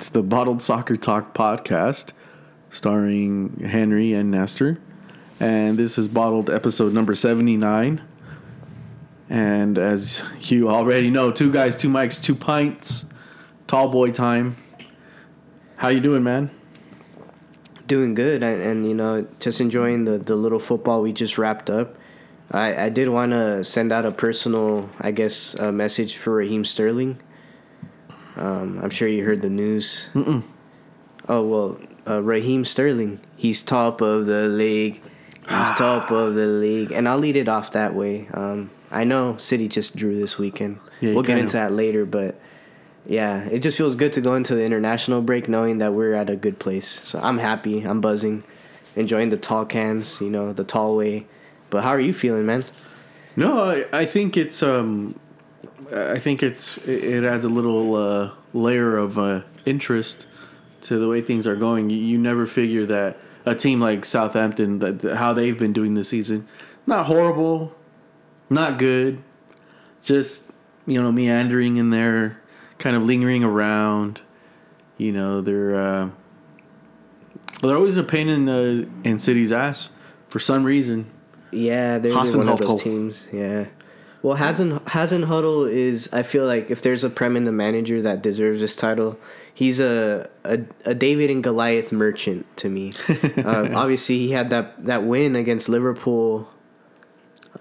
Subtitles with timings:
[0.00, 2.12] It's the Bottled Soccer Talk podcast
[2.70, 4.80] starring Henry and Nestor.
[5.38, 8.00] And this is Bottled episode number 79.
[9.28, 13.04] And as you already know, two guys, two mics, two pints,
[13.66, 14.56] tall boy time.
[15.76, 16.50] How you doing, man?
[17.86, 21.68] Doing good, and, and you know, just enjoying the, the little football we just wrapped
[21.68, 21.96] up.
[22.50, 26.64] I, I did want to send out a personal, I guess, uh, message for Raheem
[26.64, 27.20] Sterling.
[28.36, 30.08] Um, I'm sure you heard the news.
[30.14, 30.42] Mm-mm.
[31.28, 31.78] Oh well,
[32.08, 35.02] uh, Raheem Sterling, he's top of the league.
[35.48, 38.28] He's top of the league, and I'll lead it off that way.
[38.32, 40.78] Um, I know City just drew this weekend.
[41.00, 42.40] Yeah, we'll get into of- that later, but
[43.06, 46.28] yeah, it just feels good to go into the international break knowing that we're at
[46.30, 47.00] a good place.
[47.04, 47.82] So I'm happy.
[47.82, 48.44] I'm buzzing,
[48.96, 50.20] enjoying the tall cans.
[50.20, 51.26] You know, the tall way.
[51.70, 52.64] But how are you feeling, man?
[53.36, 55.18] No, I, I think it's um,
[55.92, 60.26] I think it's it adds a little uh, layer of uh, interest
[60.82, 61.90] to the way things are going.
[61.90, 65.94] You, you never figure that a team like Southampton that that how they've been doing
[65.94, 66.46] this season,
[66.86, 67.74] not horrible,
[68.48, 69.22] not good,
[70.02, 70.50] just
[70.86, 72.40] you know meandering in there,
[72.78, 74.20] kind of lingering around.
[74.96, 76.10] You know they're uh,
[77.62, 79.90] they're always a pain in the in City's ass
[80.28, 81.10] for some reason.
[81.50, 83.28] Yeah, they're one of those teams.
[83.32, 83.66] Yeah.
[84.22, 86.08] Well, Hazen Hasenhüttl is.
[86.12, 89.18] I feel like if there's a Prem in the manager that deserves this title,
[89.54, 92.92] he's a a, a David and Goliath merchant to me.
[93.08, 96.48] uh, obviously, he had that that win against Liverpool.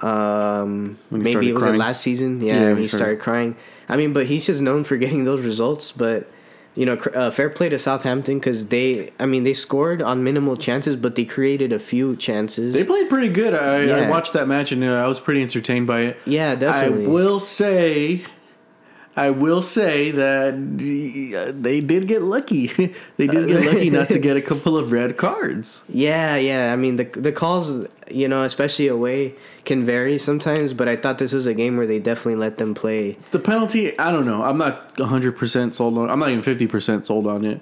[0.02, 1.78] Um, maybe it was crying.
[1.80, 2.42] last season.
[2.42, 3.56] Yeah, Yeah, he he started- started crying.
[3.88, 5.92] I mean, but he's just known for getting those results.
[5.92, 6.30] But
[6.76, 9.12] you know, uh, fair play to Southampton because they.
[9.20, 12.74] I mean, they scored on minimal chances, but they created a few chances.
[12.74, 13.54] They played pretty good.
[13.54, 16.18] I, I watched that match and uh, I was pretty entertained by it.
[16.26, 17.06] yeah, definitely.
[17.06, 18.24] I will say,
[19.20, 20.54] I will say that
[21.62, 22.68] they did get lucky.
[23.18, 25.84] they did get lucky not to get a couple of red cards.
[25.90, 26.72] Yeah, yeah.
[26.72, 29.36] I mean, the the calls, you know, especially away,
[29.66, 30.74] can vary sometimes.
[30.74, 33.18] But I thought this was a game where they definitely let them play.
[33.32, 34.42] The penalty, I don't know.
[34.44, 36.10] I'm not 100 percent sold on.
[36.10, 37.60] I'm not even 50 percent sold on it.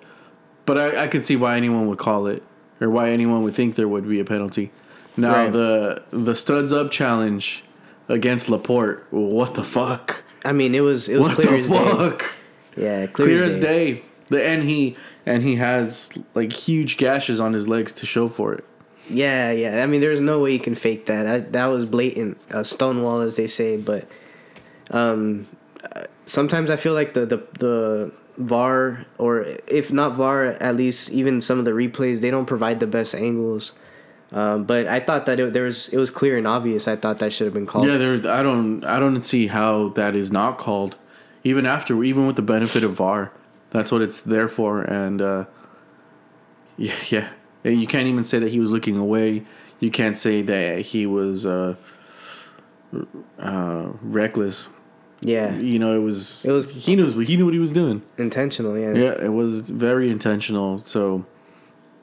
[0.68, 2.44] But I, I could see why anyone would call it,
[2.80, 4.72] or why anyone would think there would be a penalty.
[5.16, 5.52] Now Right.
[5.52, 7.64] the the studs up challenge
[8.08, 9.08] against Laporte.
[9.10, 10.24] What the fuck?
[10.48, 12.26] I mean, it was it was What clear the as day.
[12.78, 14.04] Yeah, clear, clear as day.
[14.30, 18.54] The and he and he has like huge gashes on his legs to show for
[18.54, 18.64] it.
[19.10, 19.84] Yeah, yeah.
[19.84, 21.24] I mean, there's no way you can fake that.
[21.24, 23.78] That, that was blatant, uh, stonewall, as they say.
[23.78, 24.08] But
[24.92, 25.48] um,
[26.26, 31.42] sometimes I feel like the, the the VAR, or if not VAR, at least even
[31.42, 33.74] some of the replays, they don't provide the best angles.
[34.32, 36.88] Um, but I thought that it, there was it was clear and obvious.
[36.88, 37.88] I thought that should have been called.
[37.88, 38.14] Yeah, there.
[38.30, 38.84] I don't.
[38.84, 40.98] I don't see how that is not called,
[41.46, 43.32] even after, even with the benefit of VAR.
[43.70, 44.82] That's what it's there for.
[44.82, 45.46] And uh,
[46.78, 47.30] yeah, yeah.
[47.64, 49.46] And you can't even say that he was looking away.
[49.80, 51.76] You can't say that he was uh,
[53.40, 54.70] uh, reckless.
[55.22, 56.46] yeah, You know, it was.
[56.46, 57.08] It was- He knew.
[57.22, 58.02] He knew what he was doing.
[58.18, 58.78] intentional.
[58.78, 58.94] Yeah.
[58.94, 60.80] Yeah, it was very intentional.
[60.80, 61.26] So,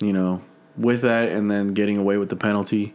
[0.00, 0.42] you know,
[0.76, 2.94] with that and then getting away with the penalty,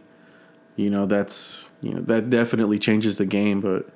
[0.76, 3.60] you know, that's you know that definitely changes the game.
[3.60, 3.88] But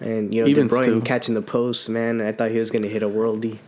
[0.00, 1.00] And you know, Even De Bruyne still.
[1.00, 2.20] catching the post, man.
[2.20, 3.58] I thought he was gonna hit a worldie.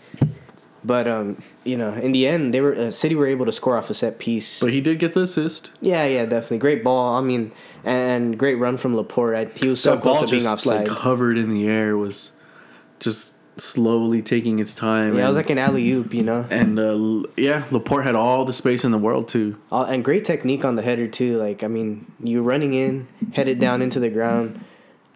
[0.85, 3.77] But um, you know, in the end, they were uh, City were able to score
[3.77, 4.61] off a set piece.
[4.61, 5.73] but he did get the assist.
[5.81, 7.17] yeah, yeah, definitely great ball.
[7.17, 7.51] I mean,
[7.85, 9.35] and great run from Laporte.
[9.37, 10.87] I, he was so that close ball to being just offside.
[10.87, 12.31] like hovered in the air was
[13.01, 15.17] just slowly taking its time.
[15.17, 16.47] yeah, it was like an alley oop, you know.
[16.51, 19.57] and uh, yeah, Laporte had all the space in the world too.
[19.73, 21.39] Uh, and great technique on the header too.
[21.39, 24.63] Like I mean, you running in, headed down into the ground.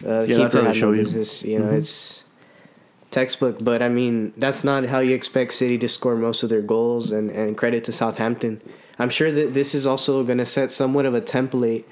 [0.04, 1.04] Uh, Yeah, that's how they show no you.
[1.04, 1.42] business.
[1.44, 2.24] You know, it's
[3.10, 3.58] textbook.
[3.60, 7.12] But I mean, that's not how you expect City to score most of their goals.
[7.12, 8.62] And and credit to Southampton.
[8.98, 11.84] I'm sure that this is also going to set somewhat of a template,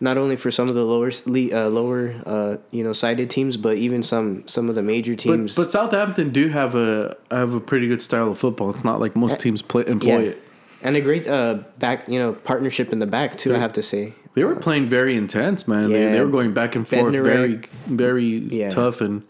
[0.00, 3.76] not only for some of the lower uh, lower uh, you know sided teams, but
[3.76, 5.54] even some some of the major teams.
[5.54, 8.70] but Southampton do have a have a pretty good style of football.
[8.70, 10.30] It's not like most teams play, employ yeah.
[10.30, 10.42] it.
[10.82, 13.54] and a great uh, back, you know, partnership in the back too.
[13.54, 15.90] I have to say, They were playing very intense, man.
[15.90, 17.66] They, they were going back and forth, very, Bednarek.
[17.86, 18.68] very Yeah.
[18.70, 19.00] tough.
[19.00, 19.22] And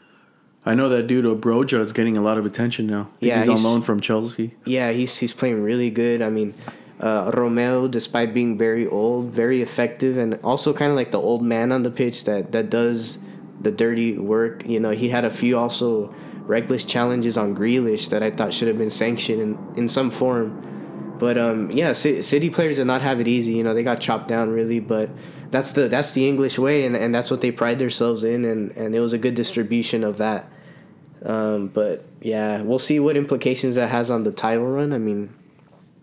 [0.64, 3.08] I know that dude Obroja is getting a lot of attention now.
[3.20, 4.54] Yeah, he's, on loan from Chelsea.
[4.64, 6.22] Yeah, he's he's playing really good.
[6.22, 6.54] I mean,
[7.00, 11.42] uh, Romeu, despite being very old, very effective, and also kind of like the old
[11.42, 13.18] man on the pitch that that does
[13.60, 14.66] the dirty work.
[14.66, 18.68] You know, he had a few also reckless challenges on Grealish that I thought should
[18.68, 20.62] have been sanctioned in, in some form.
[21.18, 23.54] But um, yeah, Ci- City players did not have it easy.
[23.54, 25.10] You know, they got chopped down really, but
[25.50, 28.72] that's the that's the English way, and, and that's what they pride themselves in, and,
[28.72, 30.50] and it was a good distribution of that.
[31.24, 34.92] Um, but yeah, we'll see what implications that has on the title run.
[34.92, 35.34] I mean,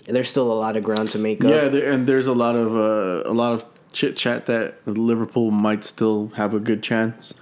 [0.08, 1.52] there's still a lot of ground to make up.
[1.52, 5.52] Yeah, there, and there's a lot of uh, a lot of chit chat that Liverpool
[5.52, 7.34] might still have a good chance.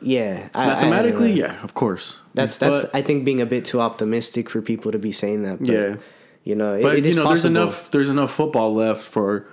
[0.00, 0.48] yeah.
[0.54, 2.16] I- Mathematically, I- yeah, of course.
[2.34, 5.42] That's that's But- I think being a bit too optimistic for people to be saying
[5.42, 5.58] that.
[5.58, 5.96] But, Yeah.
[6.44, 9.46] you know, it, but it you know, there's enough there's enough football left for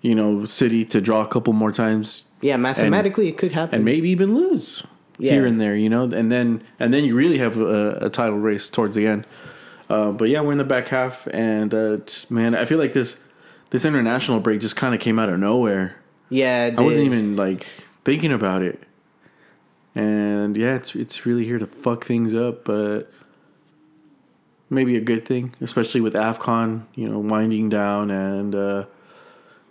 [0.00, 3.74] you know City to draw a couple more times Yeah, mathematically it could happen.
[3.76, 4.84] and maybe even lose
[5.18, 5.32] Yeah.
[5.32, 8.38] here and there, you know, and then and then you really have a, a title
[8.38, 9.26] race towards the end.
[9.90, 11.98] Uh, but yeah, we're in the back half, and uh,
[12.30, 13.18] man, I feel like this
[13.70, 15.96] this international break just kind of came out of nowhere.
[16.28, 17.66] yeah, it I wasn't even like
[18.04, 18.80] thinking about it,
[19.96, 23.10] and yeah, it's it's really here to fuck things up, but
[24.70, 28.84] maybe a good thing, especially with Afcon, you know, winding down and uh,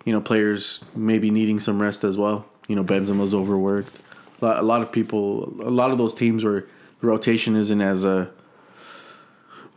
[0.03, 2.45] you know players maybe needing some rest as well.
[2.67, 3.97] You know, Benzema's overworked.
[4.41, 6.65] A lot, a lot of people, a lot of those teams where
[6.99, 8.27] the rotation isn't as uh,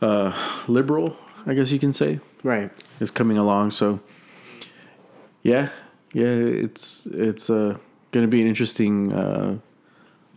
[0.03, 0.37] uh,
[0.69, 1.17] liberal,
[1.47, 2.71] I guess you can say right.
[3.01, 3.71] is coming along.
[3.71, 4.01] So
[5.43, 5.71] yeah,
[6.13, 7.79] yeah, it's it's uh,
[8.11, 9.59] going to be an interesting uh,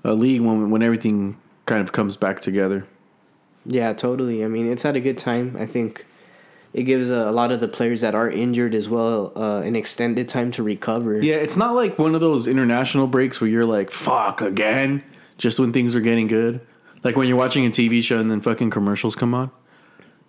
[0.03, 2.85] league when when everything kind of comes back together.
[3.65, 4.45] Yeah, totally.
[4.45, 5.57] I mean, it's had a good time.
[5.59, 6.05] I think
[6.73, 9.75] it gives a, a lot of the players that are injured as well uh, an
[9.75, 11.21] extended time to recover.
[11.21, 15.03] Yeah, it's not like one of those international breaks where you're like "fuck again"
[15.37, 16.61] just when things are getting good.
[17.05, 19.51] Like when you're watching a TV show and then fucking commercials come on.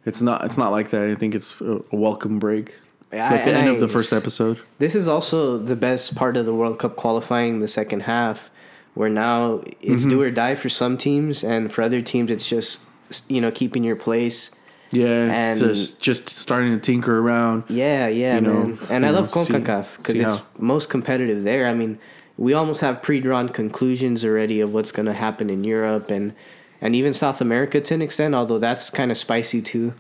[0.05, 0.45] It's not.
[0.45, 1.09] It's not like that.
[1.11, 2.79] I think it's a, welcome break.
[3.13, 4.61] I- Like the end I- of the first episode.
[4.79, 8.51] This is also the best part of the World Cup qualifying, the second half,
[8.95, 10.11] where now it's Mm-hmm.
[10.11, 12.81] do or die for some teams, and for other teams, it's just
[13.29, 14.51] you know keeping your place.
[14.93, 17.65] Yeah, And- just just starting to tinker around.
[17.69, 18.79] Yeah, yeah, You know, man.
[18.91, 21.67] And I love know, see- CONCACAF because it's how- most competitive there.
[21.67, 21.99] I mean,
[22.39, 26.33] we almost have pre-drawn conclusions already of what's going to happen in Europe and
[26.81, 29.95] and even South America to an extent, although that's kind of spicy too.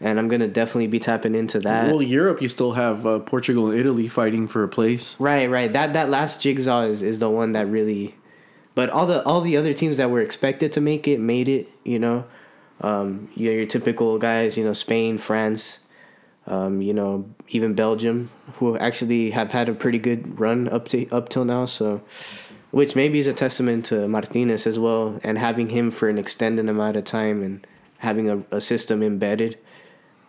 [0.00, 1.90] And I'm going to definitely be tapping into that.
[1.90, 5.16] Well, Europe, you still have uh, Portugal and Italy fighting for a place.
[5.18, 5.72] Right, right.
[5.72, 8.14] That that last jigsaw is, is the one that really,
[8.76, 11.68] but all the all the other teams that were expected to make it made it.
[11.82, 12.24] You know,
[12.80, 14.56] um, you know, your typical guys.
[14.56, 15.80] You know, Spain, France,
[16.46, 21.08] um, you know, even Belgium, who actually have had a pretty good run up to
[21.10, 21.64] up till now.
[21.64, 22.02] So,
[22.70, 26.68] which maybe is a testament to Martinez as well, and having him for an extended
[26.68, 27.66] amount of time and
[27.98, 29.58] having a, a system embedded.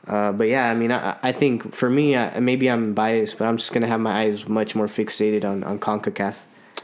[0.08, 3.48] Uh, but yeah, I mean, I, I think for me, I, maybe I'm biased, but
[3.48, 6.36] I'm just gonna have my eyes much more fixated on on Concacaf,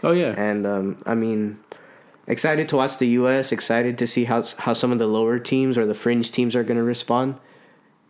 [0.04, 1.60] Oh yeah, and um, I mean,
[2.28, 3.52] excited to watch the U.S.
[3.52, 6.64] Excited to see how how some of the lower teams or the fringe teams are
[6.64, 7.40] gonna respond,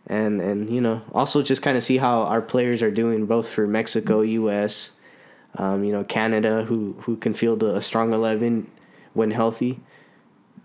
[0.06, 3.48] and and you know also just kind of see how our players are doing both
[3.48, 4.92] for Mexico, U.S.,
[5.56, 8.70] um, you know Canada, who who can field a, a strong eleven
[9.14, 9.80] when healthy.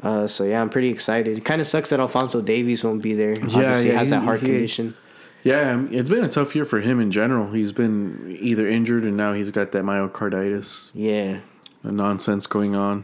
[0.03, 1.37] Uh, so yeah, I'm pretty excited.
[1.37, 3.31] It kind of sucks that Alfonso Davies won't be there.
[3.33, 4.95] Obviously, yeah, has that heart he- condition.
[5.43, 5.71] yeah.
[5.73, 7.51] um, It's been a tough year for him in general.
[7.51, 11.41] He's been either injured and now he's got that myocarditis Yeah,
[11.83, 13.03] nonsense going on,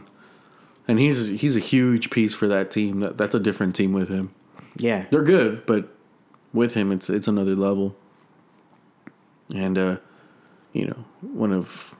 [0.88, 2.98] and he's he's a huge piece for that team.
[3.00, 4.34] That that's a different team with him.
[4.76, 5.94] yeah, They're good, but
[6.52, 7.94] with him, it's it's another level.
[9.54, 9.96] And uh,
[10.72, 11.94] you know, one of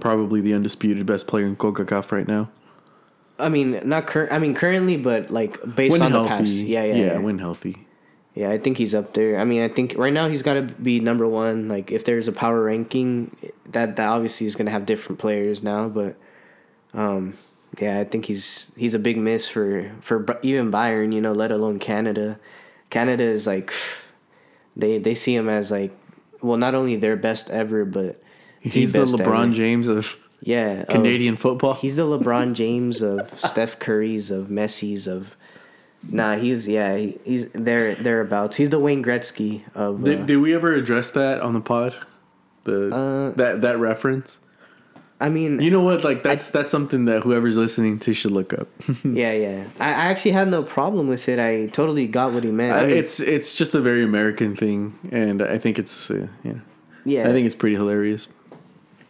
[0.00, 2.50] probably the undisputed best player in Concacaf right now.
[3.38, 6.54] I mean, not cur- I mean currently, but like based when on healthy, the past,
[6.54, 7.18] yeah, yeah, yeah, yeah.
[7.18, 7.86] when healthy.
[8.34, 9.38] Yeah, I think he's up there.
[9.40, 11.68] I mean, I think right now he's got to be number one.
[11.68, 15.88] Like, if there's a power ranking, that that obviously is gonna have different players now.
[15.88, 16.16] But,
[16.94, 17.34] um,
[17.80, 21.12] yeah, I think he's he's a big miss for for even Bayern.
[21.12, 22.38] You know, let alone Canada.
[22.88, 23.72] Canada is like,
[24.76, 25.92] they they see him as like,
[26.42, 28.22] well, not only their best ever, but
[28.60, 29.54] He's the best LeBron ever.
[29.54, 31.74] James of yeah, of- Canadian football.
[31.74, 35.36] He's the LeBron James of Steph Curry's of Messi's of.
[36.08, 38.56] Nah, he's yeah, he's there thereabouts.
[38.56, 40.00] He's the Wayne Gretzky of.
[40.00, 41.94] Uh, Did, did we ever address that on the pod?
[42.64, 44.38] The Uh, that that reference.
[45.20, 46.02] I mean, You know what?
[46.02, 48.68] Like that's that's something that whoever's listening to should look up.
[49.04, 49.64] yeah, yeah.
[49.78, 51.38] I, I actually had no problem with it.
[51.38, 52.72] I totally got what he meant.
[52.74, 56.54] I mean, it's it's just a very American thing, and I think it's uh, yeah.
[57.04, 58.28] yeah, I think it's pretty hilarious.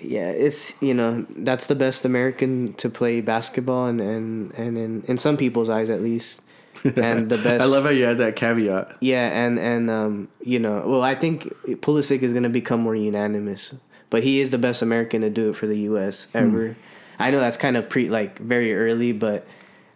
[0.01, 0.31] yeah.
[0.31, 5.17] It's you know that's the best American to play basketball, and and and in in
[5.17, 6.43] some people's eyes at least,
[6.97, 7.63] and the best.
[7.63, 8.97] I love how you had that caveat.
[9.01, 11.45] Yeah, and and um, you know, well, I think
[11.83, 13.75] Pulisic is going to become more unanimous,
[14.11, 16.29] but he is the best American to do it for the U.S.
[16.35, 16.77] Ever.
[17.19, 19.47] I know that's kind of pre like very early, but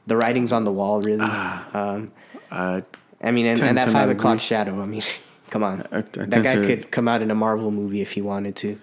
[0.07, 1.21] the writing's on the wall, really.
[1.25, 2.13] um,
[2.51, 2.83] Uh,
[3.23, 4.81] I mean, and, and that five o'clock shadow.
[4.83, 5.03] I mean,
[5.51, 8.13] come on, I- I that guy to- could come out in a Marvel movie if
[8.13, 8.79] he wanted to.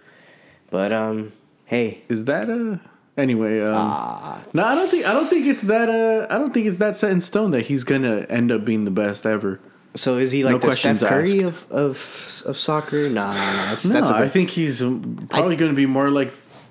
[0.69, 1.31] But um,
[1.65, 2.79] hey, is that a
[3.17, 4.43] Anyway, um, Ah.
[4.53, 5.89] no, I don't think I don't think it's that.
[5.89, 8.85] Uh, I don't think it's that set in stone that he's gonna end up being
[8.85, 9.59] the best ever.
[9.95, 11.69] So is he like No the Steph Curry asked.
[11.69, 13.09] of, of of soccer?
[13.09, 13.65] Nah, nah, nah.
[13.71, 16.29] That's, No, that's I think he's probably gonna be more like,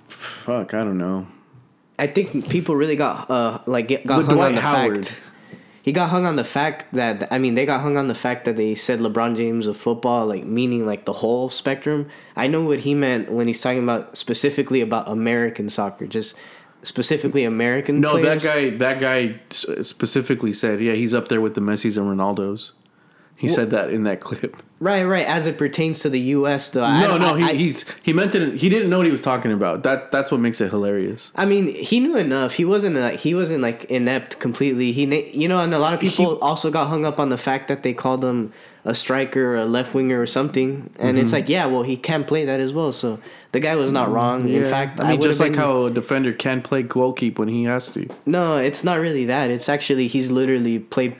[0.08, 1.26] fuck, I don't know.
[1.98, 5.06] I think people really got uh like get, got hung Dwight on the Howard.
[5.06, 5.22] fact.
[5.82, 8.44] He got hung on the fact that I mean they got hung on the fact
[8.46, 12.08] that they said LeBron James of football like meaning like the whole spectrum.
[12.36, 16.34] I know what he meant when he's talking about specifically about American soccer, just
[16.82, 18.00] specifically American.
[18.00, 18.42] No, players.
[18.42, 18.70] that guy.
[18.70, 22.72] That guy specifically said, yeah, he's up there with the Messi's and Ronaldos.
[23.40, 24.54] He said that in that clip.
[24.80, 25.26] Right, right.
[25.26, 26.84] As it pertains to the U.S., though.
[26.84, 28.56] I, No, no, I, he, I, he's he meant it.
[28.60, 29.82] He didn't know what he was talking about.
[29.82, 31.32] That that's what makes it hilarious.
[31.34, 32.52] I mean, he knew enough.
[32.54, 34.92] He wasn't like he wasn't like inept completely.
[34.92, 37.68] He, you know, and a lot of people also got hung up on the fact
[37.68, 38.52] that they called him
[38.86, 40.90] a striker or a left winger or something.
[40.98, 41.18] And Mm-hmm.
[41.18, 42.92] it's like, yeah, well, he can play that as well.
[42.92, 43.18] So
[43.52, 44.48] the guy was not wrong.
[44.48, 47.48] In fact, I mean, would've just like been- how a defender can play goalkeep when
[47.48, 48.06] he has to.
[48.26, 49.50] no, it's not really that.
[49.50, 51.14] It's actually he's literally played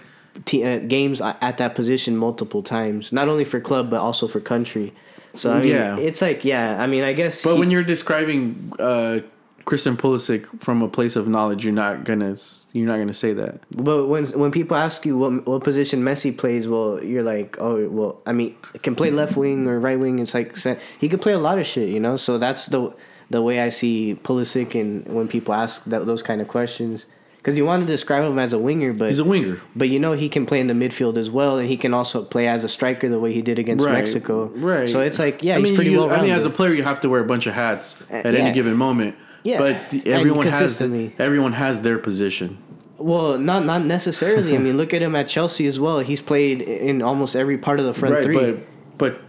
[0.47, 4.93] uh, games at that position multiple times, not only for club but also for country.
[5.35, 5.97] So I mean, Yeah.
[5.99, 7.43] it's like, yeah, I mean, I guess.
[7.45, 9.21] But he- when you're describing uh,
[9.65, 12.35] Christian Pulisic from a place of knowledge, you're not gonna
[12.73, 13.61] you're not gonna say that.
[13.77, 17.87] But when when people ask you what what position Messi plays, well, you're like, oh,
[17.89, 20.19] well, I mean, can play left wing or right wing.
[20.19, 20.57] It's like
[20.99, 22.17] he could play a lot of shit, you know.
[22.17, 22.93] So that's the
[23.29, 27.07] the way I see Pulisic, and when people ask that those kind of questions,
[27.41, 29.59] because you want to describe him as a winger, but He's a winger.
[29.75, 32.23] but you know he can play in the midfield as well, and he can also
[32.23, 34.47] play as a striker the way he did against Right, Mexico.
[34.57, 34.89] right.
[34.89, 36.83] So it's like, yeah, I he's mean, pretty well I mean, as a player, you
[36.83, 38.41] have to wear a bunch of hats uh, at yeah.
[38.41, 39.15] any given moment.
[39.43, 40.81] Yeah, but the- everyone has
[41.19, 42.59] everyone has their position.
[42.99, 44.55] Well, not not necessarily.
[44.55, 46.01] I mean, look at him at Chelsea as well.
[46.01, 48.35] He's played in almost every part of the front right, three.
[48.37, 48.59] but
[48.99, 49.21] but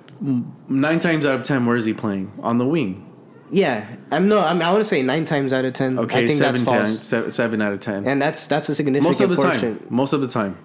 [0.67, 2.33] nine times out of ten, where is he playing?
[2.43, 3.07] On the wing.
[3.51, 4.39] Yeah, I'm no.
[4.39, 5.99] I'm, I want to say nine times out of ten.
[5.99, 8.07] Okay, I think seven that's false, times, seven, seven out of ten.
[8.07, 9.77] and that's that's a significant most of the portion.
[9.77, 9.87] time.
[9.89, 10.57] Most of the time.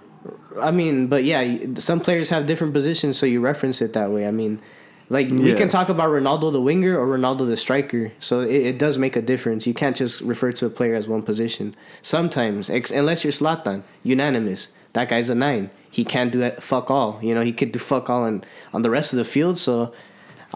[0.59, 4.25] I mean, but yeah, some players have different positions, so you reference it that way.
[4.25, 4.61] I mean,
[5.09, 8.79] like we can talk about Ronaldo the winger or Ronaldo the striker, so it, it
[8.79, 9.67] does make a difference.
[9.67, 11.75] You can't just refer to a player as one position.
[12.01, 14.69] Sometimes, ex- unless you're Zlatan, unanimous.
[14.93, 15.69] That guy's a nine.
[15.91, 16.63] He can't do it.
[16.63, 17.19] Fuck all.
[17.21, 19.59] You know, he could do fuck all on on the rest of the field.
[19.59, 19.93] So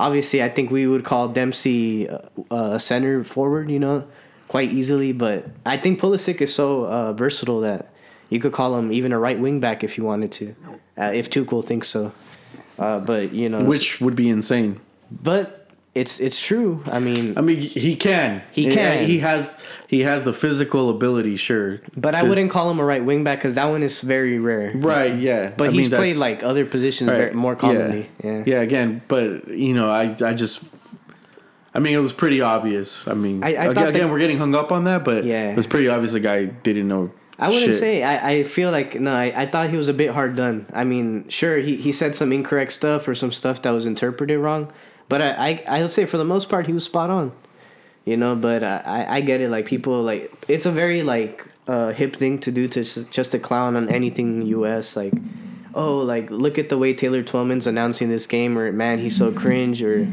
[0.01, 3.69] obviously, I think we would call Dempsey uh, a center forward.
[3.69, 4.03] You know,
[4.51, 5.13] quite easily.
[5.13, 7.93] But I think Pulisic is so uh, versatile that
[8.29, 10.55] you could call him even a right wing back if you wanted to,
[10.97, 12.11] uh, if Tuchel thinks so.
[12.79, 14.79] Uh, but you know, Which would be insane.
[15.11, 15.60] but
[15.93, 16.81] it's it's true.
[16.91, 18.41] I mean, I mean, he can.
[18.51, 19.05] He can.
[19.05, 19.57] He has.
[19.87, 21.35] He has the physical ability.
[21.35, 21.81] Sure.
[21.97, 24.71] but I wouldn't call him a right wing back because that one is very rare.
[24.73, 25.15] Right.
[25.17, 25.51] Yeah.
[25.57, 28.09] But I he's mean, played like other positions right, very, more commonly.
[28.23, 28.43] Yeah.
[28.45, 28.61] Yeah.
[28.61, 30.63] Again, but you know, I I just.
[31.73, 33.07] I mean, it was pretty obvious.
[33.07, 35.51] I mean, I- I again, again that- we're getting hung up on that, but Yeah.
[35.51, 37.11] it was pretty obvious the guy didn't know.
[37.39, 37.75] I wouldn't shit.
[37.75, 38.03] say.
[38.03, 39.13] I, I feel like no.
[39.15, 40.67] I, I thought he was a bit hard done.
[40.73, 44.37] I mean, sure he, he said some incorrect stuff or some stuff that was interpreted
[44.39, 44.71] wrong,
[45.11, 47.33] but I I, I would say for the most part he was spot on.
[48.05, 49.49] You know, but I, I get it.
[49.49, 53.31] Like people like it's a very like uh, hip thing to do to just, just
[53.31, 54.95] to clown on anything U.S.
[54.95, 55.13] Like,
[55.75, 59.33] oh, like look at the way Taylor Twellman's announcing this game, or man, he's so
[59.33, 60.07] cringe, or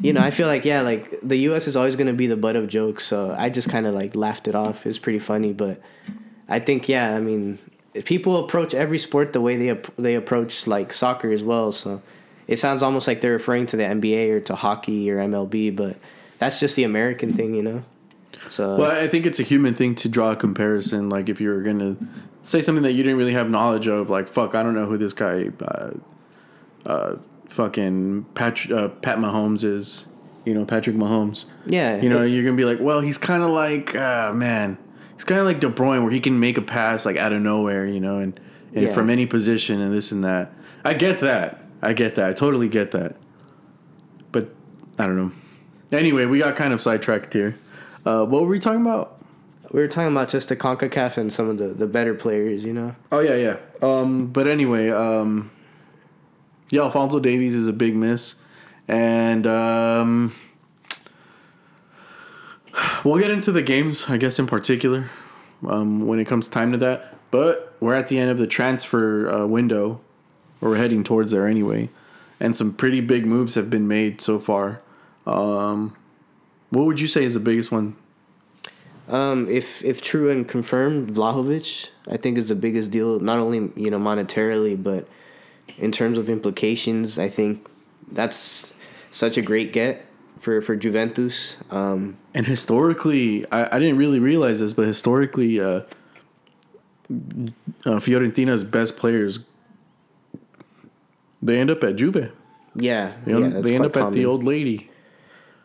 [0.00, 1.66] you know, I feel like yeah, like the U.S.
[1.66, 3.04] is always gonna be the butt of jokes.
[3.04, 4.86] So I just kind of like laughed it off.
[4.86, 5.80] It's pretty funny, but
[6.48, 7.58] I think yeah, I mean,
[8.04, 11.72] people approach every sport the way they ap- they approach like soccer as well.
[11.72, 12.00] So
[12.48, 15.96] it sounds almost like they're referring to the NBA or to hockey or MLB, but
[16.38, 17.82] that's just the American thing, you know.
[18.48, 21.08] So Well, I think it's a human thing to draw a comparison.
[21.08, 21.96] Like if you're gonna
[22.42, 24.96] say something that you didn't really have knowledge of, like fuck, I don't know who
[24.98, 25.90] this guy, uh,
[26.84, 27.16] uh,
[27.48, 30.06] fucking Pat uh, Pat Mahomes is.
[30.44, 31.46] You know, Patrick Mahomes.
[31.66, 34.78] yeah, You know, it- you're gonna be like, well, he's kind of like, uh, man,
[35.16, 37.42] he's kind of like De Bruyne, where he can make a pass like out of
[37.42, 38.38] nowhere, you know, and,
[38.72, 38.92] and Yeah.
[38.92, 40.52] from any position and this and that.
[40.84, 41.64] I get that.
[41.82, 42.30] I get that.
[42.30, 43.16] I totally get that.
[44.32, 44.54] But
[44.98, 45.32] I don't know.
[45.92, 47.56] Anyway, we got kind of sidetracked here.
[48.04, 49.16] Uh, what were we talking about?
[49.72, 52.72] we were talking about just the Concacaf and some of the the better players, you
[52.72, 52.94] know.
[53.12, 53.56] Oh yeah, yeah.
[53.82, 55.50] Um, but anyway, um,
[56.70, 58.36] yeah, Alfonso Davies is a big miss,
[58.88, 60.34] and um,
[63.04, 65.10] we'll get into the games, I guess, in particular,
[65.66, 67.14] um, when it comes time to that.
[67.30, 70.00] But we're at the end of the transfer uh, window,
[70.60, 71.88] or we're heading towards there anyway,
[72.40, 74.80] and some pretty big moves have been made so far.
[75.26, 75.96] Um,
[76.70, 77.96] what would you say is the biggest one?
[79.08, 83.20] Um, if if true and confirmed, Vlahovic, I think is the biggest deal.
[83.20, 85.06] Not only you know monetarily, but
[85.78, 87.68] in terms of implications, I think
[88.10, 88.72] that's
[89.10, 90.06] such a great get
[90.40, 91.56] for for Juventus.
[91.70, 95.82] Um, And historically, I, I didn't really realize this, but historically, uh,
[97.84, 99.38] uh, Fiorentina's best players
[101.46, 102.32] they end up at Juve.
[102.74, 104.90] yeah, They, yeah, end- they end up at the old lady.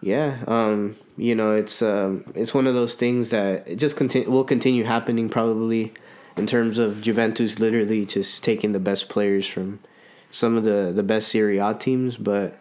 [0.04, 4.30] Yeah, um, you know, it's um, it's one of those things that it just continue
[4.32, 5.94] will continue happening probably
[6.38, 9.80] in terms of Juventus literally just taking the best players from
[10.32, 12.58] some of the the best Serie A teams, but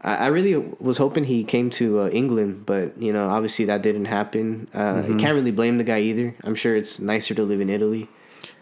[0.00, 3.82] I, I really was hoping he came to uh, England, but you know, obviously that
[3.82, 4.68] didn't happen.
[4.72, 5.12] Uh, Mm-hmm.
[5.12, 6.34] You can't really blame the guy either.
[6.44, 8.08] I'm sure it's nicer to live in Italy.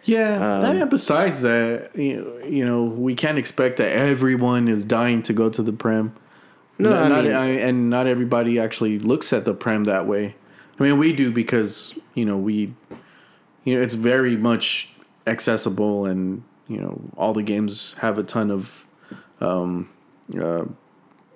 [0.05, 0.37] Yeah.
[0.59, 5.49] Um, and besides that, you know, we can't expect that everyone is dying to go
[5.49, 6.15] to the Prem.
[6.79, 10.07] No, not, I not- mean- I- and not everybody actually looks at the Prem that
[10.07, 10.35] way.
[10.79, 12.75] I mean, we do because you know we,
[13.65, 14.89] you know, it's very much
[15.27, 18.87] accessible, and you know, all the games have a ton of,
[19.41, 19.89] um,
[20.37, 20.65] uh,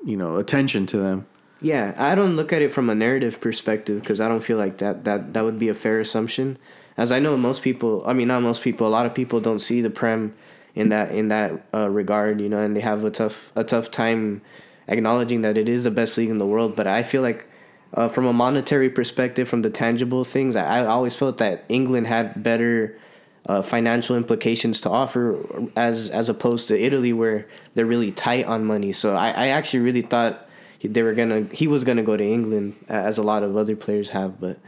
[0.04, 1.26] you know, attention to them.
[1.60, 4.78] Yeah, I don't look at it from a narrative perspective because I don't feel like
[4.78, 6.58] that that that would be a fair assumption.
[6.98, 9.60] As I know, most people, I mean, not most people, a lot of people don't
[9.60, 10.34] see the prem
[10.74, 13.90] in that in that uh, regard, you know, and they have a tough a tough
[13.90, 14.42] time
[14.88, 16.74] acknowledging that it is the best league in the world.
[16.76, 17.46] But I feel like,
[17.94, 22.06] uh, from a monetary perspective, from the tangible things, I, I always felt that England
[22.08, 22.98] had better.
[23.46, 25.38] Uh, financial implications to offer
[25.74, 28.92] as as opposed to Italy where they're really tight on money.
[28.92, 30.46] So I, I actually really thought
[30.78, 33.74] he- they were gonna he was gonna go to England as a lot of other
[33.74, 34.58] players have, but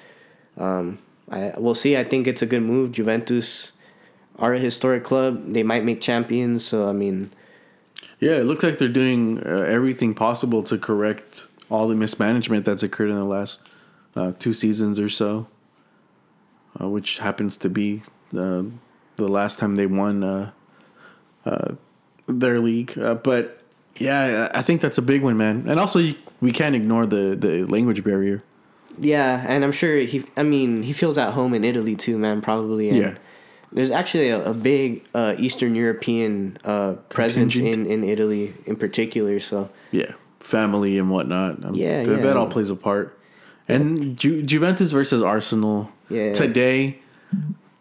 [0.57, 0.99] um,
[1.31, 1.97] I we'll see.
[1.97, 2.93] I think it's a good move.
[2.93, 3.73] Juventus
[4.39, 5.53] are a historic club.
[5.53, 6.65] They might make champions.
[6.65, 7.31] So I mean,
[8.19, 12.83] Yeah, it looks like they're doing uh, everything possible to correct all the mismanagement that's
[12.83, 13.61] occurred in the last
[14.17, 15.47] uh, two seasons or so,
[16.81, 18.03] uh, which happens to be
[18.37, 18.62] uh,
[19.16, 20.51] the last time they won uh,
[21.45, 21.75] uh,
[22.27, 22.95] their league.
[23.23, 23.62] But
[23.97, 25.66] yeah, I I think that's a big one, man.
[25.69, 28.43] And also, you, we can't ignore the, the language barrier.
[29.01, 30.25] Yeah, and I'm sure he.
[30.37, 32.41] I mean, he feels at home in Italy too, man.
[32.41, 32.89] Probably.
[32.91, 33.15] And Yeah.
[33.73, 39.39] There's actually a, a big uh, Eastern European uh, presence in, in Italy in particular.
[39.39, 41.65] So Yeah, family and whatnot.
[41.65, 42.17] Um, Yeah, that, yeah.
[42.19, 43.17] that all plays a part.
[43.69, 46.33] And Ju- Juventus versus Arsenal Yeah.
[46.33, 46.99] today.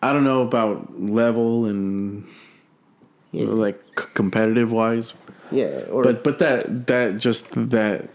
[0.04, 2.28] I don't know about level and
[3.32, 3.48] Yeah.
[3.48, 5.14] like c- competitive wise,
[5.52, 8.10] yeah, or but but that that just that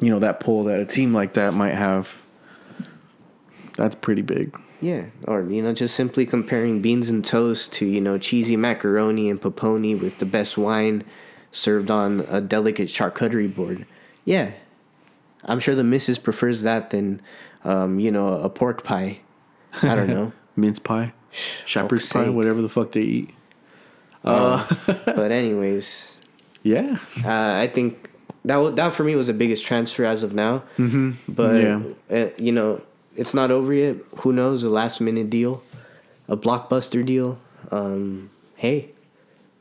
[0.00, 2.22] you know that pull that a team like that might have.
[3.76, 4.58] That's pretty big.
[4.80, 9.30] Yeah, or you know, just simply comparing beans and toast to you know cheesy macaroni
[9.30, 11.04] and poponi with the best wine
[11.52, 13.86] served on a delicate charcuterie board.
[14.26, 14.50] Yeah,
[15.44, 17.20] I'm sure the missus prefers that than
[17.64, 19.20] um, you know a pork pie.
[19.82, 21.12] I don't know, Mince pie,
[21.64, 22.34] shepherd's pie, sake.
[22.34, 23.30] whatever the fuck they eat.
[24.22, 26.16] but anyways,
[26.62, 28.10] Yeah, uh, I think
[28.44, 30.64] that wa- that for me was the biggest transfer as of now.
[30.78, 31.12] Mm-hmm.
[31.28, 31.82] But Yeah.
[32.10, 32.80] uh, you know,
[33.16, 33.96] it's not over yet.
[34.18, 34.62] Who knows?
[34.64, 35.62] A last minute deal,
[36.28, 37.38] a blockbuster deal.
[37.70, 38.90] Um, hey,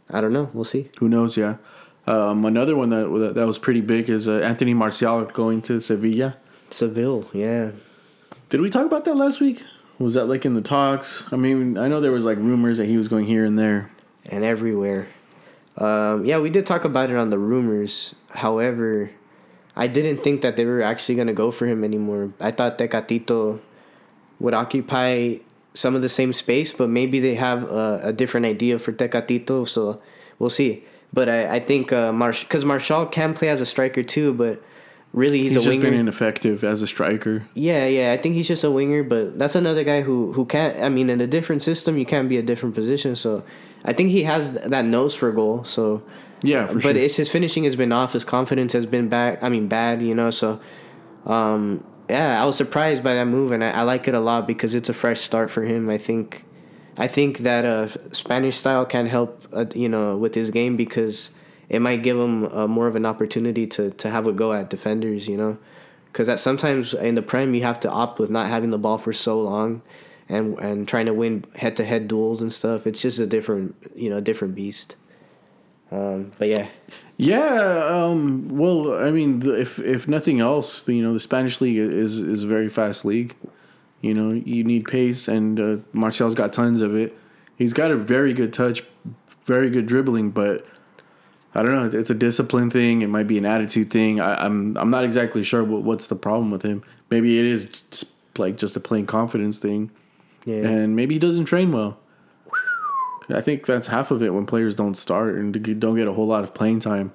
[0.10, 0.50] I don't know.
[0.54, 0.90] We'll see.
[1.00, 1.38] who knows?
[1.38, 1.56] Yeah.
[2.08, 5.80] Um, another one that that- that was pretty big is uh, Anthony Martial going to
[5.80, 6.38] Sevilla.
[6.70, 7.72] Seville, yeah.
[8.50, 9.64] Did we talk about that last week?
[9.98, 11.24] Was that like in the talks?
[11.32, 13.90] I mean, I know there was like rumors that he was going here and there.
[14.28, 15.08] and everywhere.
[15.78, 18.16] Um, yeah, we did talk about it on the rumors.
[18.30, 19.10] However,
[19.76, 22.32] I didn't think that they were actually going to go for him anymore.
[22.40, 23.60] I thought Tecatito
[24.40, 25.38] would occupy
[25.74, 29.68] some of the same space, but maybe they have a, a different idea for Tecatito,
[29.68, 30.02] so
[30.40, 30.84] we'll see.
[31.12, 34.62] But I, I think uh, Marsh because Martial can play as a striker too, but
[35.14, 35.92] really he's, He's, a just winger.
[35.92, 37.44] been ineffective as a striker.
[37.54, 40.78] Yeah, yeah, I think he's just a winger, but that's another guy who who can't.
[40.82, 43.16] I mean, in a different system, you can't be a different position.
[43.16, 43.44] So
[43.86, 45.64] I think he has th- that nose for goal.
[45.64, 46.02] So
[46.46, 46.98] Yeah, for but sure.
[46.98, 48.14] it's his finishing has been off.
[48.14, 49.40] His confidence has been bad.
[49.42, 50.02] I mean, bad.
[50.02, 50.60] You know, so
[51.26, 54.48] um, yeah, I was surprised by that move, and I, I like it a lot
[54.48, 55.90] because it's a fresh start for him.
[55.90, 56.44] I think,
[56.98, 59.48] I think that uh, Spanish style can help.
[59.52, 61.32] Uh, you know, with his game because
[61.70, 64.70] it might give him uh, more of an opportunity to to have a go at
[64.70, 65.28] defenders.
[65.28, 65.58] You know,
[66.12, 68.98] because that sometimes in the prem you have to opt with not having the ball
[68.98, 69.82] for so long.
[70.28, 72.88] And, and trying to win head to head duels and stuff.
[72.88, 74.96] It's just a different you know different beast.
[75.92, 76.68] Um, but yeah,
[77.18, 81.78] Yeah, um, well, I mean, the, if if nothing else, you know, the Spanish league
[81.78, 83.36] is is a very fast league.
[84.02, 87.18] You know, you need pace, and uh, Martial's got tons of it.
[87.58, 88.84] He's got a very good touch,
[89.46, 90.66] very good dribbling, but
[91.54, 92.00] I don't know.
[92.00, 93.02] It's a discipline thing.
[93.02, 94.20] It might be an attitude thing.
[94.20, 96.84] I, I'm I'm not exactly sure what, what's the problem with him.
[97.10, 99.92] Maybe it is just like just a plain confidence thing,
[100.46, 100.68] yeah.
[100.68, 101.98] and maybe he doesn't train well.
[103.30, 106.28] I think that's half of it when players don't start and don't get a whole
[106.28, 107.12] lot of playing time.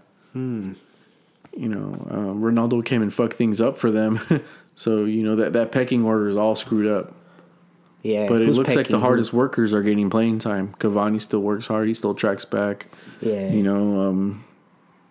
[1.57, 4.21] you know, um, Ronaldo came and fucked things up for them.
[4.75, 7.15] so you know that that pecking order is all screwed up.
[8.03, 10.75] Yeah, But it looks like the hardest workers are getting playing time.
[10.79, 11.87] Cavani still works hard.
[11.87, 12.87] He still tracks back.
[13.21, 14.45] Yeah, You know, um,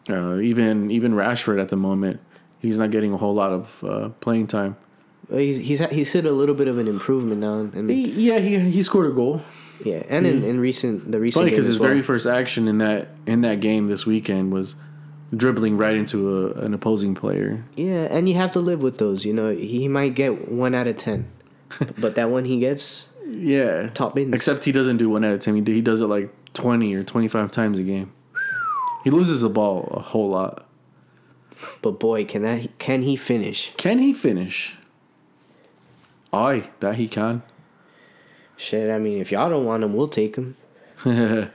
[0.09, 2.19] uh, even even Rashford at the moment,
[2.59, 4.75] he's not getting a whole lot of uh, playing time.
[5.31, 8.57] He's he's he's hit a little bit of an improvement now, and He, yeah, he
[8.71, 9.41] he scored a goal.
[9.83, 10.49] Yeah, and in, hmm.
[10.49, 11.89] in recent the recent Funny because his well.
[11.89, 14.75] very first action in that in that game this weekend was
[15.35, 17.63] dribbling right into a, an opposing player.
[17.75, 19.25] yeah, and you have to live with those.
[19.25, 21.29] You know, he might get one out of ten,
[21.97, 24.33] but that one he gets, Yeah, Top bins.
[24.33, 25.63] Except he doesn't do one a time.
[25.63, 28.11] He, he does it like twenty or twenty five times a game.
[29.03, 30.65] He loses the ball a whole lot.
[31.81, 33.73] but boy, can that can he finish?
[33.77, 34.75] Can he finish?
[36.31, 37.41] Aye, that he can.
[38.59, 40.55] Shit, I mean, if y'all don't want him, we'll take him.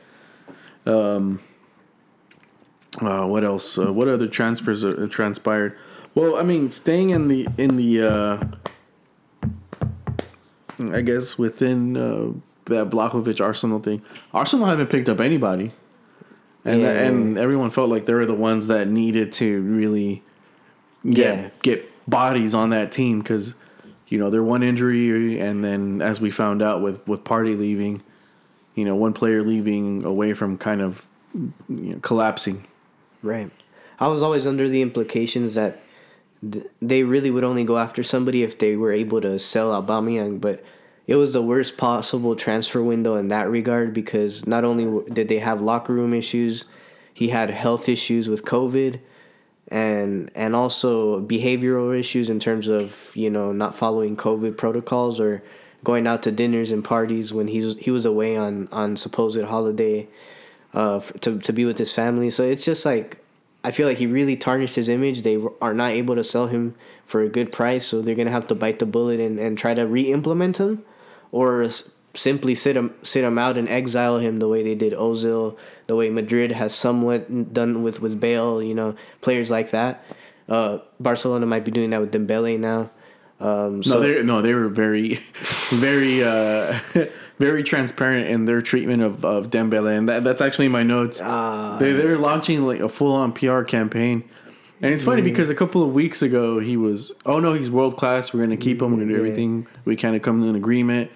[3.00, 3.76] Uh, what else?
[3.76, 5.76] Uh, what other transfers are, uh, transpired?
[6.14, 8.38] Well, I mean, staying in the in the, uh,
[10.92, 12.28] I guess within uh,
[12.66, 14.00] that Vlahovic Arsenal thing,
[14.32, 15.72] Arsenal haven't picked up anybody,
[16.64, 16.90] and Yeah.
[16.90, 20.22] and everyone felt like they were the ones that needed to really
[21.08, 21.48] get Yeah.
[21.62, 23.54] get bodies on that team because
[24.08, 28.02] you know their one injury, and then as we found out with with Partey leaving,
[28.74, 32.66] you know, one player leaving away from kind of you know, collapsing.
[33.22, 33.50] Right.
[33.98, 35.80] I was always under the implications that
[36.50, 40.40] th- they really would only go after somebody if they were able to sell Aubameyang,
[40.40, 40.64] but
[41.06, 45.38] it was the worst possible transfer window in that regard because not only did they
[45.38, 46.64] have locker room issues,
[47.12, 48.98] he had health issues with COVID
[49.68, 55.42] and and also behavioral issues in terms of, you know, not following COVID protocols or
[55.82, 60.08] going out to dinners and parties when he's he was away on on supposed holiday
[60.72, 62.30] uh, to to be with his family.
[62.30, 63.18] So it's just like
[63.62, 65.22] I feel like he really tarnished his image.
[65.22, 66.74] They are not able to sell him
[67.06, 69.72] for a good price, so they're gonna have to bite the bullet and, and try
[69.74, 70.84] to re-implement him,
[71.32, 71.66] or
[72.14, 75.96] simply sit him sit him out and exile him the way they did Ozil, the
[75.96, 78.62] way Madrid has somewhat done with with Bale.
[78.62, 80.04] You know, players like that.
[80.48, 82.90] Uh, Barcelona might be doing that with Dembele now.
[83.40, 85.14] Um, No, so they no, they were very,
[85.70, 86.78] very, uh,
[87.38, 91.20] very transparent in their treatment of, of Dembele, and that, that's actually in my notes.
[91.22, 91.76] Ah.
[91.78, 94.22] they they're launching like a full on PR campaign,
[94.82, 95.24] and it's funny Mm.
[95.24, 98.32] because a couple of weeks ago he was, oh no, he's world class.
[98.32, 98.92] We're gonna keep him.
[98.92, 99.18] We're gonna do Yeah.
[99.18, 101.10] everything we kind of come to an agreement.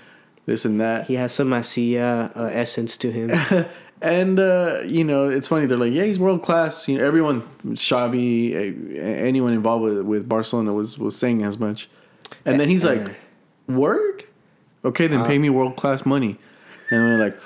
[0.47, 1.07] This and that.
[1.07, 3.31] he has some Masia uh, essence to him.
[4.01, 5.67] And uh, you know, it's funny.
[5.67, 10.73] They're like, "Yeah, he's world class." You know, everyone, Xavi, anyone involved with, with Barcelona
[10.73, 11.89] was was saying as much.
[12.45, 13.17] And then he's like,
[13.67, 14.25] "Word,
[14.85, 16.39] okay, then pay me world class money."
[16.91, 17.39] And we're like,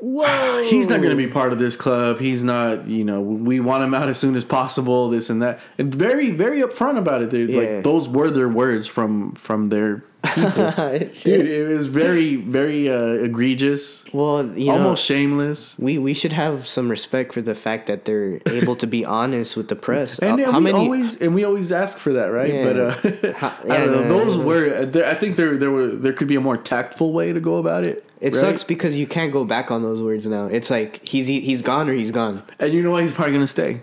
[0.00, 0.62] Whoa!
[0.68, 2.18] "He's not going to be part of this club.
[2.18, 2.86] He's not.
[2.86, 5.10] You know, we want him out as soon as possible.
[5.10, 5.60] This and that.
[5.78, 7.30] And very, very upfront about it.
[7.30, 7.74] They're Yeah.
[7.74, 10.02] Like those were their words from from their
[10.34, 10.98] people.
[11.22, 15.78] Dude, it was very, very uh, egregious, Well, you know, almost shameless.
[15.78, 19.56] we we should have some respect for the fact that they're able to be honest
[19.56, 20.18] with the press.
[20.18, 20.78] And, Uh, and how we many?
[20.78, 22.52] always and we always ask for that, right?
[22.52, 22.64] Yeah.
[22.64, 24.02] But uh, How- I don't know.
[24.02, 24.44] no, Those no.
[24.44, 24.84] were.
[24.86, 27.56] There, I think there there were there could be a more tactful way to go
[27.56, 28.04] about it.
[28.20, 28.34] it right?
[28.34, 30.46] sucks because you can't go back on those words now.
[30.46, 33.02] It's like he's he, he's gone or he's gone, And you know what?
[33.02, 33.82] He's probably gonna stay.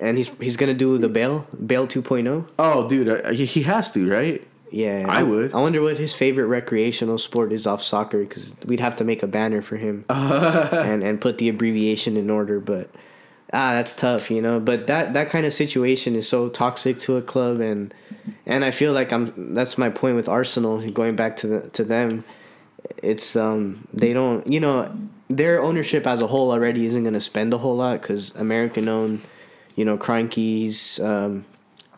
[0.00, 2.48] and he's he's gonna do the Bale Bale 2.0.
[2.58, 4.42] Oh, dude, uh, he, he has to, right?
[4.74, 5.54] Yeah, I would.
[5.54, 9.22] I wonder what his favorite recreational sport is off soccer because we'd have to make
[9.22, 12.58] a banner for him and and put the abbreviation in order.
[12.58, 12.90] But
[13.52, 14.58] ah, that's tough, you know.
[14.58, 17.94] But that that kind of situation is so toxic to a club, and
[18.46, 19.54] and I feel like I'm.
[19.54, 20.90] That's my point with Arsenal.
[20.90, 22.24] Going back to the to them,
[22.96, 24.92] it's um they don't you know
[25.28, 28.88] their ownership as a whole already isn't going to spend a whole lot because American
[28.88, 29.20] owned,
[29.76, 30.98] you know, Kroenke's.
[30.98, 31.44] Um,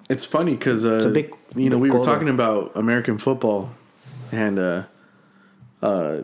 [0.09, 3.71] It's funny because uh, a big- you know big we were talking about American football,
[4.31, 4.83] and uh,
[5.83, 6.23] uh,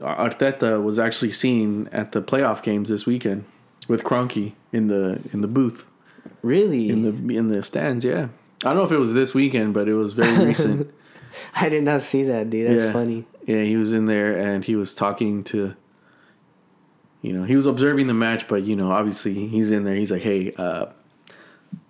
[0.00, 3.44] Arteta was actually seen at the playoff games this weekend
[3.88, 5.86] with Kroenke in the in the booth.
[6.42, 8.04] really, in the in the stands.
[8.04, 8.28] Yeah,
[8.64, 10.92] I don't know if it was this weekend, but it was very recent.
[11.54, 12.70] I did not see that, dude.
[12.70, 12.92] That's yeah.
[12.92, 13.24] funny.
[13.46, 15.74] Yeah, he was in there and he was talking to.
[17.22, 19.94] You know, he was observing the match, but you know, obviously he's in there.
[19.94, 20.86] He's like, "Hey, uh,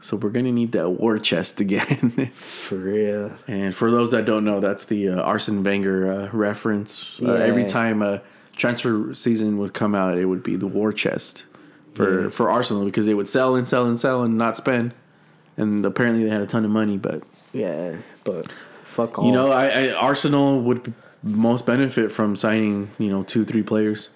[0.00, 3.32] so we're gonna need that war chest again." For real.
[3.46, 7.20] and for those that don't know, that's the uh, Arsene Wenger uh, reference.
[7.22, 8.22] Uh, every time a
[8.56, 11.44] transfer season would come out, it would be the war chest
[11.94, 12.30] for Yeah.
[12.30, 14.92] for Arsenal because they would sell and sell and sell and not spend.
[15.56, 18.50] And apparently they had a ton of money, but Yeah, but
[18.82, 19.26] fuck all.
[19.26, 24.08] You know, I, I Arsenal would most benefit from signing, you know, two, three players.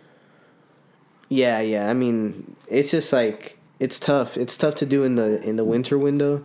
[1.29, 1.91] Yeah, yeah.
[1.91, 4.37] I mean, it's just like it's tough.
[4.37, 6.45] It's tough to do in the in the winter window.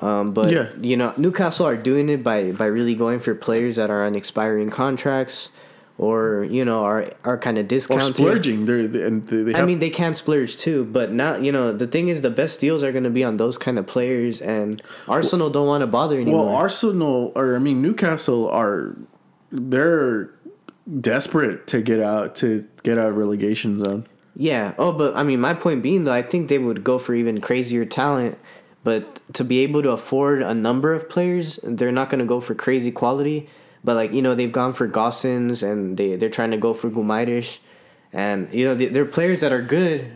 [0.00, 0.68] Um, but Yeah.
[0.80, 4.14] you know, Newcastle are doing it by by really going for players that are on
[4.14, 5.50] expiring contracts,
[5.98, 8.64] or you know are are kind of or splurging.
[8.66, 11.42] They're, they, and they they I mean, they can splurge too, but not.
[11.42, 13.78] You know, the thing is, the best deals are going to be on those kind
[13.78, 16.46] of players, and Arsenal don't want to bother anymore.
[16.46, 18.94] well, Arsenal or I mean Newcastle are
[19.50, 20.30] they're
[21.00, 24.06] desperate to get out to get out of relegation zone.
[24.40, 24.72] Yeah.
[24.78, 27.42] Oh, but I mean, my point being though, I think they would go for even
[27.42, 28.38] crazier talent.
[28.82, 32.40] But to be able to afford a number of players, they're not going to go
[32.40, 33.50] for crazy quality.
[33.84, 36.88] But like you know, they've gone for Gosens and they they're trying to go for
[36.88, 37.58] Guimaraes,
[38.14, 40.10] and you know they, they're players that are good,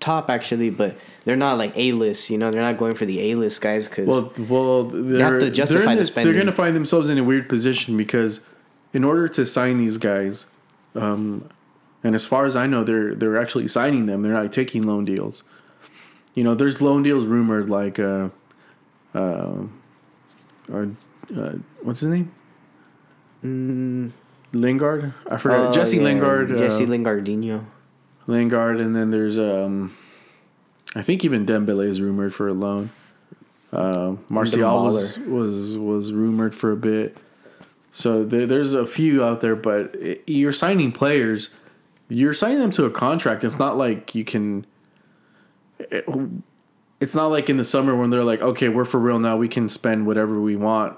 [0.00, 2.30] top actually, but they're not like A list.
[2.30, 5.38] You know, they're not going for the A list guys because Well, well, they're, have
[5.38, 8.40] to justify they're the this- They're going to find themselves in a weird position because,
[8.92, 10.46] in order to sign these guys,
[10.96, 11.48] um,
[12.04, 14.22] and as far as I know, they're they're actually signing them.
[14.22, 15.42] They're not taking loan deals.
[16.34, 18.30] You know, there's loan deals rumored like, uh,
[19.14, 19.64] uh,
[20.72, 20.90] or
[21.36, 22.32] uh, what's his name?
[24.52, 25.12] Lingard.
[25.30, 25.68] I forgot.
[25.68, 26.56] Oh, Jesse yeah, Lingard.
[26.56, 27.66] Jesse uh, Lingardinho.
[28.26, 29.96] Lingard, and then there's um,
[30.94, 32.90] I think even Dembele is rumored for a loan.
[33.72, 37.16] Uh, Martial was, was was rumored for a bit.
[37.90, 41.50] So there, there's a few out there, but it, you're signing players.
[42.08, 43.42] You're signing them to a contract.
[43.44, 44.66] It's not like you can.
[45.78, 46.04] It,
[47.00, 49.36] it's not like in the summer when they're like, okay, we're for real now.
[49.36, 50.96] We can spend whatever we want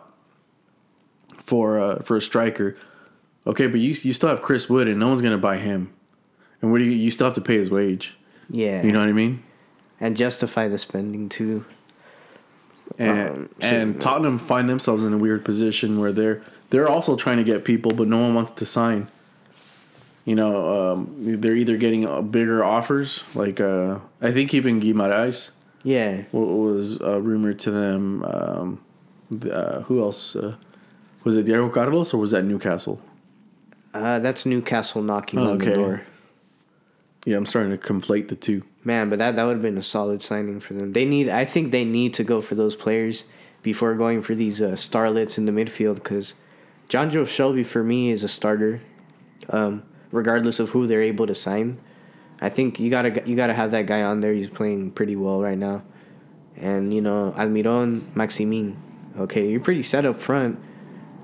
[1.36, 2.76] for uh, for a striker.
[3.46, 5.92] Okay, but you you still have Chris Wood, and no one's gonna buy him.
[6.60, 8.16] And where do you you still have to pay his wage?
[8.50, 8.82] Yeah.
[8.82, 9.42] You know what I mean?
[10.00, 11.64] and justify the spending too.
[12.98, 17.16] And Um, so- and Tottenham find themselves in a weird position where they're they're also
[17.16, 19.08] trying to get people, but no one wants to sign.
[20.24, 25.50] You know, um, they're either getting uh, bigger offers, like uh, I think even Guimaraes
[25.82, 26.22] Yeah.
[26.32, 28.24] wa- was uh, rumored to them.
[28.24, 28.80] Um,
[29.50, 30.56] uh, who else uh,
[31.24, 31.44] was it?
[31.44, 33.02] Diego Carlos or was that Newcastle?
[33.92, 36.02] Uh, that's Newcastle knocking Oh, on the door.
[37.26, 38.62] Yeah, I'm starting to conflate the two.
[38.82, 40.92] Man, but that that would have been a solid signing for them.
[40.94, 43.24] They need, I think, they need to go for those players
[43.62, 45.96] before going for these uh, starlets in the midfield.
[45.96, 46.34] Because
[46.88, 48.80] Jonjo Shelvey for me is a starter,
[49.48, 49.82] um,
[50.14, 51.76] regardless of who they're able to sign.
[52.40, 54.32] I think you gotta you gotta have that guy on there.
[54.32, 55.82] He's playing pretty well right now,
[56.56, 58.76] and you know Almiron, Maximin.
[59.18, 60.58] Okay, you're pretty set up front.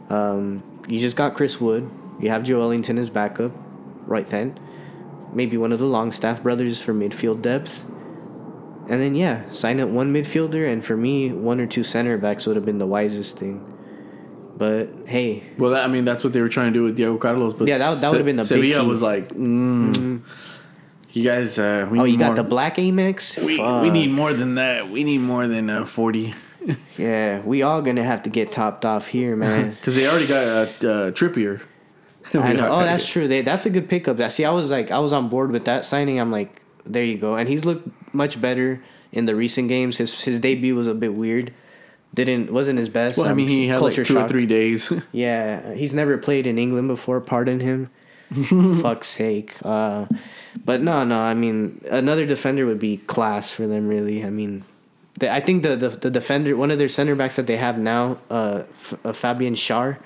[0.09, 1.91] Um, you just got Chris Wood.
[2.21, 3.53] You have Joelinton as backup,
[4.07, 4.59] right then.
[5.33, 7.85] Maybe one of the Longstaff brothers for midfield depth.
[8.89, 12.47] And then yeah, sign up one midfielder, and for me, one or two center backs
[12.47, 13.70] would have been the wisest thing.
[14.61, 17.17] But hey, Well, that, I mean, that's what they were trying to do with Diego
[17.17, 18.87] Carlos, but Yeah, that- that would've been a big Sevilla key.
[18.87, 20.21] was like, mm,
[21.13, 23.43] you guys, uh, we oh, need you got the black Amex.
[23.43, 23.83] We, Fuck.
[23.83, 24.91] we need more than that.
[24.91, 26.35] We need more than uh, forty
[26.99, 29.71] Yeah, we all gonna have to get topped off here, man.
[29.81, 31.63] because they already got uh, uh, Trippier.
[32.35, 32.69] I know.
[32.69, 33.29] Oh, that's true.
[33.29, 34.19] They, that's a good pickup.
[34.19, 36.21] That see, I was like, I was on board with that signing.
[36.21, 37.37] I'm like, there you go.
[37.37, 39.97] And he's looked much better in the recent games.
[39.97, 41.55] His his debut was a bit weird.
[42.15, 43.19] Didn't wasn't his best.
[43.19, 44.91] Well, I Um, mean, he had like two or three days.
[45.13, 47.21] Yeah, he's never played in England before.
[47.21, 47.91] Pardon him.
[48.83, 49.55] Fuck's sake.
[49.65, 50.07] Uh,
[50.65, 51.21] but no, no.
[51.21, 53.87] I mean, another defender would be class for them.
[53.89, 54.25] Really.
[54.25, 54.65] I mean,
[55.21, 57.79] the, I think the, the the defender, one of their center backs that they have
[57.79, 59.99] now, uh, F- uh Fabian Schär.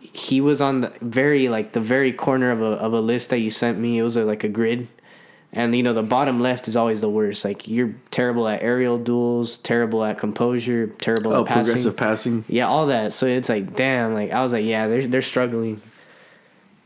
[0.00, 3.38] He was on the very like the very corner of a of a list that
[3.40, 3.98] you sent me.
[3.98, 4.88] It was a, like a grid.
[5.52, 7.44] And you know the bottom left is always the worst.
[7.44, 11.64] Like you're terrible at aerial duels, terrible at composure, terrible oh, at passing.
[11.72, 12.44] progressive passing.
[12.48, 13.12] Yeah, all that.
[13.14, 14.12] So it's like, damn.
[14.12, 15.80] Like I was like, yeah, they're they're struggling.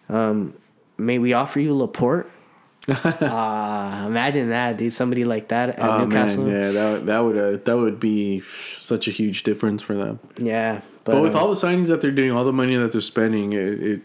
[0.08, 0.54] Um,
[0.96, 2.30] may we offer you Laporte?
[2.88, 4.92] Ah, imagine that, dude.
[4.92, 6.44] Somebody like that at Oh Newcastle.
[6.44, 8.42] man, yeah, that that would uh, that would be
[8.78, 10.18] such a huge difference for them.
[10.38, 12.90] Yeah, but, But, with uh, all the signings that they're doing, all the money that
[12.92, 14.00] they're spending, it, it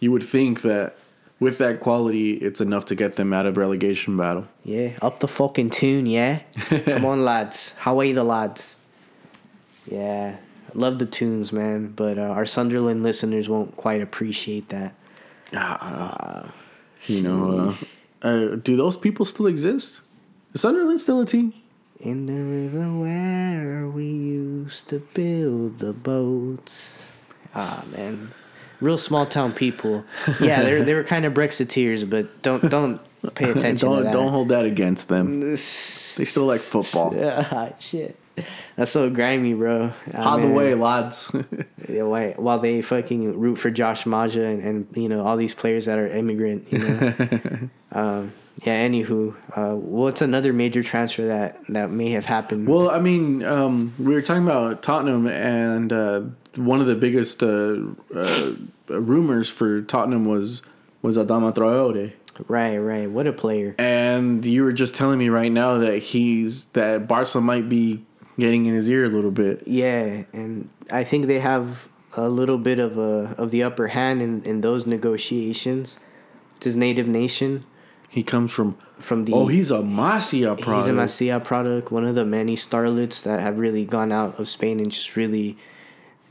[0.00, 0.96] you would think that
[1.42, 4.46] with that quality, it's enough to get them out of relegation battle.
[4.64, 6.40] yeah, up the fucking tune, yeah.
[6.84, 7.74] Come on, lads.
[7.78, 8.76] How are the lads?
[9.90, 10.36] Yeah,
[10.72, 11.88] love the tunes, man.
[11.88, 14.94] But uh, our Sunderland listeners won't quite appreciate that.
[17.06, 17.76] You know,
[18.22, 20.00] uh, uh, do those people still exist?
[20.54, 21.52] Is Sunderland still a team?
[21.98, 27.08] In the river where we used to build the boats.
[27.54, 28.30] Ah man,
[28.82, 30.04] real small town people.
[30.40, 33.00] Yeah, they they were kind of Brexiteers, but don't don't
[33.34, 34.12] pay attention don't to that.
[34.12, 35.40] don't hold that against them.
[35.40, 37.14] They still like football.
[37.16, 38.16] Yeah, shit.
[38.76, 39.92] That's so grimy, bro.
[40.14, 41.30] On the way, lads.
[41.88, 45.52] Yeah, why- while they fucking root for Josh Maja and, and you know all these
[45.52, 47.14] players that are immigrant, you know.
[47.92, 48.32] um,
[48.64, 48.88] Yeah.
[48.88, 52.68] Anywho, uh, what's another major transfer that that may have happened?
[52.68, 56.20] Well, I mean, um, we were talking about Tottenham, and uh,
[56.56, 57.76] one of the biggest uh,
[58.14, 58.52] uh,
[59.00, 60.62] rumors for Tottenham was
[61.00, 62.12] was Adama Traore.
[62.48, 62.78] right.
[62.78, 63.10] Right.
[63.10, 63.74] What a player.
[63.78, 68.04] And you were just telling me right now that he's that Barca might be
[68.38, 69.66] getting in his ear a little bit.
[69.66, 74.22] Yeah, and I think they have a little bit of a of the upper hand
[74.22, 75.98] in in those negotiations.
[76.56, 77.64] It's his native nation
[78.08, 79.32] He comes from from the.
[79.32, 80.86] oh, he's a Masia product.
[80.86, 84.48] He's a Masia product, one of the many starlets that have really gone out of
[84.48, 85.58] Spain and just really,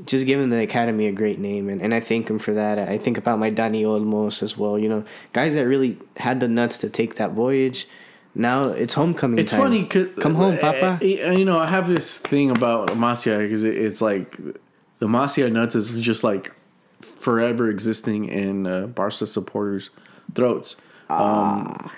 [0.06, 2.80] just giving the academy a great name, and, and I thank him for that.
[2.80, 4.78] I think about my Dani Olmos as well.
[4.80, 7.88] You know, guys that really had the nuts to take that voyage.
[8.34, 9.62] Now it's homecoming It's time.
[9.62, 11.00] funny, cause, Come home, Papa.
[11.02, 14.38] uh, You know, I have this thing about Masia because it's like
[15.00, 16.54] the Masia nuts is just like
[17.02, 19.90] forever existing in uh, Barca supporters'
[20.34, 20.78] throats.
[21.10, 21.92] Um,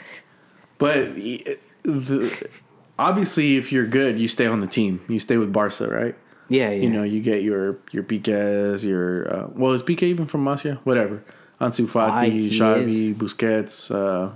[0.79, 2.49] but the,
[2.97, 5.01] obviously, if you're good, you stay on the team.
[5.07, 6.15] You stay with Barca, right?
[6.53, 6.83] Yeah, yeah.
[6.83, 10.77] You know, you get your your Piqués, your uh, well, is Piqué even from Masia?
[10.83, 11.23] Whatever.
[11.59, 13.15] Ansu Fati, Xavi.
[13.15, 14.35] Busquets, uh,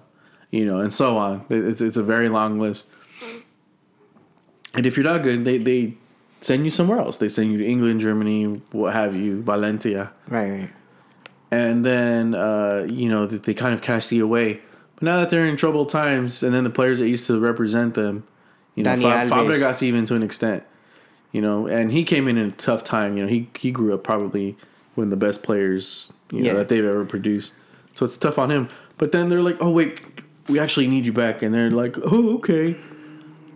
[0.49, 1.45] you know, and so on.
[1.49, 2.87] It's it's a very long list.
[4.73, 5.93] And if you're not good, they they
[6.41, 7.19] send you somewhere else.
[7.19, 10.69] They send you to England, Germany, what have you, Valencia, right, right.
[11.51, 14.61] and then uh, you know they, they kind of cast you away.
[14.95, 17.93] But now that they're in troubled times, and then the players that used to represent
[17.93, 18.25] them,
[18.73, 20.63] you know, Dani Fa- Fabregas even to an extent,
[21.31, 23.17] you know, and he came in in a tough time.
[23.17, 24.57] You know, he he grew up probably
[24.95, 26.53] one of the best players you know Yeah.
[26.53, 27.53] that they've ever produced.
[27.93, 28.69] So it's tough on him.
[28.97, 30.01] But then they're like, oh wait,
[30.49, 32.75] we actually need you back, and they're like, oh okay.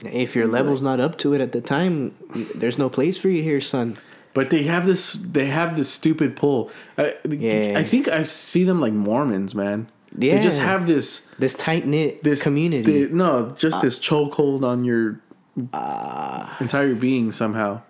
[0.04, 2.16] If your level's not up to it at the time,
[2.56, 3.98] there's no place for you here, son.
[4.34, 5.14] But they have this.
[5.14, 6.72] They have this stupid pull.
[6.98, 7.76] I, Yeah.
[7.78, 9.88] I think I see them like Mormons, man.
[10.18, 10.38] Yeah.
[10.38, 13.06] They just have this This tight knit this community.
[13.06, 15.20] the- no, just Uh, this chokehold on your
[15.58, 17.82] entire being somehow,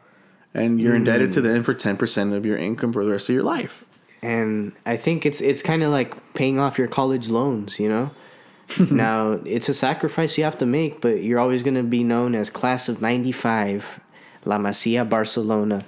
[0.53, 1.33] and you're indebted Mm.
[1.33, 3.85] to them for ten percent of your income for the rest of your life.
[4.23, 8.11] and I think it's it's kind of like paying off your college loans, you know.
[8.91, 12.49] now it's a sacrifice you have to make, but you're always gonna be known as
[12.49, 13.99] class of '95,
[14.45, 15.83] La Masia Barcelona,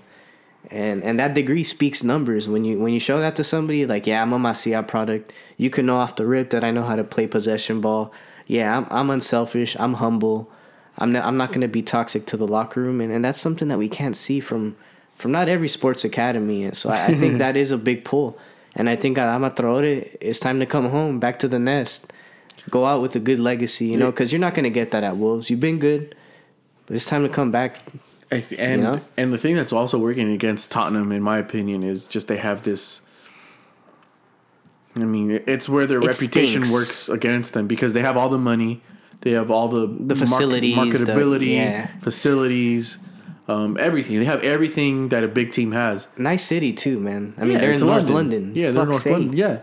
[0.71, 2.47] and and that degree speaks numbers.
[2.49, 5.69] When you when you show that to somebody, like yeah, I'm a Masia product, you
[5.69, 8.11] can know off the rip that I know how to play possession ball.
[8.47, 9.77] Yeah, I'm I'm unselfish.
[9.79, 10.49] I'm humble.
[10.97, 13.67] I'm not, I'm not gonna be toxic to the locker room, and, and that's something
[13.69, 14.75] that we can't see from
[15.15, 16.63] from not every sports academy.
[16.63, 18.37] And so I, I think that is a big pull.
[18.75, 22.11] And I think Adama Traore, it's time to come home, back to the nest,
[22.69, 25.03] go out with a good legacy, you know, because you're not going to get that
[25.03, 25.49] at Wolves.
[25.49, 26.15] You've been good,
[26.87, 27.79] but it's time to come back.
[28.57, 28.99] And know?
[29.15, 32.63] and the thing that's also working against Tottenham, in my opinion, is just they have
[32.63, 33.01] this.
[34.95, 36.73] I mean, it's where their It reputation stinks.
[36.73, 38.81] works against them because they have all the money,
[39.23, 41.87] they have all the The facilities, the- marketability, yeah.
[42.01, 42.97] facilities,
[43.47, 44.19] um, everything.
[44.19, 46.07] They have everything that a big team has.
[46.17, 47.33] Nice city, too, man.
[47.37, 48.51] I mean, Yeah, they're in North London.
[48.55, 49.11] Yeah, they're in North sake.
[49.13, 49.33] London.
[49.37, 49.59] Yeah.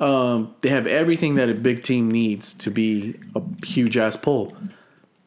[0.00, 4.56] Um, they have everything that a big team needs to be a huge ass pull,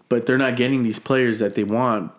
[0.10, 2.12] but they're not getting these players that they want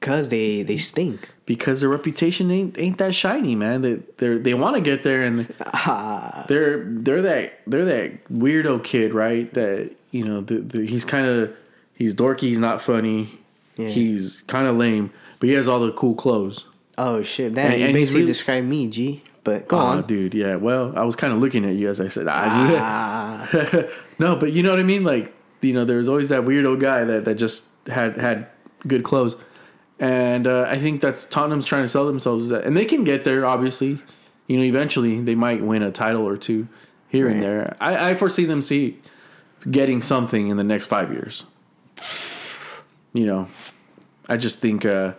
[0.00, 1.30] Because they, they stink.
[1.46, 3.80] Because their reputation ain't ain't that shiny, man.
[3.82, 5.40] They they they want to get there and
[6.48, 9.52] they're they're that they're that weirdo kid, right?
[9.54, 11.54] That you know, the, the, he's kind of
[11.94, 13.38] he's dorky, he's not funny,
[13.76, 13.88] Yeah.
[13.88, 16.64] he's kind of lame, but he has all the cool clothes.
[16.98, 17.54] Oh, shit.
[17.54, 19.22] Damn, And- you and basically really- described me, G.
[19.44, 20.06] But go Oh, on.
[20.08, 20.56] dude, yeah.
[20.56, 23.82] Well, I was kind of looking at you as I said, ah, Ah,
[24.18, 25.04] no, but you know what I mean.
[25.04, 25.32] Like,
[25.62, 28.48] you know, there was always that weirdo guy that, that just had had
[28.88, 29.36] good clothes,
[29.98, 33.24] and uh, I think that's Tottenham's trying to sell themselves that, and they can get
[33.24, 33.46] there.
[33.46, 33.98] Obviously,
[34.46, 36.68] you know, eventually they might win a title or two
[37.08, 37.76] here and there.
[37.80, 39.00] I, I foresee them see
[39.70, 41.44] getting something in the next five years.
[43.12, 43.48] You know,
[44.28, 44.84] I just think.
[44.84, 45.14] Uh,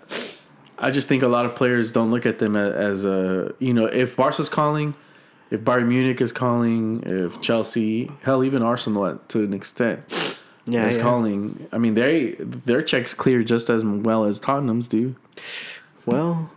[0.80, 3.86] I just think a lot of players don't look at them as, a you know
[3.86, 4.94] if Barca's calling,
[5.50, 10.27] if Bayern Munich is calling, if Chelsea, hell even Arsenal to an extent
[10.68, 11.04] yeah, is yeah.
[11.04, 11.68] calling.
[11.72, 15.16] I mean they their checks clear just as well as Tottenham's do.
[16.06, 16.50] Well,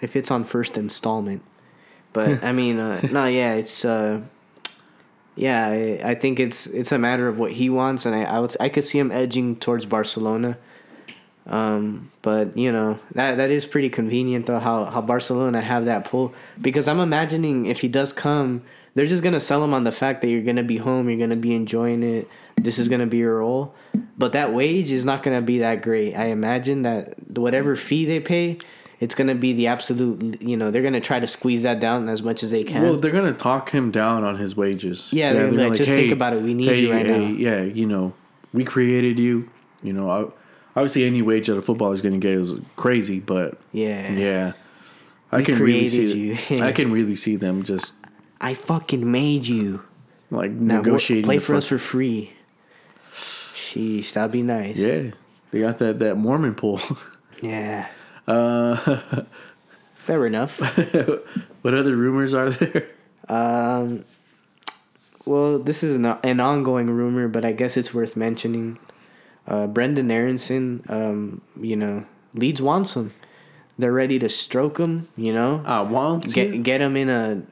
[0.00, 1.42] if it's on first installment,
[2.12, 4.20] but I mean, uh, no, yeah, it's uh,
[5.34, 8.38] yeah, I, I think it's it's a matter of what he wants, and I I,
[8.40, 10.58] would, I could see him edging towards Barcelona.
[11.44, 16.04] Um, but you know that that is pretty convenient though how how Barcelona have that
[16.04, 18.62] pull because I'm imagining if he does come,
[18.94, 21.34] they're just gonna sell him on the fact that you're gonna be home, you're gonna
[21.34, 22.28] be enjoying it.
[22.62, 23.74] This is gonna be your role,
[24.16, 26.14] but that wage is not gonna be that great.
[26.14, 28.58] I imagine that whatever fee they pay,
[29.00, 30.40] it's gonna be the absolute.
[30.42, 32.82] You know, they're gonna try to squeeze that down as much as they can.
[32.82, 35.08] Well, they're gonna talk him down on his wages.
[35.10, 36.42] Yeah, they're gonna be like, "Just think about it.
[36.42, 38.12] We need you right now." Yeah, you know,
[38.52, 39.48] we created you.
[39.82, 43.58] You know, I- obviously any wage that a footballer is gonna get is crazy, but
[43.72, 44.52] yeah, yeah,
[45.32, 46.36] I We can really see.
[46.54, 46.60] you.
[46.62, 47.92] I can really see them just
[48.40, 49.82] I fucking made you.
[50.30, 51.24] like Now negotiating.
[51.24, 52.32] play for us for free.
[53.72, 54.76] Sheesh, that'd be nice.
[54.76, 55.12] Yeah,
[55.50, 56.80] they got that that Mormon pool.
[57.40, 57.88] Yeah.
[58.28, 58.76] Uh,
[59.96, 60.60] Fair enough.
[61.62, 62.88] what other rumors are there?
[63.28, 64.04] Um,
[65.26, 68.78] well, this is an, an ongoing rumor, but I guess it's worth mentioning.
[69.48, 72.04] Uh, Brenden Aaronson, um, you know,
[72.34, 73.12] Leeds wants him.
[73.82, 75.08] They're ready to stroke him.
[75.16, 76.32] You know, I want to.
[76.32, 77.42] get get him in a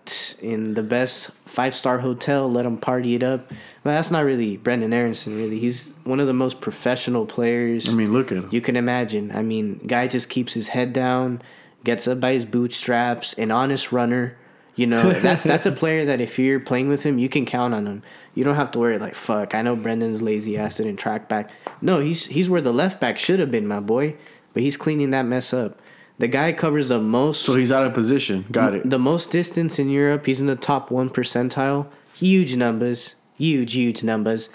[0.40, 2.48] in the best five star hotel.
[2.48, 3.48] Let him party it up.
[3.82, 5.36] But that's not really Brenden Aaronson.
[5.36, 7.88] Really, he's one of the most professional players.
[7.88, 8.48] I mean, look at him.
[8.52, 9.32] You can imagine.
[9.34, 11.42] I mean, guy just keeps his head down,
[11.82, 14.36] gets up by his bootstraps, an honest runner.
[14.76, 17.74] You know, that's that's a player that if you're playing with him, you can count
[17.74, 18.04] on him.
[18.36, 19.52] You don't have to worry like fuck.
[19.52, 21.50] I know Brenden's lazy ass didn't track back.
[21.82, 24.14] No, he's he's where the left back should have been, my boy.
[24.52, 25.80] But he's cleaning that mess up.
[26.20, 28.44] The guy covers the most So he's out of position.
[28.52, 28.88] Got it.
[28.88, 30.26] the most distance in Europe.
[30.26, 31.86] He's in the top one percentile.
[32.14, 33.16] Huge numbers.
[33.38, 34.50] Huge, huge numbers.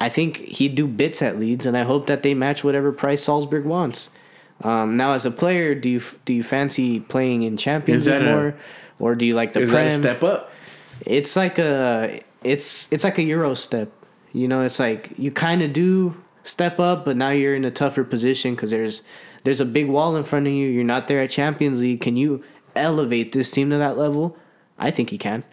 [0.00, 3.22] I think he'd do bits at Leeds, and I hope that they match whatever price
[3.22, 4.10] Salzburg wants.
[4.62, 8.24] Um, now, as a player, do you do you fancy playing in Champions League a-
[8.24, 8.54] more,
[8.98, 9.86] or do you like the Is Prem?
[9.88, 10.50] that a step up?
[11.06, 13.90] It's like a it's it's like a Euro step.
[14.32, 17.70] You know, it's like you kind of do step up, but now you're in a
[17.70, 19.02] tougher position because there's
[19.44, 20.68] there's a big wall in front of you.
[20.68, 22.00] You're not there at Champions League.
[22.00, 22.42] Can you
[22.76, 24.36] elevate this team to that level?
[24.78, 25.44] I think he can.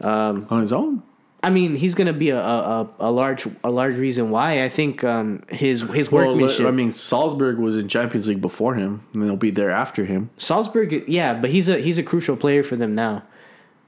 [0.00, 1.02] on his own.
[1.44, 4.62] I mean, he's gonna be a, a, a, large a large reason why.
[4.62, 6.66] I think um, his his Well, workmanship.
[6.66, 10.30] I mean, Salzburg was in Champions League before him, and they'll be there after him.
[10.38, 13.24] Salzburg, yeah, but he's a he's a crucial player for them now.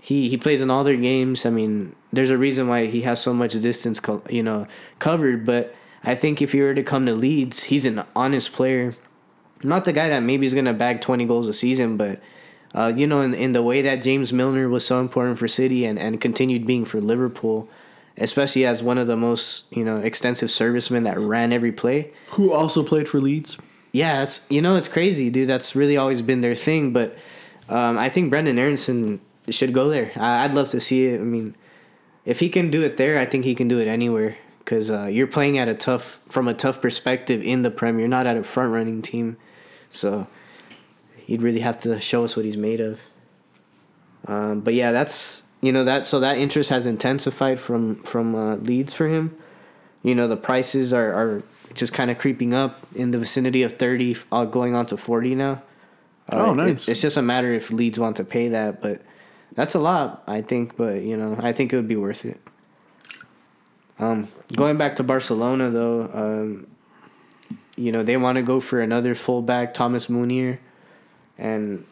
[0.00, 1.46] He he plays in all their games.
[1.46, 4.66] I mean, there's a reason why he has so much distance, co- you know,
[4.98, 5.46] covered.
[5.46, 5.72] But
[6.02, 8.94] I think if he were to come to Leeds, he's an honest player.
[9.64, 12.20] Not the guy that maybe is gonna bag 20 goals a season, but
[12.74, 15.84] uh, you know, in in the way that James Milner was so important for City
[15.84, 17.68] and and continued being for Liverpool,
[18.18, 22.12] especially as one of the most you know extensive servicemen that ran every play.
[22.30, 23.56] Who also played for Leeds?
[23.92, 25.48] Yeah, it's you know it's crazy, dude.
[25.48, 26.92] That's really always been their thing.
[26.92, 27.16] But
[27.68, 30.10] um, I think Brenden Aaronson should go there.
[30.16, 31.20] I, I'd love to see it.
[31.20, 31.54] I mean,
[32.24, 34.36] if he can do it there, I think he can do it anywhere.
[34.58, 37.98] Because uh, you're playing at a tough, from a tough perspective in the Prem.
[37.98, 39.36] You're not at a front running team,
[39.94, 40.26] so
[41.16, 43.00] he'd really have to show us what he's made of.
[44.26, 48.56] Um, but yeah, that's you know that so that interest has intensified from from uh,
[48.56, 49.36] Leeds for him.
[50.02, 51.42] You know the prices are are
[51.74, 55.34] just kind of creeping up in the vicinity of thirty, uh, going on to forty
[55.34, 55.62] now.
[56.30, 56.88] Oh, it- nice.
[56.88, 59.02] it's just a matter if Leeds want to pay that, but
[59.54, 60.76] that's a lot, I think.
[60.76, 62.40] But you know, I think it would be worth it.
[63.98, 64.26] Um,
[64.56, 66.66] going back to Barcelona though, um,
[67.76, 70.60] you know they want to go for another fullback, Thomas Meunier,
[71.38, 71.84] and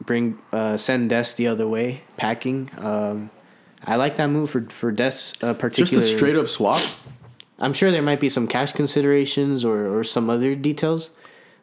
[0.00, 2.70] bring uh, send Dest the other way, packing.
[2.78, 3.30] Um,
[3.84, 6.82] I like that move for for Dest uh, Just a straight up swap.
[7.58, 11.10] I'm sure there might be some cash considerations or, or some other details,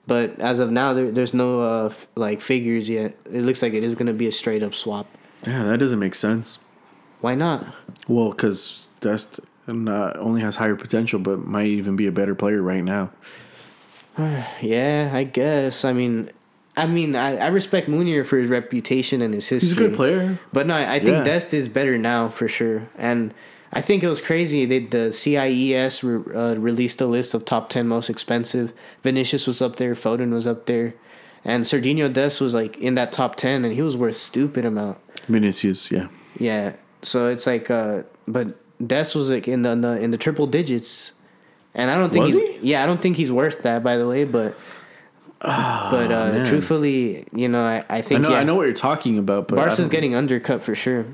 [0.05, 3.15] but as of now, there, there's no uh, f- like figures yet.
[3.25, 5.07] It looks like it is going to be a straight up swap.
[5.47, 6.59] Yeah, that doesn't make sense.
[7.21, 7.65] Why not?
[8.09, 12.61] Well, because Dest not only has higher potential, but might even be a better player
[12.61, 13.11] right now.
[14.61, 15.85] Yeah, I guess.
[15.85, 16.29] I mean,
[16.77, 19.69] I mean, I, I respect Meunier for his reputation and his history.
[19.69, 20.39] He's a good player.
[20.51, 21.23] But no, I think Yeah.
[21.23, 22.89] Dest is better now for sure.
[22.97, 23.33] And
[23.71, 24.65] I think it was crazy.
[24.65, 28.73] They, the CIES re, uh, released a list of top 10 most expensive.
[29.03, 30.95] Vinicius was up there, Foden was up there.
[31.43, 34.97] And Serginho Dest was like in that top 10 and he was worth stupid amount.
[35.27, 36.07] Vinicius, yeah.
[36.39, 36.73] Yeah.
[37.01, 40.47] So it's like uh but Dest was like in the, in the in the triple
[40.47, 41.13] digits.
[41.75, 44.07] And I don't think Was he's yeah, I don't think he's worth that by the
[44.07, 44.55] way, but
[45.41, 48.73] but uh truthfully, you know, I, I I think know, yeah, I know what you're
[48.73, 51.05] talking about, but I Barca's getting undercut for sure.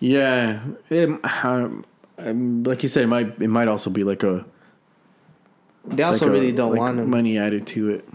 [0.00, 1.08] Yeah, it,
[1.44, 1.84] um,
[2.18, 4.44] um, like you said, it might it might also be like a
[5.86, 7.10] They also like a- really don't like want him.
[7.10, 8.08] money added to it.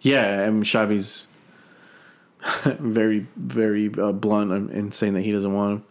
[0.00, 1.28] Yeah, I mean Xavi's
[2.64, 5.84] very very uh, blunt in in saying that he doesn't want him,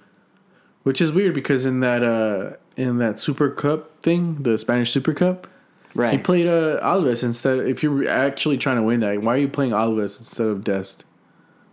[0.83, 5.13] which is weird because in that uh in that Super Cup thing, the Spanish Super
[5.13, 5.47] Cup,
[5.95, 6.13] Right.
[6.13, 7.59] he played uh, Alves instead.
[7.59, 11.03] If you're actually trying to win that, why are you playing Alves instead of Dest?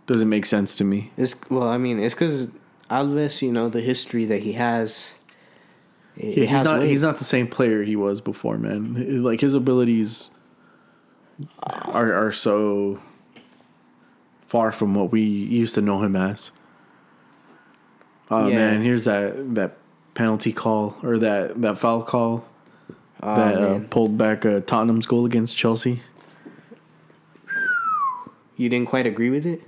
[0.05, 1.11] Doesn't make sense to me.
[1.17, 2.47] It's well, I mean, it's because
[2.91, 5.15] Alves, you know, the history that he has.
[6.17, 6.89] It, Yeah, it he's has not weight.
[6.89, 9.23] he's not the same player he was before, man.
[9.23, 10.29] Like his abilities
[11.63, 12.99] are are so
[14.45, 16.51] far from what we used to know him as.
[18.29, 18.55] Oh Yeah.
[18.55, 19.77] man, here's that that
[20.13, 22.45] penalty call or that that foul call
[23.23, 26.01] Oh, that uh, pulled back uh, Tottenham's goal against Chelsea.
[28.57, 29.61] you didn't quite agree with it.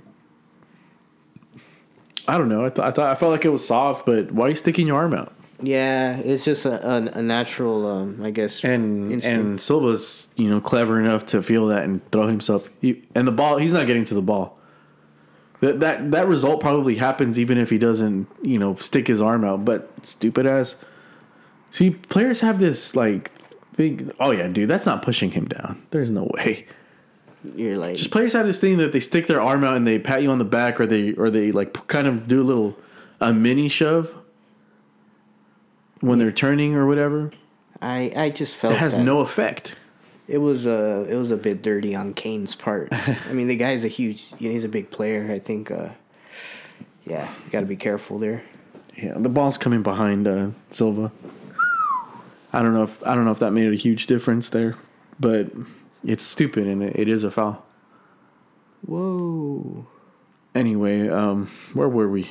[2.26, 2.64] I don't know.
[2.64, 4.86] I thought I thought I felt like it was soft, but why are you sticking
[4.86, 5.32] your arm out?
[5.62, 9.38] Yeah, it's just a, a, a natural, um, I guess, And instinct.
[9.38, 12.68] and Silva's you know clever enough to feel that and throw himself.
[12.80, 14.58] He, and the ball, he's not getting to the ball.
[15.64, 19.44] That that that result probably happens even if he doesn't you know stick his arm
[19.44, 19.64] out.
[19.64, 20.76] But stupid ass.
[21.70, 23.32] See, players have this like
[23.72, 24.12] thing.
[24.20, 25.82] Oh yeah, dude, that's not pushing him down.
[25.90, 26.66] There's no way.
[27.56, 29.98] You're like, Just players have this thing that they stick their arm out and they
[29.98, 32.76] pat you on the back or they or they like kind of do a little
[33.20, 34.12] a mini shove
[36.00, 37.32] when they're turning or whatever.
[37.80, 39.74] I, I just felt It has that no effect.
[40.26, 42.88] It was uh it was a bit dirty on Kane's part.
[42.92, 45.30] I mean, the guy's a huge, you know, he's a big player.
[45.30, 45.90] I think, uh,
[47.04, 48.42] yeah, you got to be careful there.
[48.96, 51.12] Yeah, the ball's coming behind uh, Silva.
[52.52, 54.76] I don't know if I don't know if that made a huge difference there,
[55.18, 55.50] but
[56.04, 57.64] it's stupid and it, it is a foul.
[58.86, 59.86] Whoa.
[60.54, 62.30] Anyway, um, where were we?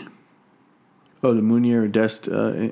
[1.21, 2.69] Oh, the Meunier Dest uh,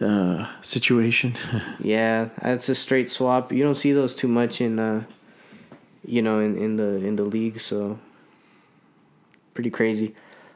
[0.00, 1.34] uh, situation.
[1.78, 3.52] Yeah, that's a straight swap.
[3.52, 5.04] You don't see those too much in, uh,
[6.04, 7.60] you know, in, in the in the league.
[7.60, 7.98] So
[9.54, 10.14] pretty crazy.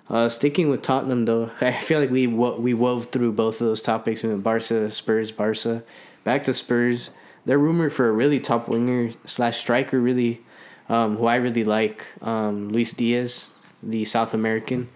[0.09, 3.67] Uh, sticking with Tottenham though, I feel like we wo- we wove through both of
[3.69, 4.23] those topics.
[4.23, 5.83] We went Barca, Spurs, Barca.
[6.25, 7.11] Back to Spurs.
[7.47, 10.43] They're rumored for a really top winger slash striker, really,
[10.89, 14.91] um, who I really like, um, Luis Diaz, the South American,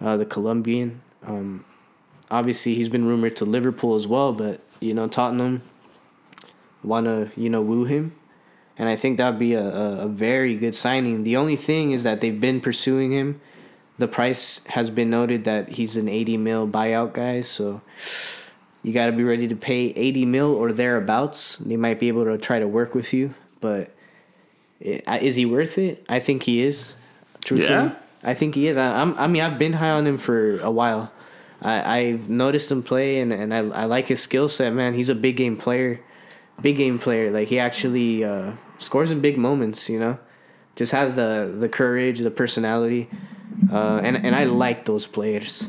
[0.00, 1.02] uh, the Colombian.
[1.24, 1.64] Um,
[2.30, 5.62] obviously, he's been rumored to Liverpool as well, but you know Tottenham
[6.82, 8.14] want to you know woo him,
[8.78, 11.24] and I think that'd be a, a, a very good signing.
[11.24, 13.40] The only thing is that they've been pursuing him.
[13.98, 17.80] The price has been noted that he's an eighty mil buyout guy, so
[18.82, 21.56] you got to be ready to pay eighty mil or thereabouts.
[21.56, 23.90] They might be able to try to work with you, but
[24.84, 26.04] i- uh, is he worth it?
[26.08, 26.94] I think he is.
[27.44, 27.94] Truthfully, Yeah?
[28.22, 28.76] I think he is.
[28.76, 29.16] I, I'm.
[29.16, 31.10] I mean, I've been high on him for a while.
[31.62, 34.94] I, I've noticed him play, and, and I, I like his skill set, man.
[34.94, 36.00] He's a big game player,
[36.60, 37.30] big game player.
[37.30, 39.88] Like he actually uh, scores in big moments.
[39.88, 40.18] You know,
[40.74, 43.08] just has the the courage, the personality,
[43.72, 45.66] uh, and and I like those players.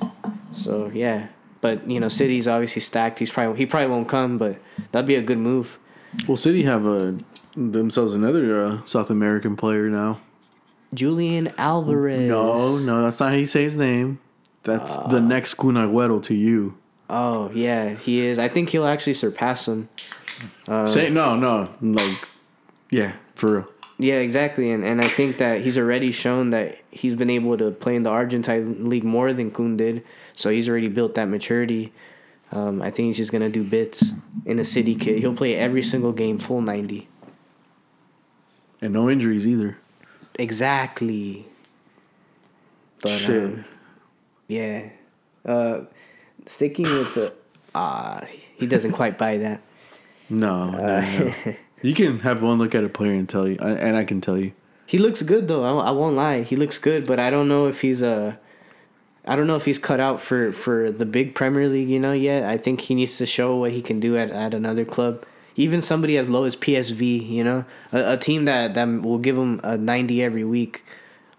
[0.52, 1.28] So yeah,
[1.62, 3.20] but you know, City's obviously stacked.
[3.20, 4.60] He's probably he probably won't come, but
[4.92, 5.80] that'd be a good move.
[6.28, 7.14] well, City have uh,
[7.56, 10.20] themselves another uh, South American player now.
[10.94, 12.30] Julian Alvarez.
[12.30, 14.20] No, no, that's not how you say his name.
[14.64, 16.78] That's the next Kun Agüero to you.
[17.10, 18.38] Oh yeah, he is.
[18.38, 19.88] I think he'll actually surpass him.
[20.86, 22.28] say no, no, like,
[22.90, 23.68] yeah, for real.
[24.00, 27.72] Yeah, exactly, and and I think that he's already shown that he's been able to
[27.72, 30.04] play in the Argentine league more than Kun did.
[30.34, 31.94] So he's already built that maturity.
[32.52, 34.12] Um, I think he's just gonna do bits
[34.46, 35.20] in the city kit.
[35.20, 37.08] He'll play every single game full ninety.
[38.82, 39.78] And no injuries either.
[40.36, 41.48] Exactly.
[43.02, 43.44] But Shit.
[43.44, 43.66] um,
[44.48, 44.90] yeah,
[45.46, 45.82] uh,
[46.46, 47.34] sticking with the
[47.76, 48.24] ah,
[48.58, 49.62] he doesn't quite buy that.
[50.30, 51.56] No, no, no.
[51.82, 54.38] you can have one look at a player and tell you, and I can tell
[54.38, 54.52] you.
[54.86, 55.66] He looks good though.
[55.66, 56.42] I, I won't lie.
[56.42, 58.40] He looks good, but I don't know if he's a.
[59.26, 61.90] I don't know if he's cut out for for the big Premier League.
[61.90, 62.44] You know yet.
[62.44, 65.26] I think he needs to show what he can do at, at another club.
[65.58, 67.30] Even somebody as low as PSV.
[67.30, 70.86] You know, a, a team that that will give him a ninety every week.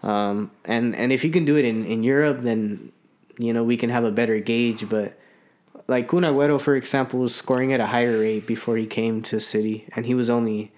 [0.03, 2.91] Um, and and if you can do it in in Europe, then
[3.39, 4.87] you know we can have a better gauge.
[4.87, 5.17] But
[5.87, 9.39] like Kun Agüero, for example, was scoring at a higher rate before he came to
[9.39, 10.71] City, and he was only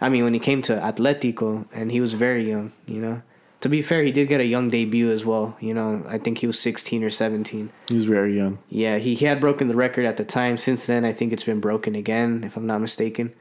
[0.00, 3.22] I mean, when he came to Atletico and he was very young, you know.
[3.60, 5.56] To be fair, he did get a young debut as well.
[5.60, 7.70] You know, I think he was 16 or 17.
[7.88, 8.58] He was very young.
[8.68, 10.58] Yeah, he, he had broken the record at the time.
[10.58, 13.34] Since then, I think it's been broken again, if I'm not mistaken.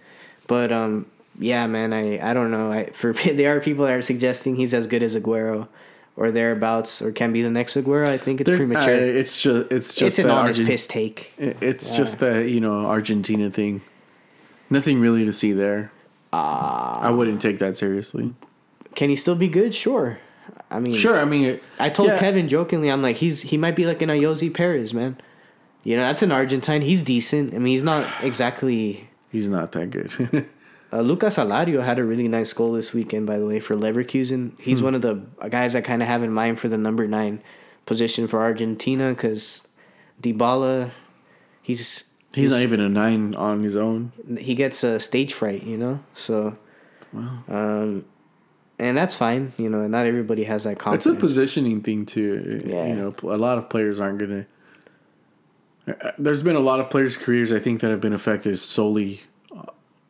[0.48, 1.08] But um,
[1.38, 2.72] yeah, man, I, I don't know.
[2.72, 5.68] I for there are people that are suggesting he's as good as Aguero,
[6.16, 8.08] or thereabouts, or can be the next Aguero.
[8.08, 8.94] I think it's They're- premature.
[8.94, 11.34] uh, it's just, it's just it's an honest Argent- piss take.
[11.38, 11.98] It's Yeah.
[11.98, 13.82] just the you know Argentina thing.
[14.70, 15.92] Nothing really to see there.
[16.32, 17.00] Ah.
[17.02, 18.34] I wouldn't take that seriously.
[18.96, 19.74] Can he still be good?
[19.74, 20.18] Sure.
[20.72, 23.58] I mean, Sure, I mean, it, I told yeah, Kevin jokingly, I'm like, he's he
[23.58, 25.18] might be like an Ayoze Perez, man.
[25.84, 26.82] You know, that's an Argentine.
[26.82, 27.54] He's decent.
[27.54, 29.10] I mean, he's not exactly.
[29.32, 30.10] he's not that good.
[30.94, 34.52] Uh, Lucas Alario had a really nice goal this weekend, by the way, for Leverkusen.
[34.60, 34.86] He's Hmm.
[34.86, 35.16] one of the
[35.50, 37.42] guys I kind of have in mind for the number nine
[37.88, 39.68] position for Argentina because
[40.22, 40.92] Dybala,
[41.64, 42.04] he's
[42.36, 44.12] he's not even a nine on his own.
[44.38, 46.00] he gets a stage fright, you know.
[46.14, 46.58] So
[47.16, 48.06] Um,
[48.80, 49.88] and that's fine, you know.
[49.88, 51.06] Not everybody has that confidence.
[51.08, 52.60] It's a positioning thing too.
[52.66, 52.86] Yeah.
[52.88, 54.46] You know, a lot of players aren't gonna.
[55.88, 59.22] Uh, There's been a lot of players' careers I think that have been affected solely
[59.56, 59.64] uh,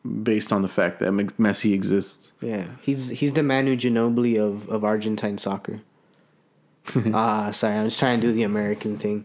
[0.04, 2.32] based on the fact that Messi exists.
[2.40, 5.80] yeah, he's he's the Manu Ginobili of of Argentine soccer.
[7.14, 9.24] ah, sorry, I'm just trying to do the American thing.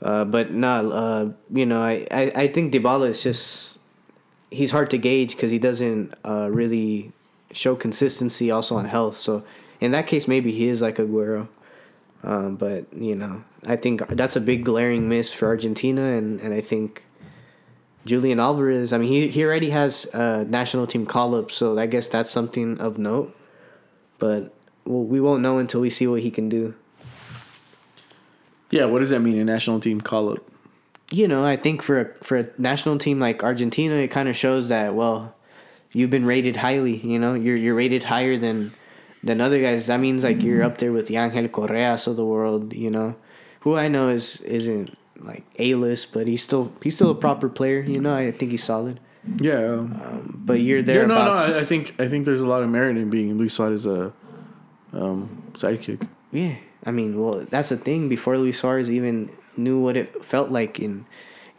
[0.00, 3.78] Uh, but no, uh, you know, I, I, I think Dybala is just
[4.50, 7.12] he's hard to gauge because he doesn't uh, really
[7.52, 9.16] show consistency also on health.
[9.16, 9.44] So
[9.80, 11.48] in that case, maybe he is like Aguero.
[12.22, 16.52] Um, but you know, I think that's a big glaring miss for Argentina, and, and
[16.52, 17.05] I think
[18.06, 18.92] Julian Alvarez.
[18.94, 22.30] I mean, he he already has a national team call up, so I guess that's
[22.30, 23.36] something of note.
[24.18, 24.54] But
[24.86, 26.74] well, we won't know until we see what he can do.
[28.70, 29.38] Yeah, what does that mean?
[29.38, 30.42] A national team call up?
[31.10, 34.36] you know, I think for a, for a national team like Argentina, it kind of
[34.36, 35.34] shows that well,
[35.92, 36.96] you've been rated highly.
[36.96, 38.72] You know, you're you're rated higher than
[39.22, 39.86] than other guys.
[39.86, 42.72] That means like you're up there with the Angel Correas of the world.
[42.72, 43.16] You know,
[43.60, 47.48] who I know is isn't like a list, but he's still he's still a proper
[47.48, 47.80] player.
[47.80, 49.00] You know, I think he's solid.
[49.40, 49.56] Yeah.
[49.80, 51.06] um, But you're yeah, there.
[51.06, 51.32] no, no.
[51.32, 54.12] I, I think I think there's a lot of merit in being Luis Suarez a
[54.92, 56.06] um, sidekick.
[56.32, 56.54] Yeah,
[56.84, 58.08] I mean, well, that's the thing.
[58.08, 61.06] Before Luis Suarez even knew what it felt like in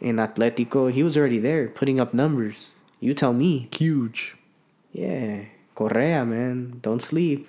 [0.00, 2.70] in Atletico, he was already there, putting up numbers.
[3.00, 3.68] You tell me.
[3.72, 4.36] Huge.
[4.92, 5.44] Yeah,
[5.74, 7.48] Correa, man, don't sleep.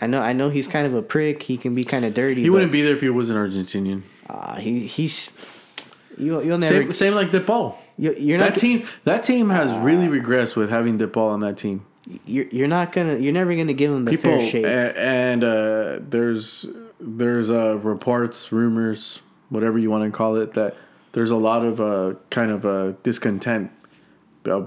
[0.00, 1.42] I know, I know, he's kind of a prick.
[1.42, 2.42] He can be kind of dirty.
[2.42, 4.02] He wouldn't be there if he wasn't Argentinian.
[4.28, 5.30] Uh, he he's
[6.18, 7.74] you you'll never Same, same like DePaul.
[7.98, 11.56] you, you're That not team, that team has really regressed with having DePaul on that
[11.56, 11.84] team.
[12.26, 14.64] you're you're not gonna you're never gonna give him the People fair shake.
[14.64, 16.66] a- and uh, there's
[17.00, 20.76] there's uh, reports, rumors, whatever you want to call it, that
[21.12, 23.70] there's a lot of uh, kind of uh, discontent,
[24.46, 24.66] uh,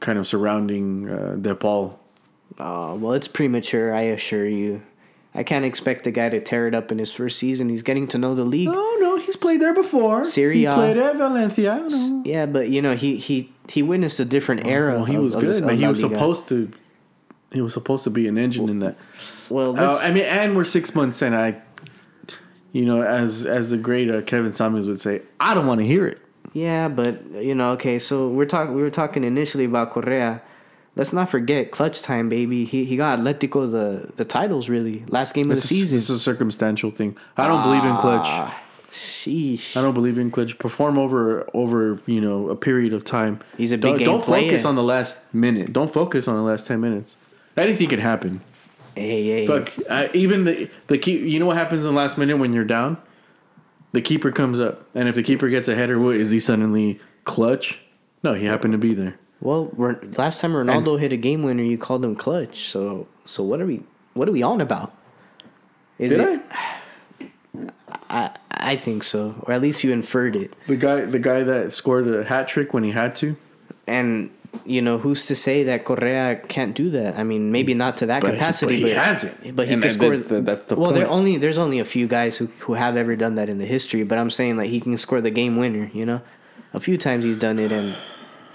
[0.00, 1.96] kind of surrounding uh, DePaul.
[2.58, 3.94] Uh, well, it's premature.
[3.94, 4.82] I assure you.
[5.34, 7.68] I can't expect the guy to tear it up in his first season.
[7.68, 8.68] He's getting to know the league.
[8.70, 10.24] Oh no, he's played there before.
[10.24, 11.86] Serie He played at Valencia.
[12.24, 14.96] Yeah, but you know he he he witnessed a different era.
[14.96, 15.76] Well, he of- was good, man.
[15.76, 16.14] He was Liga.
[16.14, 16.70] supposed to.
[17.52, 18.96] He was supposed to be an engine in that.
[19.48, 21.32] Well, Uh, I mean, and we're six months in.
[21.32, 21.56] I,
[22.72, 25.86] you know, as as the great uh, Kevin Samuels would say, I don't want to
[25.86, 26.18] hear it.
[26.52, 27.98] Yeah, but you know, okay.
[27.98, 28.74] So we're talking.
[28.74, 30.42] We were talking initially about Correa.
[30.98, 32.64] Let's not forget clutch time, baby.
[32.64, 35.98] He he got Atletico the the titles really last game of It's the a, season.
[35.98, 37.16] it's a circumstantial thing.
[37.36, 38.26] I don't believe in clutch.
[38.26, 39.76] Ah, Sheesh.
[39.76, 40.58] I don't believe in clutch.
[40.58, 43.40] Perform over over you know a period of time.
[43.56, 44.50] He's a big don't, game Don't player.
[44.50, 45.72] focus on the last minute.
[45.72, 47.16] Don't focus on the last ten minutes.
[47.56, 48.40] Anything can happen.
[48.96, 49.46] Hey hey.
[49.46, 51.22] Look, uh, even the the keep.
[51.22, 52.96] You know what happens in the last minute when you're down?
[53.92, 56.98] The keeper comes up, and if the keeper gets a header, what is he suddenly
[57.22, 57.80] clutch?
[58.24, 59.16] No, he happened to be there.
[59.40, 59.70] Well,
[60.16, 62.68] last time Ronaldo hit a game winner, you called him clutch.
[62.68, 63.82] So so what are we
[64.14, 64.92] what are we on about?
[65.98, 66.40] Is Did it?
[66.50, 67.70] I?
[68.10, 70.52] I I think so, or at least you inferred it.
[70.66, 73.36] The guy, the guy that scored a hat trick when he had to.
[73.86, 74.30] And
[74.66, 77.18] you know who's to say that Correa can't do that?
[77.18, 79.56] I mean, maybe not to that But he- capacity, but he hasn't.
[79.56, 80.16] But he And can score.
[80.16, 83.14] that- that's the well, there only there's only a few guys who who have ever
[83.14, 84.02] done that in the history.
[84.02, 85.90] But I'm saying like he can score the game winner.
[85.94, 86.20] You know,
[86.74, 87.94] a few times he's done it, and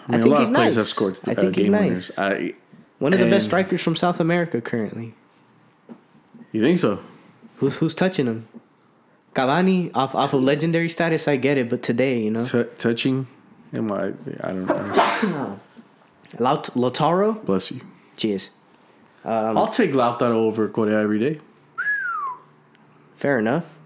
[0.09, 0.85] I, I, think a lot he's of players nice.
[0.85, 2.17] have scored I uh, think he's nice.
[2.19, 2.53] I,
[2.99, 5.13] One of the best strikers from South America currently.
[6.51, 6.99] you think so?
[7.57, 8.47] Who's who's touching him?
[9.33, 13.27] Cavani off off of legendary status, I get it, but today, you know, T- touching?
[13.73, 14.07] Am I?
[14.41, 15.59] I don't know.
[16.39, 17.81] Laut- Lautaro, Bless you.
[18.17, 18.49] cheers.
[19.25, 21.39] I'll take Lautaro over Correa every day.
[23.15, 23.79] Fair enough.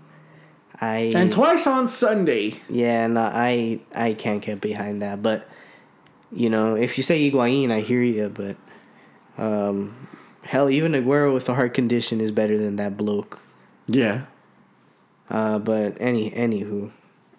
[0.81, 2.55] I And twice on Sunday.
[2.69, 5.47] yeah, no, I I can't get behind that, but
[6.31, 8.55] you know, if you say Higuain, I hear you, but
[9.37, 10.07] um,
[10.41, 13.39] hell, even Aguero with a heart condition is better than that bloke.
[13.87, 14.25] Yeah.
[15.29, 16.91] Uh, but any anywho,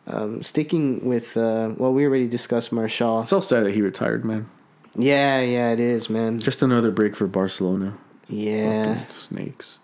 [0.06, 3.20] um, sticking with uh, well, we already discussed Martial.
[3.20, 4.48] It's so sad that he retired, man.
[4.96, 6.38] Yeah, yeah, it is, man.
[6.38, 7.96] Just another break for Barcelona.
[8.28, 9.08] Yeah.
[9.08, 9.78] Snakes.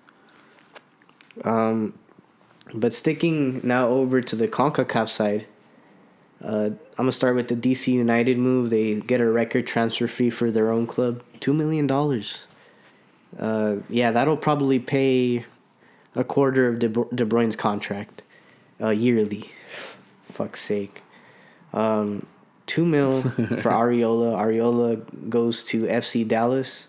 [1.45, 1.99] Um,
[2.73, 5.47] but sticking now over to the CONCACAF side,
[6.43, 8.71] uh, I'm gonna start with the DC United move.
[8.71, 12.47] They get a record transfer fee for their own club, two million dollars.
[13.39, 15.45] Uh, yeah, that'll probably pay
[16.15, 18.23] a quarter of De, De Bruyne's contract,
[18.81, 19.51] uh, yearly.
[20.23, 21.03] Fuck's sake.
[21.73, 22.27] Um,
[22.67, 24.39] two mil for Arriola.
[24.39, 26.87] Arriola goes to FC Dallas,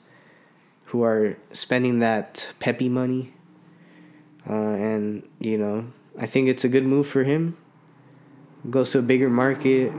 [0.85, 3.33] who are spending that Pepi money.
[4.47, 5.87] Uh, and you know,
[6.19, 7.57] I think it's a good move for him.
[8.69, 9.93] Goes to a bigger market,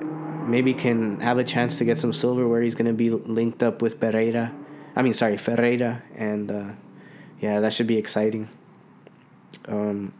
[0.46, 3.82] maybe can have a chance to get some silver where he's gonna be linked up
[3.82, 4.52] with Pereira.
[4.94, 6.68] I mean, sorry, Ferreira, and uh,
[7.40, 8.48] yeah, that should be exciting.
[9.68, 10.12] Um,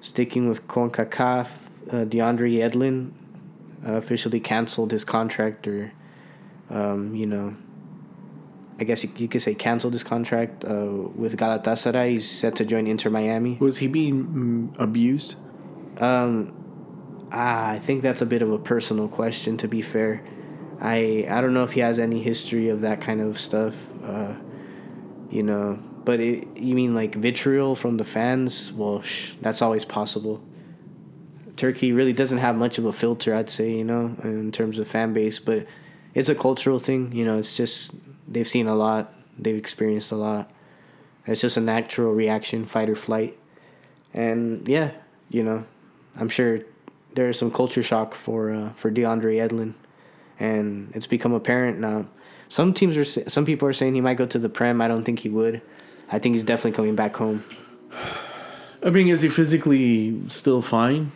[0.00, 1.48] sticking with CONCACAF,
[1.88, 3.12] uh, DeAndre Yedlin
[3.86, 5.92] uh, officially canceled his contract, or
[6.70, 7.54] um, you know,
[8.80, 12.10] I guess you, you could say canceled his contract uh, with Galatasaray.
[12.10, 13.56] He's set to join Inter Miami.
[13.60, 15.36] Was he being mm, abused?
[15.98, 16.57] Um,
[17.32, 19.56] ah, I think that's a bit of a personal question.
[19.58, 20.22] To be fair,
[20.80, 23.74] I I don't know if he has any history of that kind of stuff.
[24.04, 24.34] Uh,
[25.30, 28.72] you know, but it, you mean like vitriol from the fans?
[28.72, 29.02] Well,
[29.40, 30.42] that's always possible.
[31.56, 34.86] Turkey really doesn't have much of a filter, I'd say, you know, in terms of
[34.86, 35.66] fan base, but
[36.14, 37.12] it's a cultural thing.
[37.12, 37.94] You know, it's just
[38.26, 40.50] they've seen a lot, they've experienced a lot.
[41.26, 43.36] It's just a natural reaction, fight or flight,
[44.14, 44.92] and yeah,
[45.28, 45.66] you know,
[46.16, 46.60] I'm sure
[47.18, 49.74] there is some culture shock for uh, for DeAndre Yedlin,
[50.38, 52.06] and it's become apparent now.
[52.48, 54.80] Some teams are some people are saying he might go to the Prem.
[54.80, 55.60] I don't think he would.
[56.12, 57.42] I think he's definitely coming back home.
[58.86, 61.10] I mean, is he physically still fine?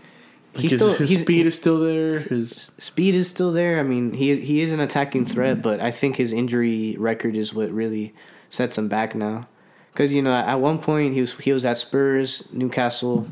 [0.55, 2.19] Like, He's his, still- his he's- speed is still there.
[2.19, 3.79] His Speed is still there.
[3.79, 7.55] I mean, he he is an attacking threat, but I think his injury record is
[7.55, 8.13] what really
[8.51, 9.47] sets him back now.
[9.93, 13.27] Because you know, at one point he was he was at Spurs, Newcastle,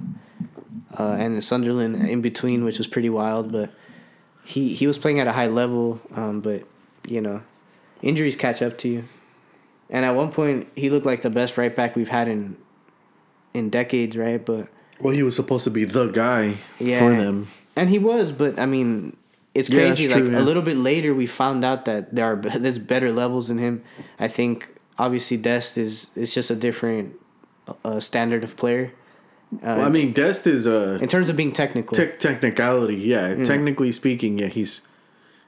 [1.01, 3.51] uh, and Sunderland in between, which was pretty wild.
[3.53, 3.73] But
[4.45, 6.01] he he was playing at a high level.
[6.15, 6.65] Um, but
[7.09, 7.43] you know,
[8.03, 9.05] injuries catch up to you.
[9.89, 12.57] And at one point, he looked like the best right back we've had in
[13.55, 14.45] in decades, right?
[14.45, 14.69] But
[15.01, 16.99] well, he was supposed to be the guy yeah.
[16.99, 17.49] for them.
[17.77, 19.17] And he was, but I mean,
[19.55, 20.09] it's Yeah, crazy.
[20.09, 20.39] like yeah.
[20.39, 23.83] a little bit later, we found out that there are there's better levels than him.
[24.19, 27.15] I think obviously Dest is is just a different
[27.85, 28.93] uh, standard of player
[29.53, 31.97] Uh, well, I mean, Dest is a in terms of being technical.
[31.97, 32.95] tech technicality.
[32.97, 33.45] Yeah, Mm.
[33.45, 34.83] technically speaking, yeah, he's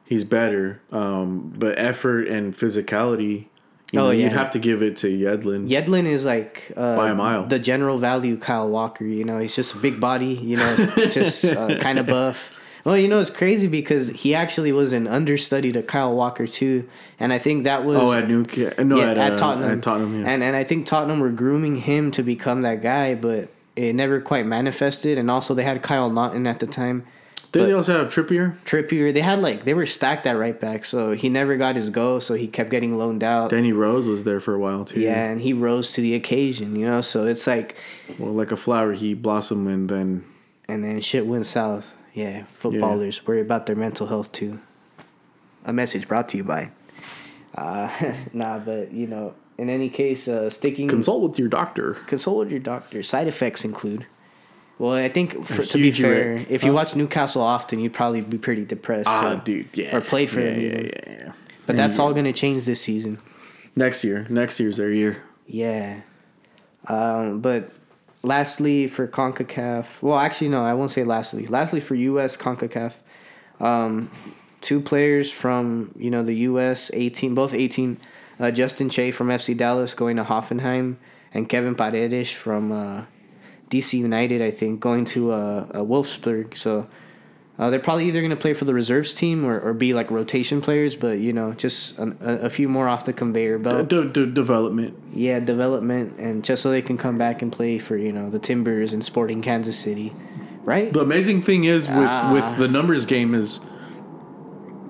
[0.05, 0.81] he's better.
[0.91, 3.47] Um, but effort and physicality,
[3.93, 4.25] you Oh, know, yeah.
[4.25, 5.69] you'd have to give it to Yedlin.
[5.69, 7.47] Yedlin is like uh, By a mile.
[7.47, 9.05] The general value Kyle Walker.
[9.05, 10.35] You know, he's just a big body.
[10.35, 10.77] You know,
[11.09, 12.51] just uh, kind of buff.
[12.85, 16.89] Well, you know, it's crazy because he actually was an understudy to Kyle Walker too,
[17.21, 19.71] and I think that was Oh, at Newcastle, no, yeah, at, at, uh, Tottenham.
[19.71, 20.29] At Tottenham, yeah.
[20.29, 24.21] And and I think Tottenham were grooming him to become that guy, but it never
[24.21, 25.19] quite manifested.
[25.19, 27.07] And also they had Kyle Naughton at the time.
[27.53, 28.57] Did they also have Trippier?
[28.65, 31.91] Trippier, they had like they were stacked at right back, so he never got his
[31.91, 33.51] go, so he kept getting loaned out.
[33.51, 35.01] Danny Rose was there for a while too.
[35.01, 37.03] yeah, and he rose to the occasion, you know.
[37.03, 37.77] So it's like,
[38.19, 40.25] Well, like a flower, he blossomed and then
[40.67, 41.95] and then shit went south.
[42.15, 44.59] Yeah, footballers worry about their mental health too.
[45.67, 46.71] A message brought to you by.
[47.55, 47.91] Uh,
[48.33, 51.95] nah, but you know, in any case, uh, sticking consult with your doctor.
[52.07, 53.03] consult with your doctor.
[53.03, 54.07] Side effects include.
[54.79, 56.47] Well, I think for, to be fair, rate.
[56.51, 56.77] if you Huh?
[56.77, 59.09] watch Newcastle often, you'd probably be pretty depressed.
[59.09, 59.97] Ah, so- dude, yeah.
[59.97, 60.61] Or played for yeah, them.
[60.61, 61.33] Yeah, yeah, yeah.
[61.67, 63.19] But that's all going to change this season.
[63.77, 65.23] Next year, next year's their year.
[65.47, 66.01] Yeah.
[66.89, 67.71] Um, but
[68.23, 71.47] lastly, for CONCACAF, well, actually, no, I won't say lastly.
[71.47, 72.37] Lastly, for U.S.
[72.37, 72.95] CONCACAF,
[73.61, 74.11] um,
[74.61, 77.99] two players from, you know, the U.S., 18, both 18,
[78.43, 80.97] uh, Justin Che from FC Dallas going to Hoffenheim,
[81.33, 83.05] and Kevin Paredes from uh,
[83.71, 85.35] DC United, I think, going to uh,
[85.73, 86.57] uh, Wolfsburg.
[86.57, 86.87] So
[87.59, 90.11] uh, they're probably either going to play for the reserves team or, or be like
[90.11, 93.89] rotation players, but, you know, just an, a, a few more off the conveyor belt.
[93.89, 94.95] D- d- development.
[95.15, 98.39] Yeah, development, and just so they can come back and play for you know the
[98.39, 100.13] Timbers and Sporting Kansas City,
[100.65, 100.93] right?
[100.93, 102.33] The amazing thing is with Ah.
[102.33, 103.61] with the numbers game is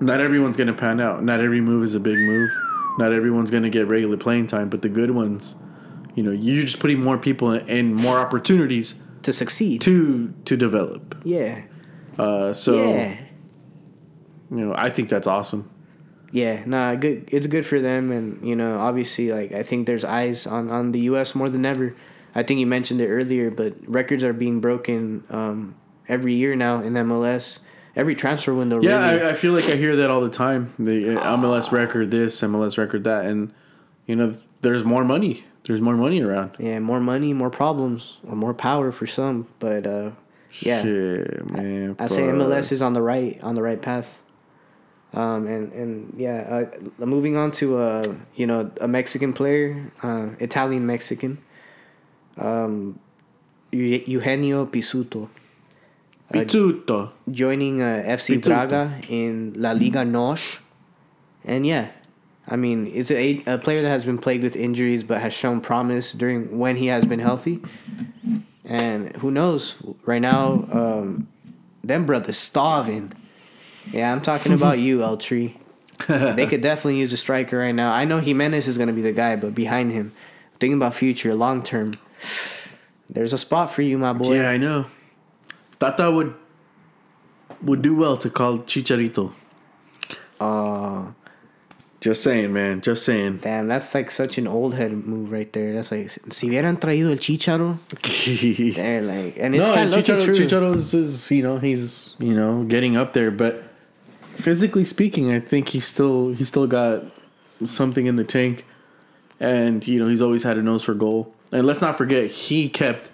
[0.01, 1.23] not everyone's gonna pan out.
[1.23, 2.51] Not every move is a big move.
[2.97, 5.55] Not everyone's gonna get regular playing time, but the good ones,
[6.15, 9.81] you know, you're just putting more people in, in more opportunities to succeed.
[9.81, 11.15] to to develop.
[11.23, 11.61] yeah,
[12.19, 13.17] Uh, so yeah,
[14.51, 15.69] you know, I think that's awesome.
[16.31, 16.63] yeah.
[16.65, 17.27] Nah, good.
[17.31, 20.91] It's good for them, and you know, obviously, like I think there's eyes on on
[20.91, 21.33] the U.S.
[21.35, 21.95] more than ever.
[22.35, 25.75] I think you mentioned it earlier, but records are being broken um,
[26.07, 27.59] every year now in MLS.
[27.95, 28.81] Every transfer window.
[28.81, 29.25] Yeah, really.
[29.25, 30.73] I, I feel like I hear that all the time.
[30.79, 33.53] The uh, MLS record this, MLS record that, and
[34.07, 35.45] you know, there's more money.
[35.65, 36.55] There's more money around.
[36.59, 39.47] yeah, more money, more problems, or more power for some.
[39.59, 40.11] But uh,
[40.59, 41.95] yeah, Shit, man.
[41.99, 42.23] I say.
[42.23, 44.21] MLS is on the right on the right path.
[45.13, 46.65] Um, and and yeah,
[46.99, 51.37] uh, moving on to uh, you know a Mexican player, uh, Italian Mexican,
[52.37, 52.99] um,
[53.71, 55.29] Eugenio Pizzuto,
[56.33, 57.11] Pizzuto.
[57.31, 58.45] joining uh, FC Pizzuto.
[58.45, 60.59] Braga in La Liga Nos,
[61.45, 61.89] and yeah,
[62.47, 65.61] I mean it's a, a player that has been plagued with injuries but has shown
[65.61, 67.61] promise during when he has been healthy,
[68.65, 69.75] and who knows
[70.05, 71.27] right now, um,
[71.83, 73.13] them brothers starving.
[73.91, 75.55] Yeah, I'm talking about you, El Tri.
[76.07, 77.93] they could definitely use a striker right now.
[77.93, 80.11] I know Jimenez is going to be the guy, but behind him,
[80.59, 81.93] thinking about future, long term,
[83.09, 84.35] there's a spot for you, my boy.
[84.35, 84.87] Yeah, I know.
[85.83, 86.33] Tata would
[87.61, 89.33] would do well to call Chicharito.
[90.39, 91.11] Uh,
[91.99, 92.79] Just saying, man.
[92.81, 93.39] Just saying.
[93.41, 95.73] damn, that's like such an old head move right there.
[95.73, 97.79] That's like, si hubieran traído el Chicharo,
[98.75, 100.33] they're like, and it's no, kind of Chicharo, true.
[100.33, 103.63] Chicharo's is you know he's you know getting up there, but
[104.35, 107.03] physically speaking, I think he's still he's still got
[107.65, 108.65] something in the tank,
[109.39, 111.33] and you know he's always had a nose for goal.
[111.51, 113.09] And let's not forget he kept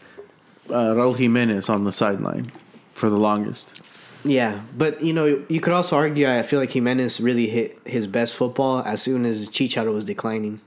[0.71, 2.51] uh, Raul Jimenez on the sideline
[2.93, 3.81] for the longest.
[4.25, 6.29] Yeah, but you know, you could also argue.
[6.29, 10.59] I feel like Jimenez really hit his best football as soon as Chicharo was declining.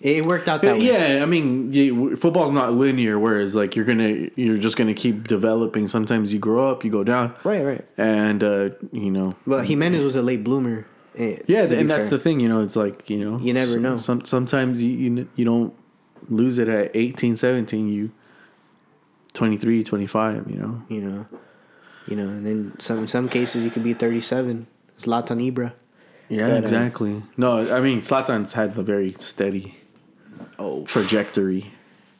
[0.00, 0.86] It worked out that way.
[0.86, 3.18] Yeah, I mean, football's not linear.
[3.18, 5.88] Whereas, like, you're gonna, you're just gonna keep developing.
[5.88, 7.84] Sometimes you grow up, you go down, Right, right.
[7.98, 10.86] and uh, you know, well, Jimenez was a late bloomer.
[11.18, 12.16] eh, Yeah, and that's fair.
[12.16, 13.96] the thing, you know, it's like, you know, You never know.
[13.98, 15.74] Some sometimes you, you you don't
[16.30, 18.10] lose it at 18, 17, you
[19.34, 20.82] 23, 25, you know.
[20.88, 21.26] you know,
[22.06, 24.66] you know, and then some in some cases you could be thirty seven.
[24.98, 25.72] Zlatan Ibra.
[26.28, 27.22] Yeah, But, um, exactly.
[27.36, 29.76] No, I mean, Zlatan's had a very steady
[30.58, 31.70] Oh, trajectory.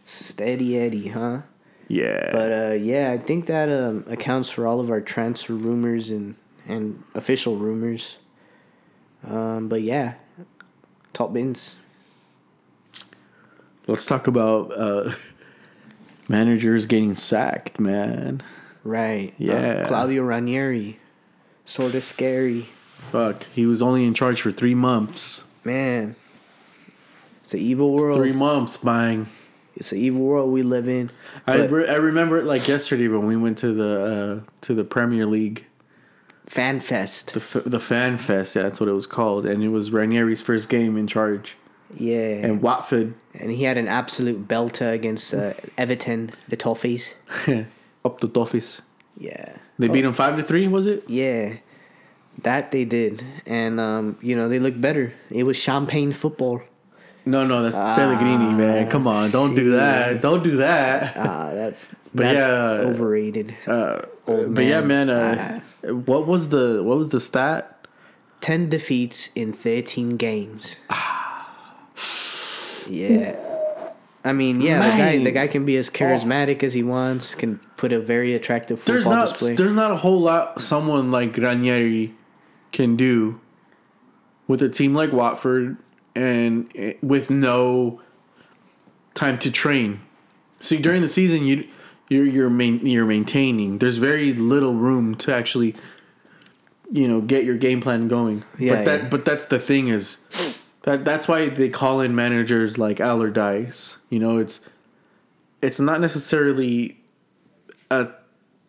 [0.04, 1.42] steady Eddie, huh?
[1.88, 2.30] Yeah.
[2.32, 6.36] But uh, yeah, I think that um, accounts for all of our transfer rumors and
[6.68, 8.16] and official rumors.
[9.26, 10.14] Um, but yeah,
[11.12, 11.76] top bins.
[13.86, 15.10] Let's talk about uh
[16.30, 18.40] managers getting sacked, man.
[18.84, 19.30] Right.
[19.32, 19.84] Uh, Yeah.
[19.86, 20.98] Claudio Ranieri.
[21.66, 22.62] Sort of scary.
[23.12, 25.44] Fuck, he was only in charge for 3 months.
[25.64, 26.14] Man.
[27.42, 28.14] It's an evil world.
[28.16, 29.26] 3 months, bang.
[29.76, 31.10] It's an evil world we live in.
[31.46, 34.84] I, re- I remember it like yesterday when we went to the uh, to the
[34.84, 35.64] Premier League
[36.46, 37.32] Fan Fest.
[37.32, 40.42] The f- the fan fest, yeah, that's what it was called, and it was Ranieri's
[40.42, 41.56] first game in charge,
[41.96, 42.44] Yeah.
[42.46, 47.14] and Watford And he had an absolute belter against uh, Everton, the Toffees.
[48.04, 48.80] up the Toffees.
[49.18, 49.56] Yeah.
[49.78, 51.08] They beat him five to three, was it?
[51.08, 51.54] Yeah.
[52.42, 53.24] That they did.
[53.46, 55.12] And, um, you know, they looked better.
[55.30, 56.62] It was champagne football.
[57.26, 58.88] No, no, that's Pellegrini, man.
[58.88, 59.76] Come on, don't do see.
[59.76, 60.22] that.
[60.22, 61.16] Don't do that.
[61.16, 63.54] Ah, that's But that yeah, overrated.
[63.66, 65.08] Uh, Old but yeah, man.
[65.08, 65.62] man.
[65.86, 67.86] Uh, what was the what was the stat?
[68.40, 70.80] 10 defeats in 13 games.
[72.90, 73.36] Yeah.
[74.22, 77.58] I mean, yeah, the guy the guy can be as charismatic as he wants, can
[77.76, 79.54] put a very attractive football There's not display.
[79.54, 82.14] there's not a whole lot someone like Ranieri
[82.72, 83.40] can do
[84.46, 85.78] with a team like Watford
[86.14, 88.02] and eh, with no
[89.14, 90.00] time to train.
[90.60, 91.66] See, during the season, you
[92.10, 93.78] you're you're main, you're maintaining.
[93.78, 95.76] There's very little room to actually,
[96.92, 98.44] you know, get your game plan going.
[98.58, 99.08] Yeah, but that yeah.
[99.08, 100.18] but that's the thing is
[100.82, 103.98] that that's why they call in managers like Allardyce.
[104.08, 104.60] You know, it's
[105.62, 106.98] it's not necessarily
[107.90, 108.08] a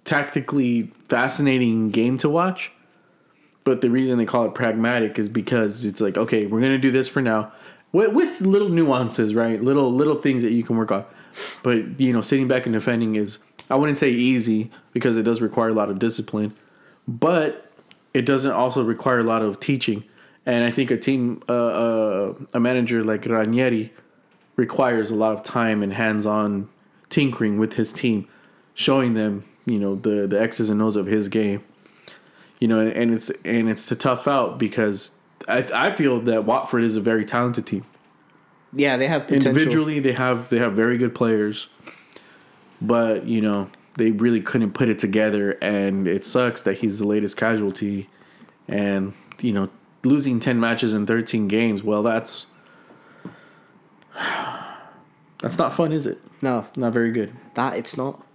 [0.03, 2.71] tactically fascinating game to watch.
[3.63, 6.89] But the reason they call it pragmatic is because it's like, okay, we're gonna do
[6.89, 7.51] this for now,
[7.91, 9.61] with, with little nuances, right?
[9.63, 11.05] Little little things that you can work on.
[11.63, 13.37] But you know, sitting back and defending is,
[13.69, 16.53] I wouldn't say easy because it does require a lot of discipline,
[17.07, 17.71] but
[18.13, 20.03] it doesn't also require a lot of teaching.
[20.45, 23.93] And I think a team, uh, uh, a manager like Ranieri,
[24.55, 26.67] requires a lot of time and hands-on
[27.09, 28.27] tinkering with his team,
[28.73, 31.63] showing them, you know, the the X's and O's of his game.
[32.59, 35.13] You know, and, and it's and it's a tough out because
[35.47, 37.85] I I feel that Watford is a very talented team.
[38.73, 39.51] yeah, they have potential.
[39.51, 41.67] Individually, they have they have very good players,
[42.81, 43.67] but you know
[43.97, 48.09] they really couldn't put it together, and it sucks that he's the latest casualty,
[48.67, 49.69] and you know
[50.03, 51.83] losing ten matches in thirteen games.
[51.83, 52.45] Well, that's
[55.41, 56.19] that's not fun, is it?
[56.41, 57.33] No, Not very good.
[57.55, 58.25] that it's not.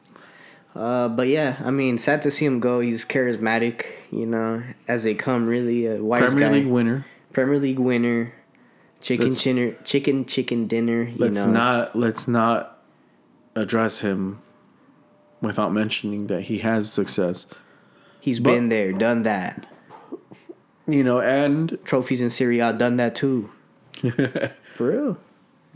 [0.74, 2.80] Uh, but yeah, I mean, sad to see him go.
[2.80, 5.46] He's charismatic, you know, as they come.
[5.46, 7.06] Really, a wise Premier guy, League winner.
[7.32, 8.32] Premier League winner,
[9.00, 11.04] chicken Let's- chinner, chicken chicken dinner.
[11.04, 12.82] You Let's know, not let's not
[13.54, 14.42] address him
[15.40, 17.46] without mentioning that he has success.
[18.20, 19.66] he's but- been there, done that.
[20.88, 23.50] You know, and Trophies in Serie A, done that too.
[24.74, 25.18] For real,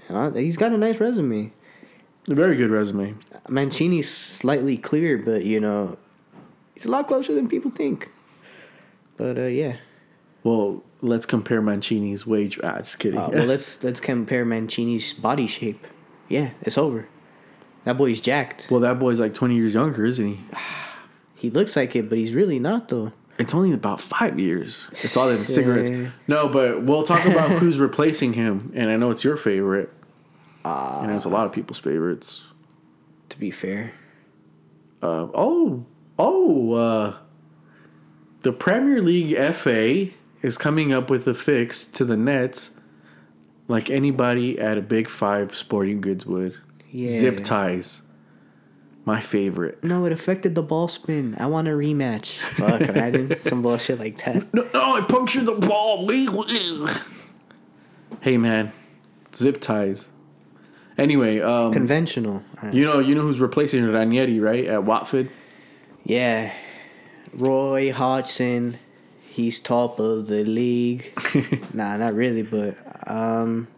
[0.08, 1.52] I, he's got a nice resume.
[2.28, 3.14] a very good resume.
[3.48, 5.96] Mancini's slightly clear, but you know,
[6.74, 8.12] he's a lot closer than people think.
[9.16, 9.76] But uh, yeah,
[10.44, 12.60] Well, let's compare Mancini's wage.
[12.62, 13.18] Ah, just kidding.
[13.18, 15.86] uh, well let's let's compare Mancini's body shape.
[16.28, 17.08] Yeah, it's over.
[17.84, 18.68] That boy's jacked.
[18.70, 20.40] well, that boy's like twenty years younger, isn't he?
[21.34, 23.12] He looks like it, but he's really not though.
[23.40, 24.78] It's only about five years.
[24.90, 25.90] It's all in cigarettes.
[26.28, 29.90] No, but we'll talk about who's replacing him, and I know it's your favorite,
[30.64, 32.42] Uh, and it's a lot of people's favorites.
[33.30, 33.92] to be fair.
[35.02, 35.86] Uh, oh,
[36.18, 37.16] oh, uh,
[38.42, 40.08] the Premier League FA
[40.42, 42.70] is coming up with a fix to the nets,
[43.68, 46.54] like anybody at a Big Five sporting goods would.
[46.90, 47.08] Yeah.
[47.08, 48.02] Zip ties,
[49.04, 49.82] my favorite.
[49.82, 51.36] No, it affected the ball spin.
[51.38, 52.38] I want a rematch.
[52.38, 54.46] Fuck, imagine some bullshit like that.
[54.54, 56.08] No, no, I punctured the ball.
[58.20, 58.72] Hey man,
[59.34, 60.08] zip ties.
[60.98, 62.42] Anyway, um, Conventional.
[62.62, 64.66] Uh, you know, you know who's replacing Ranieri, right?
[64.66, 65.30] At Watford.
[66.04, 66.52] Yeah.
[67.32, 68.78] Roy Hodgson.
[69.20, 71.12] He's top of the league.
[71.72, 72.76] nah, not really, but
[73.06, 73.68] um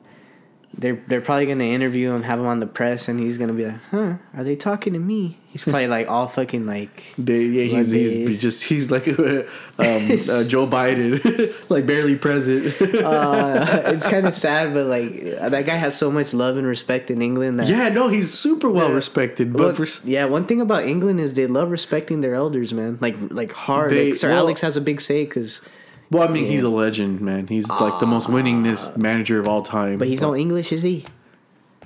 [0.77, 3.67] they're they're probably gonna interview him, have him on the press, and he's gonna be
[3.67, 4.15] like, "Huh?
[4.35, 8.65] Are they talking to me?" He's probably like all fucking like, yeah, he's, he's just
[8.65, 9.45] he's like um, uh,
[10.49, 11.21] Joe Biden,
[11.71, 12.75] like barely present.
[12.81, 17.11] uh, it's kind of sad, but like that guy has so much love and respect
[17.11, 17.59] in England.
[17.61, 21.21] That yeah, no, he's super well respected, but Well, for yeah, one thing about England
[21.21, 22.97] is they love respecting their elders, man.
[23.01, 23.91] Like like hard.
[23.91, 25.61] They- like, Sir well- Alex has a big say because,
[26.13, 27.47] well, I mean, he's a legend, man.
[27.47, 28.99] He's like the most winningest ah.
[28.99, 29.99] manager of all time.
[29.99, 31.05] but he's no English, is he?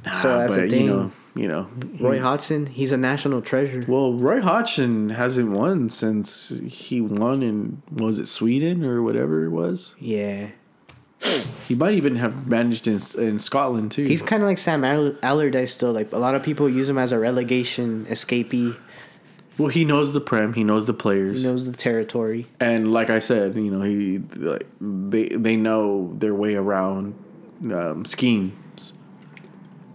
[0.05, 0.85] Nah, so that's but, thing.
[0.85, 1.69] You know, you know,
[2.01, 3.85] Roy Hodgson, he's a national treasure.
[3.87, 9.51] Well, Roy Hodgson hasn't won since he won in was it Sweden or whatever it
[9.51, 9.95] was.
[9.99, 10.49] Yeah,
[11.67, 14.05] He might even have managed in in Scotland too.
[14.05, 15.93] he's kind of like Sam Aller- Allardyce still.
[15.93, 18.77] Like a lot of people use him as a relegation escapee.
[19.59, 22.47] Well, he knows the prem, he knows the players, He knows the territory.
[22.61, 27.15] and like I said, you know, he like they they know their way around
[27.73, 28.93] um, schemes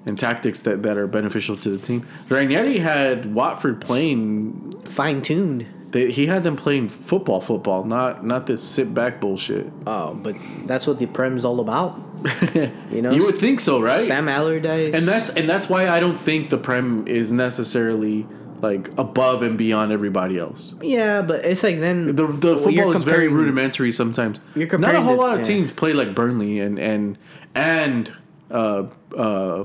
[0.05, 2.07] and tactics that, that are beneficial to the team.
[2.28, 4.80] Ranieri had Watford playing.
[4.82, 5.68] Fine tuned.
[5.93, 9.68] He had them playing football, football, not not this sit back bullshit.
[9.86, 10.36] Oh, but
[10.66, 12.01] that's what the Prem's all about.
[12.91, 14.05] You know, you would think so, right?
[14.05, 14.93] Sam Allardyce.
[14.93, 18.28] and that's and that's why I don't think the Prem is necessarily
[18.62, 20.74] like above and beyond everybody else.
[20.82, 24.39] yeah, but it's like then The the well, football is very rudimentary sometimes.
[24.55, 25.43] You're Not a whole the- lot of yeah.
[25.55, 27.18] teams play like Burnley and and
[27.55, 28.12] and
[28.51, 28.88] uh
[29.18, 29.64] uh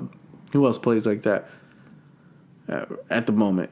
[0.53, 1.51] who else plays like that
[2.69, 3.71] uh, at the moment?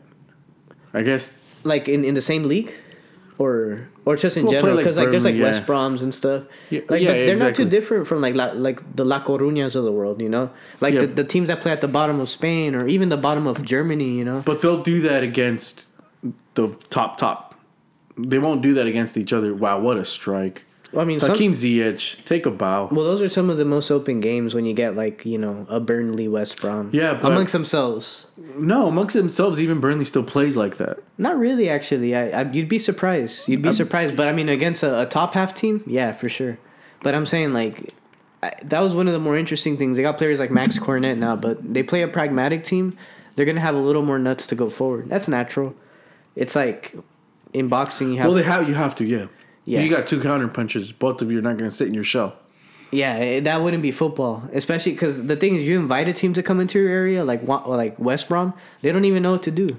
[0.93, 2.75] I guess like in, in the same league
[3.39, 5.67] or or just in Well, general because like, there's like Burnley, West.
[5.67, 9.05] Broms and stuff Yeah, like yeah, they're not too different from like La, like the
[9.05, 11.01] La Coruñas of the world you know like Yeah.
[11.03, 13.65] the, the teams that play at the bottom of Spain or even the bottom of
[13.65, 15.91] Germany you know but they'll do that against
[16.55, 17.55] the top top.
[18.17, 19.53] They won't do that against each other.
[19.53, 20.65] Wow, what a strike!
[20.95, 22.89] Well, I mean some, Hakim Ziyech, take a bow.
[22.91, 25.67] well those are some of the most open games when you get like you know
[25.69, 28.27] a Burnley West Brom Yeah, but- amongst themselves
[28.57, 30.99] No, amongst themselves, even Burnley still plays like that.
[31.19, 34.83] not really actually I, I you'd be surprised you'd be surprised but I mean against
[34.83, 36.59] a, a top half team yeah for sure
[37.03, 37.93] but I'm saying like
[38.43, 39.97] I, that was one of the more interesting things.
[39.97, 42.95] They got players like Max Cornet now, but they play a pragmatic team.
[43.37, 45.09] They're gonna have a little more nuts to go forward.
[45.09, 45.75] That's natural.
[46.37, 46.95] It's like
[47.55, 49.27] in boxing, you have Well, they have you have to, yeah.
[49.65, 49.81] Yeah.
[49.81, 50.93] You got two counter punches.
[50.93, 52.35] Both of you are not going to sit in your shell.
[52.93, 53.15] yeah.
[53.17, 56.43] eh, That wouldn't be football, especially because the thing is, you invite a team to
[56.43, 58.53] come into your area, like like West Brom.
[58.83, 59.77] They don't even know what to do.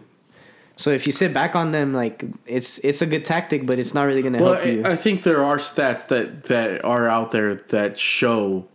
[0.78, 3.94] So if you sit back on them, like it's it's a good tactic, but it's
[3.94, 4.84] not really gonna Well, help you.
[4.84, 8.68] I, I think there are stats that that are out there that show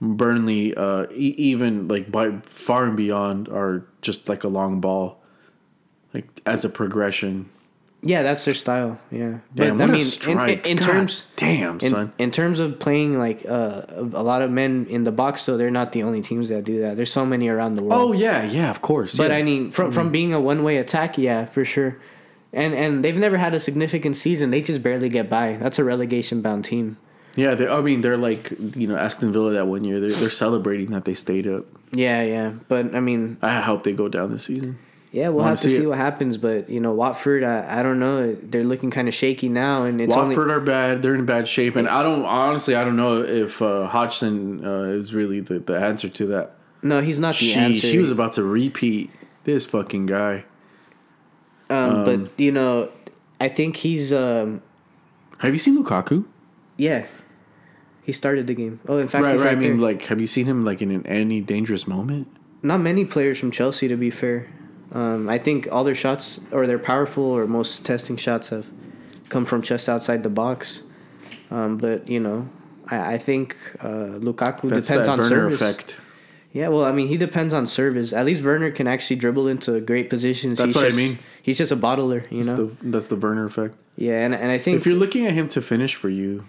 [0.00, 5.22] Burnley, uh, e- even like by far and beyond, are just like a long ball,
[6.12, 7.48] like as a progression.
[8.04, 9.00] Yeah, that's their style.
[9.10, 10.66] Yeah, Damn, but what I mean, in, strike.
[10.66, 12.12] in, in terms damn son.
[12.18, 15.70] in terms of playing like uh, a lot of men in the box, though, they're
[15.70, 16.96] not the only teams that do that.
[16.96, 18.00] There's so many around the world.
[18.00, 19.16] Oh yeah, yeah, of course.
[19.16, 19.38] but yeah.
[19.38, 21.98] I mean, from from being a one way attack, yeah, for sure.
[22.52, 24.50] And and they've never had a significant season.
[24.50, 25.56] They just barely get by.
[25.56, 26.98] That's a relegation bound team.
[27.34, 29.98] yeah, they, I mean they're like you know Aston Villa that one year.
[29.98, 31.64] They're they're celebrating that they stayed up.
[31.90, 32.52] Yeah, yeah.
[32.68, 34.78] But I mean, I hope they go down this season.
[35.14, 36.36] Yeah, we'll have to see what happens.
[36.36, 38.34] But you know, Watford, I, I don't know.
[38.34, 41.02] They're looking kind of shaky now, and it's Watford only are bad.
[41.02, 42.74] They're in bad shape, and I don't honestly.
[42.74, 46.56] I don't know if uh, Hodgson uh, is really the, the answer to that.
[46.82, 47.86] no, he's not the She answer.
[47.86, 49.08] she was about to repeat
[49.44, 50.44] this fucking guy.
[51.70, 52.90] um, but you know,
[53.40, 54.62] I think he's um,
[55.38, 56.24] Have you seen Lukaku?
[56.76, 57.06] yeah.
[58.02, 58.80] He started the game.
[58.86, 59.44] Oh, in fact, right, right.
[59.44, 59.92] right I mean, there.
[59.92, 62.28] like, have you seen him like in an, any dangerous moment?
[62.62, 64.48] not many players from Chelsea, to be fair.
[64.94, 68.66] Um, I think all their shots, or their powerful or most testing shots, have
[69.28, 70.82] come from just outside the box.
[71.50, 72.48] Um, but you know,
[72.88, 75.60] I, I think uh, Lukaku That's depends on Werner service.
[75.60, 75.96] effect.
[76.52, 78.12] Yeah, well, I mean, he depends on service.
[78.12, 80.58] At least Werner can actually dribble into great positions.
[80.58, 81.18] That's He's what I just- mean.
[81.42, 82.66] he's just a bottler, you That's know.
[82.66, 83.74] the that's the Werner effect.
[83.96, 86.44] yeah, and and I think If you're looking at him to finish for you,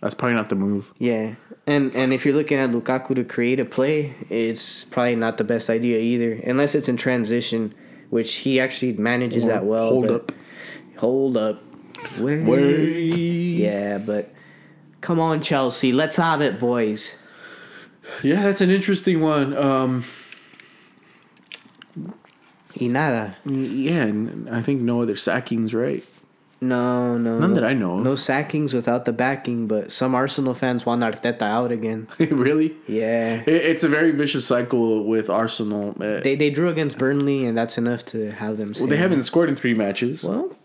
[0.00, 0.92] that's probably not the move.
[0.98, 1.34] Yeah,
[1.66, 5.44] and and if you're looking at Lukaku to create a play, it's probably not the
[5.44, 7.74] best idea either, unless it's in transition,
[8.10, 9.88] which he actually manages that well.
[9.88, 10.32] Hold up.
[10.96, 11.62] hold up,
[12.18, 12.42] Wait.
[12.42, 13.04] Wait.
[13.58, 14.32] Yeah, but
[15.00, 17.18] come on, Chelsea, let's have it, boys.
[18.22, 19.56] Yeah, that's an interesting one.
[19.56, 20.04] Um,
[22.80, 23.36] Y nada.
[23.44, 26.02] yeah, and I think no other sackings, right?
[26.62, 27.54] No, no, None no.
[27.56, 28.04] that I know of.
[28.04, 32.06] No sackings without the backing, but some Arsenal fans want Arteta out again.
[32.18, 32.76] really?
[32.86, 33.42] Yeah.
[33.44, 35.90] It, it's a very vicious cycle with Arsenal.
[36.00, 38.72] Uh, They they drew against Burnley, and that's enough to have them.
[38.78, 40.22] well, they haven't scored in three matches.
[40.22, 40.56] Well,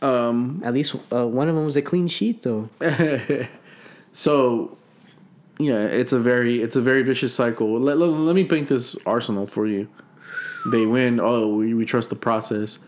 [0.00, 2.68] Um, at least uh, one of them was a clean sheet, though.
[4.12, 4.76] so,
[5.58, 7.78] yeah, it's a very it's a very vicious cycle.
[7.78, 9.86] Let, let, let me paint this Arsenal for you.
[10.72, 11.20] They win.
[11.20, 12.78] Oh, we, we trust the process.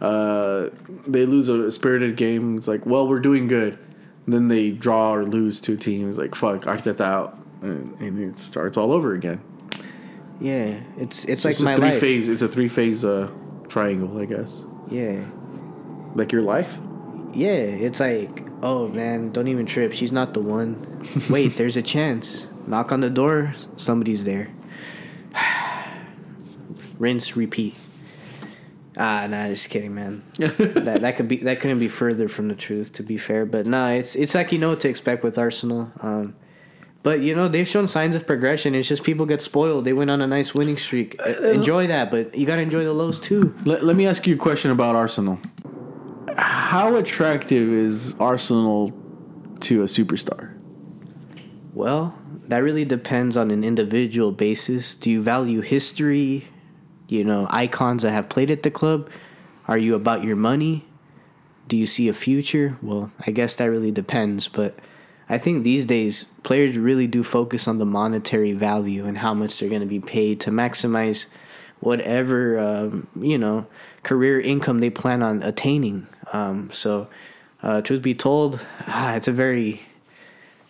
[0.00, 0.70] Uh,
[1.06, 2.56] they lose a spirited game.
[2.56, 3.78] It's like, well, we're doing good.
[4.26, 6.08] then they draw or lose to a team.
[6.08, 9.40] It's Like, fuck, I Arteta out, and, and it starts all over again.
[10.40, 12.00] Yeah, it's it's It's like just my three life.
[12.00, 12.28] phase.
[12.28, 13.28] It's a three phase uh,
[13.68, 14.62] triangle, I guess.
[14.90, 15.24] Yeah,
[16.14, 16.78] Like your life.
[17.34, 17.48] yeah.
[17.86, 19.92] It's like, oh man, don't even trip.
[19.92, 20.76] She's not the one.
[21.30, 22.48] Wait, there's a chance.
[22.68, 23.54] Knock on the door.
[23.76, 24.48] Somebody's there.
[26.98, 27.74] Rinse, repeat.
[28.98, 30.24] Ah, nah, just kidding, man.
[30.38, 33.46] that that could be that couldn't be further from the truth, to be fair.
[33.46, 35.92] But nah, it's it's like you know what to expect with Arsenal.
[36.00, 36.34] Um,
[37.04, 38.74] but you know they've shown signs of progression.
[38.74, 39.84] It's just people get spoiled.
[39.84, 41.14] They went on a nice winning streak.
[41.44, 43.54] Enjoy that, but you gotta enjoy the lows too.
[43.64, 45.38] Let, let me ask you a question about Arsenal.
[46.36, 48.92] How attractive is Arsenal
[49.60, 50.54] to a superstar?
[51.72, 52.18] Well,
[52.48, 54.96] that really depends on an individual basis.
[54.96, 56.47] Do you value history?
[57.08, 59.08] You know, icons that have played at the club?
[59.66, 60.84] Are you about your money?
[61.66, 62.78] Do you see a future?
[62.80, 64.78] Well, I guess that really depends, but
[65.28, 69.58] I think these days players really do focus on the monetary value and how much
[69.58, 71.26] they're going to be paid to maximize
[71.80, 73.66] whatever um, you know
[74.02, 76.06] career income they plan on attaining.
[76.32, 77.08] Um, so,
[77.62, 79.82] uh, truth be told, ah, it's a very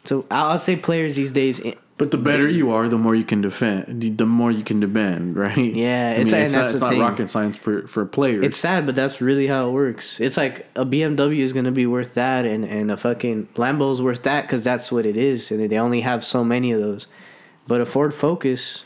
[0.05, 1.61] so I'll say players these days.
[1.99, 5.37] But the better you are, the more you can defend, the more you can demand,
[5.45, 5.57] right?
[5.59, 8.45] Yeah, I it's- mean, it's, not, it's not rocket science for, for players.
[8.47, 10.21] It's sad, but that's really how it works.
[10.21, 14.01] It's like a BMW is gonna be worth that, and and a fucking Lambo is
[14.01, 17.09] worth that because that's what it is, and they only have so many of those.
[17.67, 18.85] But a Ford Focus,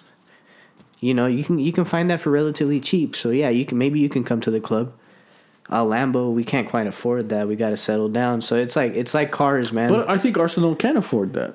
[1.00, 3.14] you know, you can you can find that for relatively cheap.
[3.14, 4.92] So yeah, you can maybe you can come to the club.
[5.68, 7.46] A Lambo, we can't quite afford that.
[7.46, 8.40] We got to settle down.
[8.42, 9.90] So it's like it's like cars, man.
[9.90, 11.54] but I think Arsenal can afford that.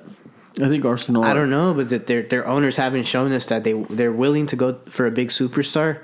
[0.60, 1.24] I think Arsenal.
[1.24, 4.46] I don't know, but that their their owners haven't shown us that they they're willing
[4.46, 6.02] to go for a big superstar.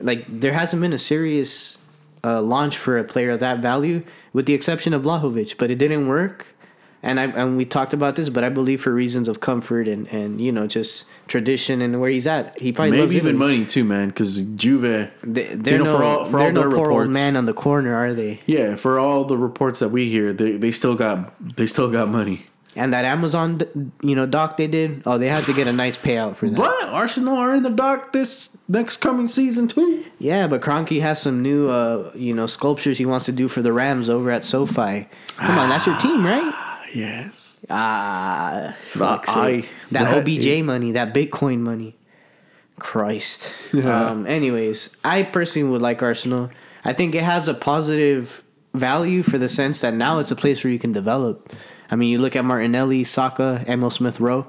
[0.00, 1.78] Like there hasn't been a serious
[2.24, 5.76] uh, launch for a player of that value, with the exception of Vlahovic, but it
[5.76, 6.46] didn't work.
[7.04, 10.06] And I and we talked about this, but I believe for reasons of comfort and
[10.08, 13.82] and you know just tradition and where he's at, he probably Maybe even money too,
[13.84, 14.08] man.
[14.08, 17.10] Because Juve, They, they're you know, no, for all- for they're all no poor old
[17.10, 18.40] man on the corner, are they?
[18.46, 22.08] yeah, for all the reports that we hear, they they still got they still got
[22.08, 22.46] money.
[22.74, 23.60] And that Amazon,
[24.02, 26.56] you know, doc they did, oh, they had to get a nice payout for that.
[26.56, 30.04] But Arsenal are in the dock this next coming season too.
[30.18, 33.60] Yeah, but Kroenke has some new, uh, you know, sculptures he wants to do for
[33.60, 35.06] the Rams over at SoFi.
[35.36, 36.78] Come on, that's your team, right?
[36.94, 37.64] Yes.
[37.68, 39.68] Ah, fuck's I- sake.
[39.90, 41.96] that, that OBJ is- money, that Bitcoin money.
[42.78, 43.52] Christ.
[43.74, 46.50] Um, anyways, I personally would like Arsenal.
[46.84, 48.42] I think it has a positive
[48.74, 51.52] value for the sense that now it's a place where you can develop.
[51.92, 54.46] I mean, you look at Martinelli, Saka, Emil Smith Rowe.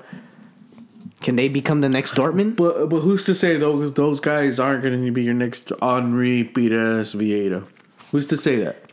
[1.20, 2.56] Can they become the next Dortmund?
[2.56, 6.46] But but who's to say those those guys aren't going to be your next Henri,
[6.46, 7.66] Pires, Vieira?
[8.12, 8.92] Who's to say that?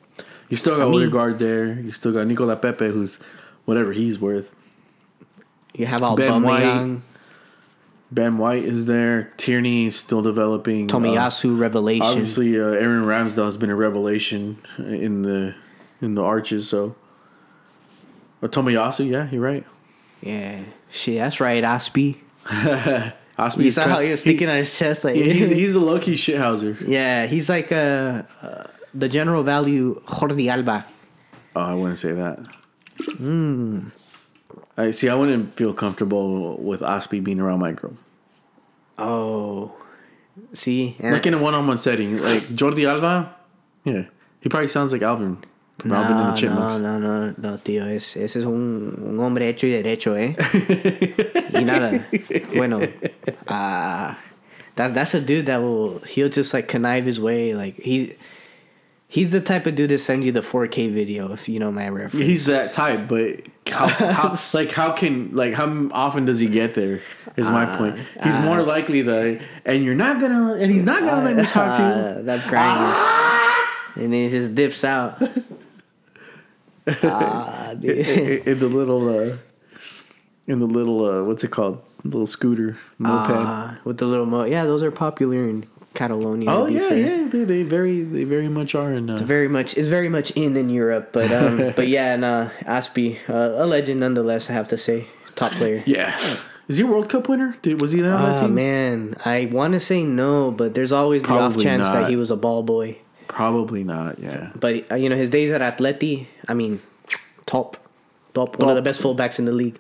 [0.49, 1.75] You still got I mean- Odegaard there.
[1.75, 3.21] You still got Nicola Pepe, who's
[3.67, 4.53] whatever he's worth.
[5.75, 7.01] You have all Ben White.
[8.13, 9.33] Ben White is there.
[9.37, 10.91] Tierney is still developing.
[10.91, 12.05] Uh, Tomiyasu, Revelation.
[12.05, 15.55] obviously, uh, Aaron Ramsdale has been a revelation in the
[16.01, 16.69] in the arches.
[16.69, 16.97] So,
[18.41, 19.65] but Tomiyasu, yeah, you're right.
[20.23, 20.61] Yeah,
[20.91, 22.17] shit, that's right, Aspie.
[23.39, 25.81] Osby You saw how he was sticking on his chest, like he- he's he's a
[25.81, 26.77] low key shithouser.
[26.87, 30.85] yeah, he's like uh, uh, the general value Jordi Alba.
[31.57, 32.39] Oh, I wouldn't say that.
[34.77, 35.09] I see.
[35.09, 37.95] I wouldn't feel comfortable with Osby being around my girl,
[38.99, 39.73] Oh,
[40.53, 42.19] see, like in a one-on-one setting.
[42.19, 43.35] Like Jordi Alba,
[43.85, 44.05] yeah,
[44.41, 45.39] he probably sounds like Alvin
[45.81, 46.79] from Alvin and the no, Chipmunks.
[46.79, 50.37] no, no, no, tío, es, ese es un, un hombre hecho y derecho, eh.
[51.53, 52.07] y nada,
[52.55, 52.81] bueno,
[53.49, 54.15] uh,
[54.77, 58.17] that that's a dude that will he'll just like connive his way, like he
[59.11, 61.89] He's the type of dude to send you the 4K video if you know my
[61.89, 62.25] reference.
[62.25, 66.77] He's that type, but how, how like how can like how often does he get
[66.77, 67.01] there?
[67.37, 67.99] Is my point.
[68.23, 71.77] He's more likely the and you're not gonna and he's not gonna let me talk
[71.77, 71.89] to you.
[71.89, 74.05] Uh, that's grinding.
[74.05, 75.21] and then he just dips out.
[77.05, 79.37] ah, in, in the little uh
[80.47, 84.45] in the little uh what's it called little scooter moped Ah, with the little mo.
[84.45, 86.51] Yeah, those are popular in Catalonia.
[86.51, 86.97] oh yeah fair.
[86.99, 90.31] yeah they, they very they very much are in uh, Very much, it's very much
[90.33, 94.49] in in Europe, but um, but yeah, and uh, Aspie, uh, a legend nonetheless.
[94.51, 95.83] I have to say, top player.
[95.87, 96.17] yeah
[96.69, 99.17] is he a world cup winner Did, was he there on that Oh team man,
[99.25, 101.93] I want to say no, but there's always the off chance not.
[102.03, 102.99] that he was a ball boy.
[103.31, 106.81] Probably not yeah But uh, you know his days at Atleti, I mean,
[107.47, 107.77] top,
[108.35, 109.79] top, one of the best fullbacks in the league.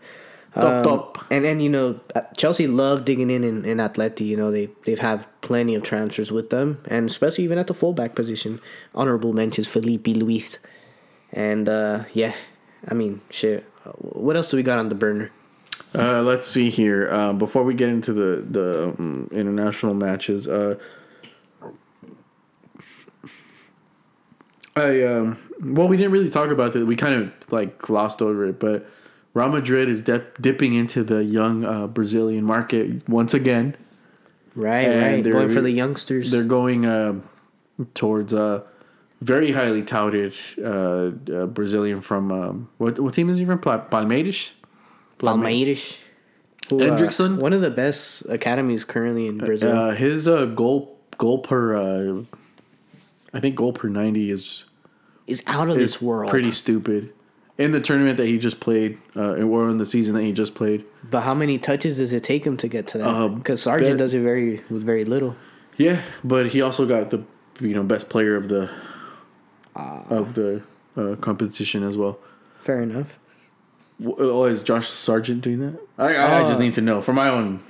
[0.54, 1.24] Top, Um, top.
[1.30, 4.26] And then you know uh, Chelsea love digging in, in in Atleti.
[4.26, 7.74] You know they they've had plenty of transfers with them, and especially even at the
[7.74, 8.60] fullback position.
[8.94, 10.58] Honorable mentions Filipe Luís,
[11.32, 12.34] and uh, yeah,
[12.88, 13.64] I mean shit.
[13.84, 13.90] Uh,
[14.26, 15.30] What else do we got on the burner?
[15.94, 17.08] Uh, let's see here.
[17.10, 18.66] Uh, before we get into the the
[18.98, 20.74] um, international matches, uh,
[24.80, 26.86] I um, well, we didn't really talk about that.
[26.86, 28.88] We kind of like glossed over it, but
[29.34, 33.76] Real Madrid is dip, dipping into the young uh, Brazilian market once again.
[34.56, 36.30] Right, And right, they're- going for the youngsters.
[36.30, 37.20] They're going uh,
[37.94, 38.64] towards a
[39.20, 43.60] very highly touted uh, uh, Brazilian from um, what what team is he from?
[43.60, 44.50] Pal- Palmeiras.
[45.18, 45.98] Palmeiras.
[46.72, 47.38] Uh, Hendrickson?
[47.38, 49.76] one of the best academies currently in Brazil.
[49.76, 52.22] Uh, his uh, goal goal per uh,
[53.34, 54.64] I think goal per ninety is
[55.30, 56.30] is out of is this world.
[56.30, 57.12] pretty stupid.
[57.58, 60.54] In the tournament that he just played, uh, or in the season that he just
[60.54, 63.06] played, But how many touches does it take him to get to that?
[63.06, 65.36] Uh, Because Sargent bet- does it very with very little.
[65.76, 67.22] yeah, but he also got the
[67.60, 68.70] you know best player of the
[69.74, 70.62] of the
[70.96, 72.18] uh, competition as well.
[72.60, 73.18] Fair enough.
[74.02, 75.78] W- Oh, is Josh Sargent doing that?
[75.98, 77.60] I, I, I just Uh, need to know for my own.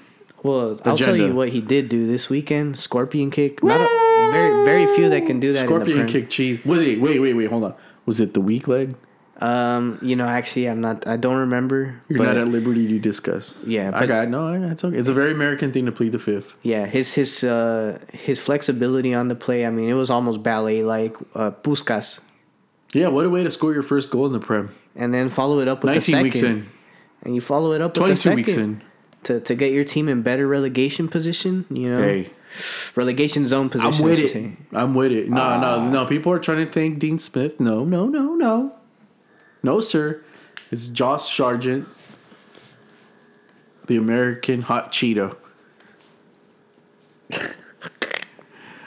[0.43, 3.62] Well, I'll tell you what he did do this weekend: scorpion kick.
[3.62, 3.85] Not a,
[4.32, 5.66] very very few that can do that.
[5.66, 6.65] Scorpion kick cheese.
[6.65, 7.01] Was it?
[7.01, 7.48] Wait, wait, wait.
[7.48, 7.74] Hold on.
[8.07, 8.94] Was it the weak leg?
[9.40, 11.07] Um, you know, actually, I'm not.
[11.07, 11.98] I don't remember.
[12.09, 13.62] You're but not at liberty to discuss.
[13.66, 14.52] Yeah, I but- got no.
[14.70, 14.97] It's okay.
[14.97, 16.52] It's a very American thing to plead the fifth.
[16.62, 19.65] yeah, his his uh his flexibility on the play.
[19.65, 21.16] I mean, it was almost ballet like.
[21.35, 22.20] Uh, Puskas,
[22.93, 24.74] Yeah, what a way to score your first goal in the Prem.
[24.94, 26.23] and then follow it up with the second.
[26.24, 26.69] weeks in,
[27.23, 28.82] and you follow it up with the 22 second weeks in.
[29.24, 31.65] to to get your team in better relegation position.
[31.70, 32.28] You know, Hey,
[32.97, 33.94] relegation zone position.
[33.94, 34.52] I'm with it.
[34.72, 35.28] I'm with it.
[35.31, 35.60] No, Ah.
[35.60, 36.06] no, no.
[36.06, 37.60] People are trying to thank Dean Smith.
[37.60, 38.74] No, no, no, no.
[39.62, 40.22] No, sir.
[40.70, 41.86] It's Josh Sargent,
[43.86, 45.36] the American hot Cheeto.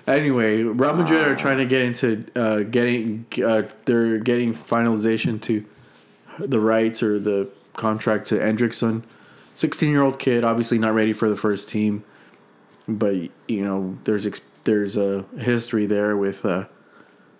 [0.07, 3.26] anyway, Real Madrid are trying to get into uh, getting.
[3.44, 5.65] Uh, they're getting finalization to
[6.40, 9.03] the rights or the contract to Hendrickson,
[9.56, 12.03] sixteen-year-old kid, obviously not ready for the first team
[12.88, 13.15] but
[13.47, 14.27] you know there's
[14.64, 16.65] there's a history there with uh,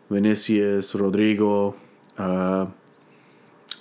[0.10, 1.76] Vinicius, Rodrigo,
[2.18, 2.68] uh,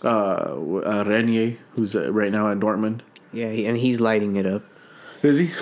[0.02, 3.01] uh, uh, Reinier, who's uh, right now at Dortmund.
[3.32, 4.62] Yeah, and he's lighting it up.
[5.22, 5.51] Is he?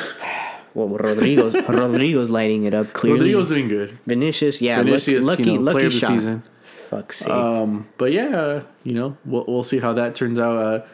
[0.72, 3.18] Well, Rodrigo's Rodrigo's lighting it up clearly.
[3.18, 3.98] Rodrigo's doing good.
[4.06, 6.06] Vinicius, yeah, Vinicius, lucky, you know, lucky the shot.
[6.06, 6.44] season.
[6.62, 7.28] Fuck's sake.
[7.28, 10.56] Um, but yeah, you know, we'll we'll see how that turns out.
[10.56, 10.86] Uh,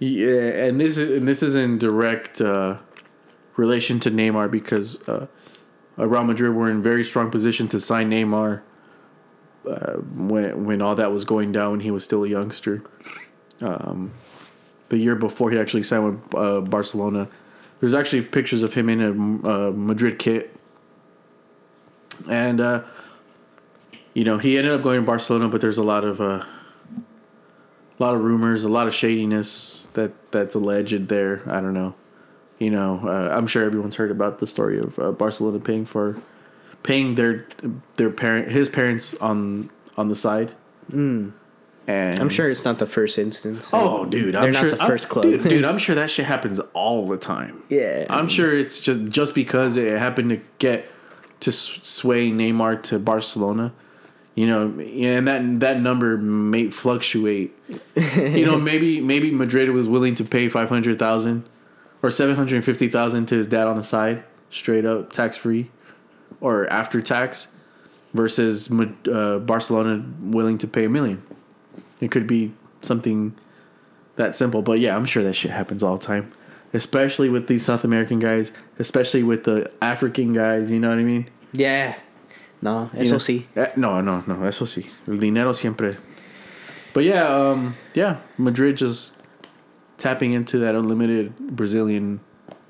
[0.00, 2.78] yeah, and this is and this is in direct uh,
[3.60, 5.26] relation to Neymar because uh,
[5.98, 8.62] uh, Real Madrid were in very strong position to sign Neymar
[9.68, 12.80] uh, when when all that was going down he was still a youngster.
[13.60, 14.12] Um,
[14.88, 17.28] the year before he actually signed with uh, Barcelona,
[17.78, 19.10] there's actually pictures of him in a
[19.48, 20.56] uh, Madrid kit,
[22.28, 22.60] and.
[22.60, 22.82] Uh,
[24.12, 26.44] you know, he ended up going to Barcelona, but there's a lot of a
[28.00, 31.42] lot of rumors, a lot of shadiness that that's alleged there.
[31.46, 31.94] I don't know.
[32.60, 36.20] You know, uh, I'm sure everyone's heard about the story of uh, Barcelona paying for
[36.82, 37.46] paying their
[37.96, 40.52] their parent his parents on on the side.
[40.92, 41.32] Mm.
[41.86, 43.70] And I'm sure it's not the first instance.
[43.72, 45.24] Oh, dude, I'm They're not sure the I'm- 1st club.
[45.24, 47.62] dude, dude, I'm sure that shit happens all the time.
[47.68, 48.04] Yeah.
[48.08, 50.86] I'm sure it's just just because it happened to get
[51.40, 53.72] to sway Neymar to Barcelona.
[54.34, 57.56] You know, and that that number may fluctuate.
[57.96, 61.48] you know, maybe maybe Madrid was willing to pay five hundred thousand
[62.02, 65.70] or seven hundred fifty thousand to his dad on the side, straight up tax free,
[66.40, 67.48] or after tax,
[68.14, 68.70] versus
[69.10, 71.22] uh, Barcelona willing to pay a million.
[72.00, 72.52] It could be
[72.82, 73.34] something
[74.16, 76.32] that simple, but yeah, I'm sure that shit happens all the time,
[76.72, 80.70] especially with these South American guys, especially with the African guys.
[80.70, 81.28] You know what I mean?
[81.52, 81.96] yeah.
[82.62, 83.18] No, You eso know?
[83.18, 83.44] sí.
[83.56, 84.44] Eh, no, no, no.
[84.44, 84.86] Eso sí.
[85.08, 85.96] El dinero siempre.
[86.92, 88.18] But yeah, um, yeah.
[88.36, 89.16] Madrid just
[90.00, 92.20] tapping into that unlimited Brazilian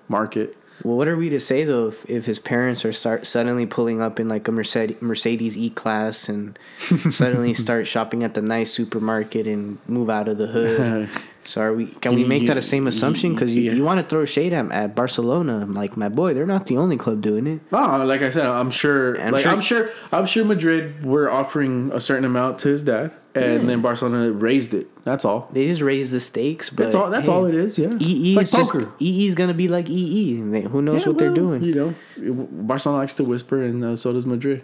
[0.09, 0.57] market.
[0.83, 4.01] Well, what are we to say though if, if his parents are start suddenly pulling
[4.01, 6.59] up in like a Mercedes Mercedes E class and
[7.11, 11.09] suddenly start shopping at the nice supermarket and move out of the hood?
[11.45, 11.87] So are we?
[11.87, 13.33] Can we make that a same assumption?
[13.35, 13.73] Because you, yeah.
[13.73, 16.97] you want to throw shade at, at Barcelona, like my boy, they're not the only
[16.97, 17.61] club doing it.
[17.73, 19.21] No, like I said, I'm sure.
[19.21, 19.91] I'm like sure- I'm sure.
[20.13, 24.75] I'm sure Madrid were offering a certain amount to his dad, and then Barcelona raised
[24.75, 24.89] it.
[25.05, 25.49] That's all.
[25.53, 27.09] They just raised the stakes, but That's all.
[27.11, 27.79] That's hey, all it is.
[27.79, 27.97] Yeah.
[27.99, 28.93] EE it's is like just poker.
[29.01, 30.35] EE is gonna be like EE.
[30.37, 31.63] Who knows Yeah, what they're doing?
[31.63, 34.63] You know, Barcelona likes to whisper, and uh, so does Madrid.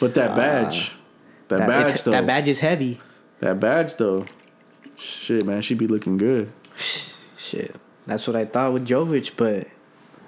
[0.00, 0.92] But that badge,
[1.48, 3.00] that, That, badge though, that badge is heavy.
[3.40, 4.24] that badge though,
[4.98, 6.50] shit, man, she be looking good.
[7.36, 7.74] Shit,
[8.06, 9.68] that's what I thought with Jovic, but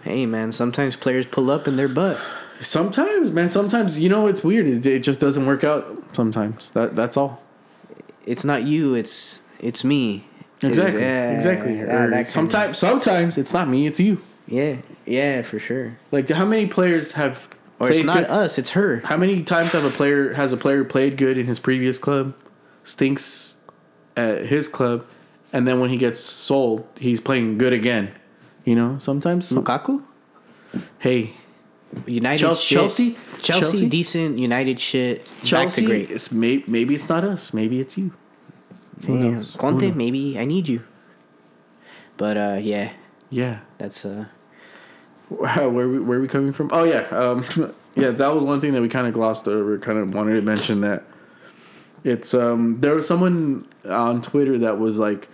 [0.05, 2.19] hey, man, sometimes players pull up in their butt.
[2.63, 4.67] Sometimes, man, sometimes you know it's weird.
[4.67, 5.87] It, it just doesn't work out.
[6.13, 7.43] Sometimes that that's all.
[8.27, 10.25] It's not you, it's it's me.
[10.63, 11.01] Exactly.
[11.01, 11.83] Yeah, exactly.
[11.83, 13.87] that- Or of- sometimes, sometimes it's not me.
[13.87, 14.21] It's you.
[14.47, 14.77] Yeah,
[15.07, 15.99] yeah, for sure.
[16.13, 17.49] Like how many players have?
[17.79, 19.01] Or it's not good- us, it's her.
[19.05, 22.35] How many times have a player has a player played good in his previous club,
[22.85, 23.57] stinks
[24.16, 25.07] at his club,
[25.53, 28.11] and then when he gets sold, he's playing good again.
[28.65, 29.51] You know, sometimes.
[29.51, 30.03] Lukaku,
[30.99, 31.32] Hey,
[32.07, 32.78] United Chel- shit.
[32.78, 33.16] Chelsea?
[33.41, 33.89] Chelsea, Chelsea?
[33.89, 34.39] decent.
[34.39, 35.27] United shit.
[35.43, 35.85] Chelsea.
[35.85, 36.11] great.
[36.11, 37.53] It's may, maybe it's not us.
[37.53, 38.12] Maybe it's you.
[39.07, 39.57] Who Yeah, knows?
[39.57, 40.82] Conte, maybe I need you.
[42.16, 42.93] But uh, yeah,
[43.31, 43.61] Yeah.
[43.78, 44.27] that's uh,
[45.31, 46.69] where we, where we coming from?
[46.73, 47.43] Oh yeah, um,
[47.97, 48.11] yeah.
[48.11, 49.78] That was one thing that we kind of glossed over.
[49.78, 51.05] Kind of wanted to mention that
[52.05, 55.28] it's um there was someone on Twitter that was like,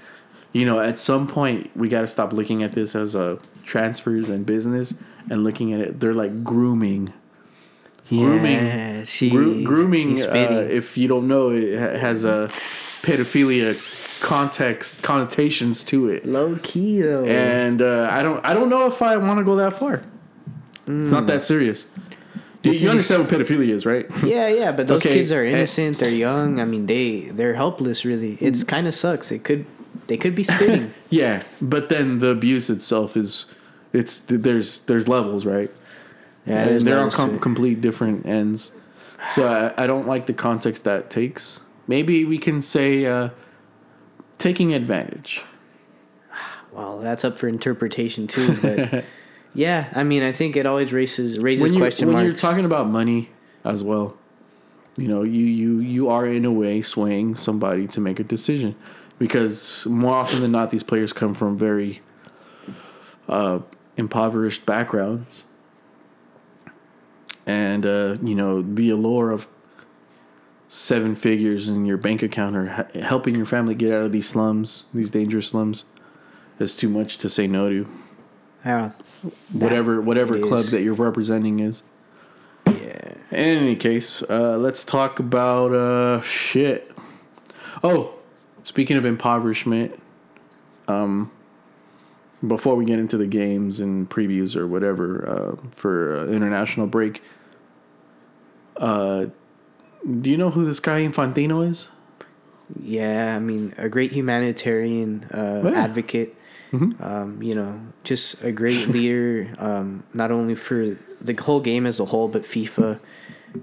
[0.52, 4.28] you know, at some point we got to stop looking at this as a transfers
[4.28, 4.94] and business
[5.30, 6.00] and looking at it.
[6.00, 7.12] They're like grooming.
[8.08, 10.22] Grooming, Yeah, she- Gro- grooming.
[10.22, 13.74] Uh, if you don't know, it has a pedophilia
[14.22, 17.24] context connotations to it low key though.
[17.24, 20.02] and uh, I don't I don't know if I want to go that far.
[20.86, 21.86] It's not that serious.
[22.66, 24.06] You, This you is- understand what pedophilia is, right?
[24.24, 25.50] Yeah, yeah, but those Okay, kids are eh.
[25.50, 25.98] innocent.
[25.98, 26.60] They're young.
[26.60, 28.04] I mean, they they're helpless.
[28.04, 28.68] Really, it's Mm.
[28.68, 29.30] kind of sucks.
[29.32, 29.64] It could
[30.08, 30.92] they could be spitting.
[31.10, 33.46] yeah, but then the abuse itself is
[33.92, 35.70] it's there's there's levels, right?
[36.46, 38.70] Yeah, and they're on com- complete different ends.
[39.30, 41.60] So I, I don't like the context that takes.
[41.88, 43.30] Maybe we can say uh,
[44.38, 45.42] taking advantage.
[46.72, 48.56] well, that's up for interpretation too.
[48.62, 49.04] But
[49.56, 52.66] yeah, I mean, I think it always raises raises when you question when you're talking
[52.66, 53.30] about money
[53.64, 54.16] as well,
[54.96, 58.76] you know, you you you are in a way swaying somebody to make a decision
[59.18, 62.02] because more often than not, these players come from very
[63.30, 63.60] uh,
[63.96, 65.44] impoverished backgrounds,
[67.46, 69.48] and uh, you know the allure of
[70.68, 74.84] seven figures in your bank account or helping your family get out of these slums,
[74.92, 75.84] these dangerous slums,
[76.58, 77.88] is too much to say no to.
[78.66, 78.90] Yeah,
[79.52, 80.70] Whatever whatever club is.
[80.72, 81.82] that you're representing is.
[82.66, 83.14] yeah.
[83.30, 86.90] In any case, uh, let's talk about uh, shit.
[87.82, 88.14] Oh,
[88.64, 89.98] speaking of impoverishment,
[90.88, 91.30] um,
[92.46, 97.22] before we get into the games and previews or whatever uh, for uh, international break,
[98.78, 99.26] uh,
[100.20, 101.88] do you know who this guy Infantino is?
[102.80, 105.70] Yeah, I mean, a great humanitarian uh, Yeah.
[105.82, 106.34] advocate.
[106.72, 112.00] Um, you know, just a great leader, um, not only for the whole game as
[112.00, 113.00] a whole, but FIFA.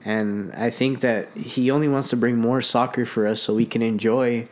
[0.05, 3.65] And I think that he only wants to bring more soccer for us so we
[3.65, 4.47] can enjoy.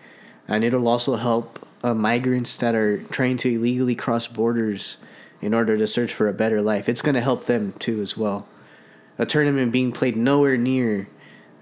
[0.47, 4.97] And it'll also help uh, migrants that are trying to illegally cross borders
[5.41, 6.87] in order to search for a better life.
[6.87, 8.47] It's going to help them too, as well.
[9.17, 11.07] A tournament being played nowhere near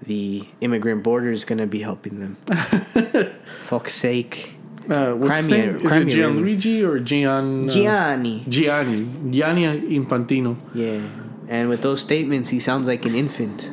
[0.02, 2.36] the immigrant border is going to be helping them.
[3.44, 4.54] Fuck's sake.
[4.88, 5.76] Uh, what's his Crimea- name?
[5.86, 6.08] Is it.
[6.18, 7.66] Gianluigi or Gian?
[7.66, 8.44] uh, Gianni.
[8.48, 9.08] Gianni.
[9.30, 9.64] Gianni
[9.98, 10.56] Infantino.
[10.74, 11.00] Yeah.
[11.48, 13.70] And with those statements, he sounds like an infant.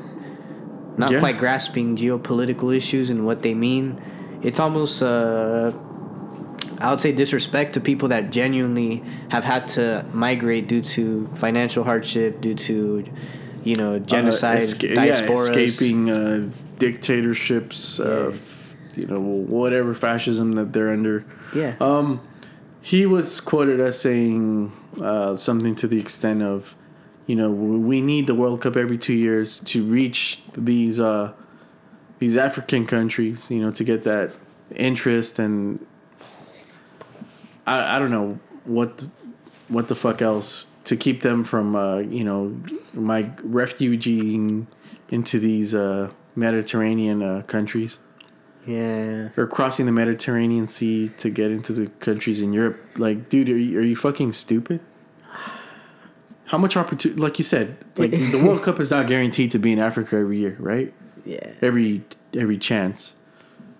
[0.98, 1.20] Not Yeah.
[1.20, 4.00] quite grasping geopolitical issues and what they mean.
[4.44, 5.72] It's almost, uh,
[6.80, 11.84] I would say, disrespect to people that genuinely have had to migrate due to financial
[11.84, 13.04] hardship, due to,
[13.64, 15.56] you know, genocide, Uh, esca- diasporas.
[15.56, 16.46] Yeah, escaping uh,
[16.80, 18.67] dictatorships, uh, f-
[18.98, 21.26] you know, whatever fascism that they're under.
[21.54, 21.76] Yeah.
[21.80, 22.22] Um,
[22.82, 24.72] he was quoted as saying
[25.02, 26.76] uh, something to the extent of,
[27.26, 31.34] you know, we need the World Cup every two years to reach these uh,
[32.20, 34.32] these African countries, you know, to get that
[34.76, 35.86] interest and
[37.68, 39.10] I, I don't know what the,
[39.68, 42.58] what the fuck else to keep them from uh, you know
[42.94, 44.66] my refugee
[45.10, 48.00] into these uh, Mediterranean uh, countries
[48.68, 49.30] Yeah.
[49.38, 52.80] or crossing the Mediterranean Sea to get into the countries in Europe.
[52.98, 54.82] Like, dude, are you, are you fucking stupid?
[56.46, 57.20] How much opportunity?
[57.20, 60.40] Like you said, like the World Cup is not guaranteed to be in Africa every
[60.40, 60.94] year, right?
[61.26, 61.52] Yeah.
[61.62, 62.04] Every
[62.34, 63.14] every chance,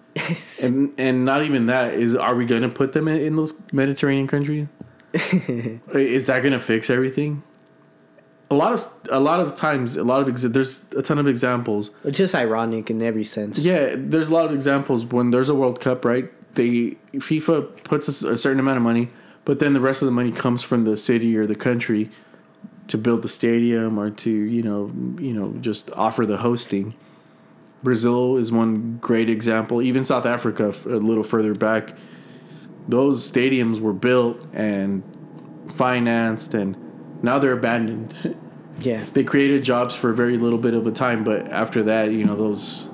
[0.64, 2.14] and and not even that is.
[2.14, 4.68] Are we going to put them in, in those Mediterranean countries?
[5.14, 7.42] is that going to fix everything?
[8.50, 11.28] A lot of a lot of times, a lot of exa- there's a ton of
[11.28, 13.60] examples it's just ironic in every sense.
[13.60, 16.32] yeah, there's a lot of examples when there's a World Cup, right?
[16.56, 19.10] They FIFA puts a certain amount of money,
[19.44, 22.10] but then the rest of the money comes from the city or the country
[22.88, 24.92] to build the stadium or to you know
[25.22, 26.96] you know just offer the hosting.
[27.84, 29.82] Brazil is one great example.
[29.82, 31.96] Even South Africa, a little further back,
[32.88, 35.04] those stadiums were built and
[35.76, 36.76] financed, and
[37.22, 38.38] now they're abandoned.
[38.80, 39.04] Yeah.
[39.14, 42.24] they created jobs for a very little bit of a time, but after that, you
[42.24, 42.88] know, those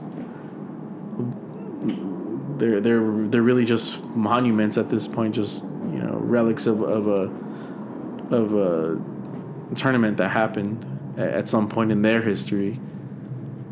[2.57, 7.07] they're they're they're really just monuments at this point, just you know, relics of, of
[7.07, 8.97] a of a
[9.75, 10.85] tournament that happened
[11.17, 12.79] at some point in their history,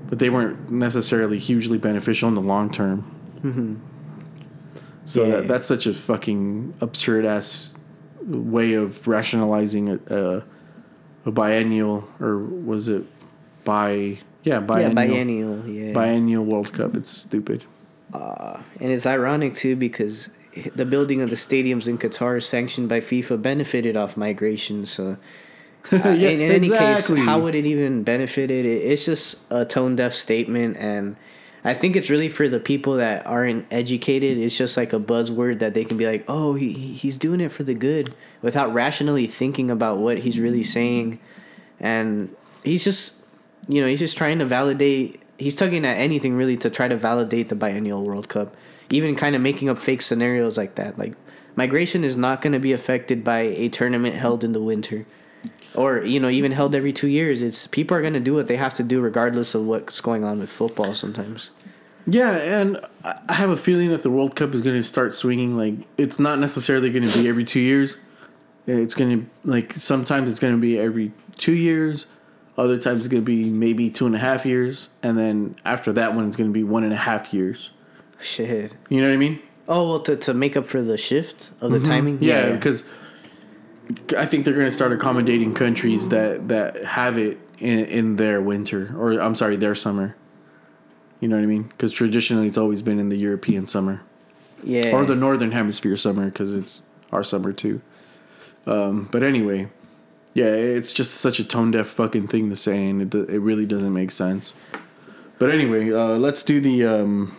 [0.10, 3.03] but they weren't necessarily hugely beneficial in the long term.
[3.41, 3.76] Mm-hmm.
[5.06, 5.38] So Yeah.
[5.38, 7.73] that, that's such a fucking absurd ass
[8.26, 10.43] way of rationalizing a, a
[11.26, 13.03] a biennial or was it
[13.64, 15.68] by yeah biennial yeah, biennial.
[15.68, 15.93] Yeah.
[15.93, 16.95] biennial World Cup?
[16.95, 17.64] It's stupid.
[18.14, 20.30] And it's ironic too because
[20.76, 24.85] the building of the stadiums in Qatar is sanctioned by FIFA benefited off migration.
[24.85, 25.18] So,
[25.91, 27.18] uh, Yeah, in, in any exactly.
[27.18, 28.65] case, how would it even benefit it?
[28.65, 31.15] It- It's just a tone deaf statement, and
[31.64, 34.38] I think it's really for the people that aren't educated.
[34.38, 37.40] It's just like a buzzword that they can be like, "Oh, he he- he's doing
[37.40, 41.20] it for the good," without rationally thinking about what he's really saying,
[41.80, 42.30] and
[42.64, 43.16] he's just,
[43.68, 45.20] you know, he's just trying to validate.
[45.38, 48.56] He's tugging at anything really to try to validate the biennial World Cup,
[48.90, 50.98] even kind of making up fake scenarios like that.
[50.98, 51.14] Like
[51.56, 55.06] migration is not going to be affected by a tournament held in the winter
[55.76, 58.48] or you know even held every two years it's people are going to do what
[58.48, 61.52] they have to do regardless of what's going on with football sometimes
[62.07, 65.56] Yeah, and I have a feeling that the World Cup is going to start swinging.
[65.56, 67.98] Like it's not necessarily going to be every two years.
[68.65, 72.07] It's going to like sometimes it's going to be every two years.
[72.57, 75.93] Other times it's going to be maybe two and a half years, and then after
[75.93, 77.72] that one it's going to be one and a half years.
[78.19, 79.39] shit You know what I mean?
[79.68, 82.26] oh well to, to make up for the shift of the timing Mm-hmm.
[82.26, 82.84] Yeah, because
[84.18, 88.42] I think they're going to start accommodating countries that that have it in, in their
[88.42, 90.16] winter, or I'm sorry, their summer.
[91.20, 91.64] You know what I mean?
[91.64, 94.02] Because traditionally it's always been in the European summer
[94.64, 97.82] yeah or the northern hemisphere summer because it's our summer too.
[98.66, 99.70] Um, but anyway,
[100.34, 103.66] yeah, it's just such a tone deaf fucking thing to say, and it it really
[103.66, 104.54] doesn't make sense.
[105.40, 107.36] But anyway, uh, let's do the um,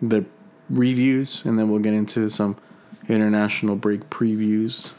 [0.00, 0.24] the
[0.70, 2.56] reviews, and then we'll get into some
[3.08, 4.92] international break previews.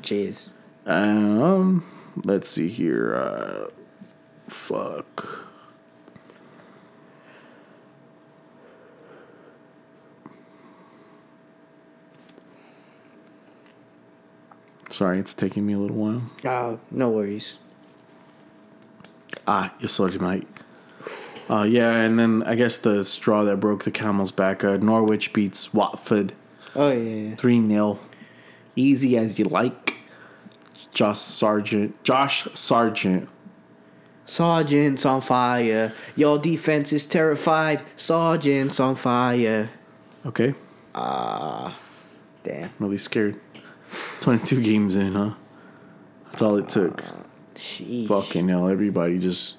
[0.00, 0.50] Jeez
[0.86, 1.84] Um,
[2.24, 3.14] let's see here.
[3.14, 3.70] Uh,
[4.48, 5.44] fuck.
[14.90, 16.22] Sorry, it's taking me a little while.
[16.44, 17.58] oh no worries
[19.46, 20.46] Ah, you're sorry, mate.
[21.48, 24.62] Uh, yeah, and then I guess the straw that broke the camel's back.
[24.62, 26.34] Uh, Norwich beats Watford
[26.76, 27.34] oh yeah, yeah.
[27.36, 27.98] 3 0.
[28.78, 29.94] Easy as you like.
[30.92, 32.02] Josh Sargent.
[32.04, 33.28] Josh Sargent.
[34.24, 39.70] Sargent's on fire your defense is terrified Sargent's on fire
[40.26, 40.54] Okay.
[40.94, 41.78] Ah
[42.42, 43.40] damn I'm Really scared.
[44.20, 45.30] 22 games in, huh?
[46.26, 47.02] That's all it took.
[47.54, 48.06] Sheesh.
[48.06, 49.56] Fucking hell, everybody just.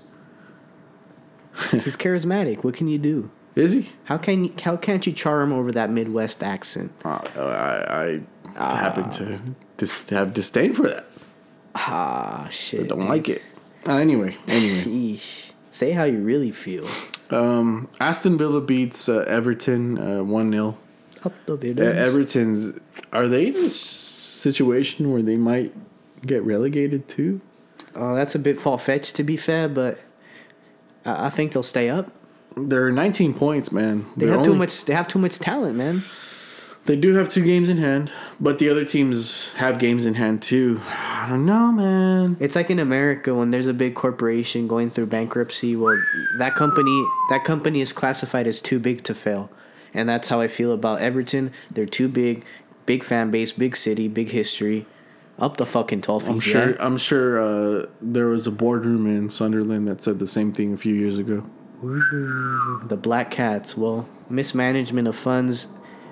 [1.72, 3.90] he's charismatic what can you do Is he?
[4.04, 8.22] how can you, how can't you charm over that midwest accent Uh, I, I
[8.60, 9.40] happen to
[9.78, 11.06] dis- have disdain for that.
[11.76, 13.10] ah shit Don't dude.
[13.10, 13.42] like it.
[13.88, 14.84] Uh, anyway, anyway.
[15.18, 15.52] Sheesh.
[15.72, 16.86] say how you really feel
[17.30, 20.78] Um, Aston Villa beats uh, Everton uh, 1 0.
[21.24, 22.78] up the Uh, Everton's.
[23.14, 25.74] Are they in a situation where they might
[26.26, 27.40] get relegated too?
[27.96, 29.98] Oh, that's a bit far fetched to be fair, but
[31.06, 32.12] I, I think they'll stay up.
[32.58, 34.06] They're 19 points, man.
[34.18, 34.86] They They're have too much.
[34.86, 36.04] They have too much talent, man.
[36.86, 40.42] They do have two games in hand, but the other teams have games in hand
[40.42, 40.82] too.
[40.88, 42.38] I don't know, man.
[42.40, 45.76] It's like in America when there's a big corporation going through bankruptcy.
[45.76, 46.02] Well,
[46.40, 49.52] that company that company is classified as too big to fail,
[49.94, 51.52] and that's how I feel about Everton.
[51.70, 52.44] They're too big,
[52.88, 54.88] big fan base, big city, big history.
[55.38, 56.28] Up the fucking Toffees.
[56.28, 56.70] I'm sure.
[56.72, 56.76] Yeah.
[56.80, 60.78] I'm sure uh, there was a boardroom in Sunderland that said the same thing a
[60.78, 61.46] few years ago.
[61.82, 63.78] The Black Cats.
[63.78, 65.68] Well, mismanagement of funds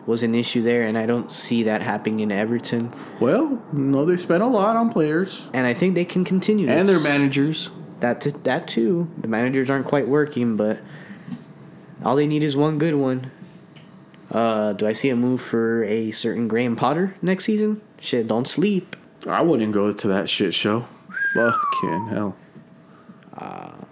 [0.08, 2.92] was an issue there, and I don't see that happening in Everton.
[3.20, 6.68] Well, no, they spent a lot on players And I think they can continue.
[6.70, 7.70] and their managers.
[8.00, 9.10] That t- that too.
[9.20, 10.80] The managers aren't quite working, but
[12.04, 13.32] all they need is one good one.
[14.32, 17.82] Uh, do I see a move for a certain Graham Potter next season?
[18.00, 18.96] Shit, don't sleep.
[19.28, 20.86] I wouldn't go to that shit show.
[21.34, 22.36] Fucking hell.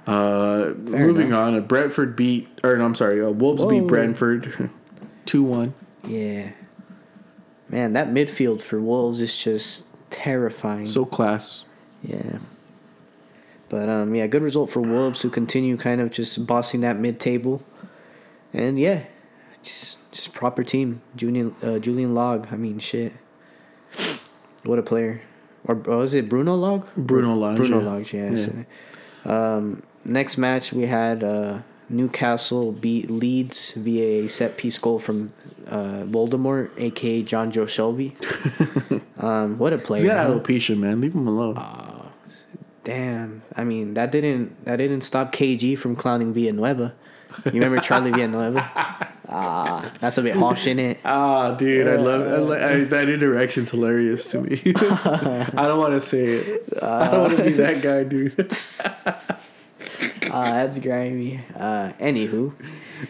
[0.08, 1.48] Uh, moving enough.
[1.48, 3.70] on, uh, Brentford beat, or no, I'm sorry, uh, Wolves Whoa.
[3.70, 4.70] beat Brentford
[5.26, 5.74] 2 1.
[6.08, 6.52] Yeah.
[7.70, 10.86] Man, that midfield for Wolves is just terrifying.
[10.86, 11.64] So class.
[12.04, 12.40] yeah.
[13.70, 17.20] But um, yeah, good result for Wolves who continue kind of just bossing that mid
[17.20, 17.64] table,
[18.54, 19.06] and yeah,
[19.64, 21.02] just just proper team.
[21.16, 22.48] Julian uh, Julian Log.
[22.52, 23.12] I mean, shit.
[24.64, 25.22] What a player.
[25.68, 26.88] Or, was it Bruno Log?
[26.96, 27.56] Bruno Log.
[27.58, 27.90] Bruno yeah.
[27.90, 28.30] Lage, yeah.
[28.32, 28.38] Yeah.
[28.38, 28.66] so-
[29.58, 31.60] Um, next match we had uh,
[31.90, 35.34] Newcastle beat Leeds via a set piece goal from
[35.68, 38.14] uh, Voldemort, aka Jonjo Shelvey.
[39.24, 40.02] um, what a player!
[40.02, 40.34] He's got huh?
[40.34, 41.02] alopecia, man.
[41.02, 41.56] Leave him alone.
[41.58, 42.12] Oh,
[42.86, 43.42] Damn.
[43.56, 46.94] I mean, that didn't that didn't stop KG from clowning Villanueva.
[47.46, 48.70] You remember Charlie Villanueva?
[49.28, 51.00] Ah, that's a bit harsh, in it?
[51.04, 54.62] Ah, dude, I love I, li- I, that interaction's hilarious to me.
[54.76, 56.64] I don't want to say it.
[56.82, 59.42] I don't want to be that guy, dude.
[60.36, 61.40] Ah, that's grimy.
[61.56, 62.54] Uh, anywho,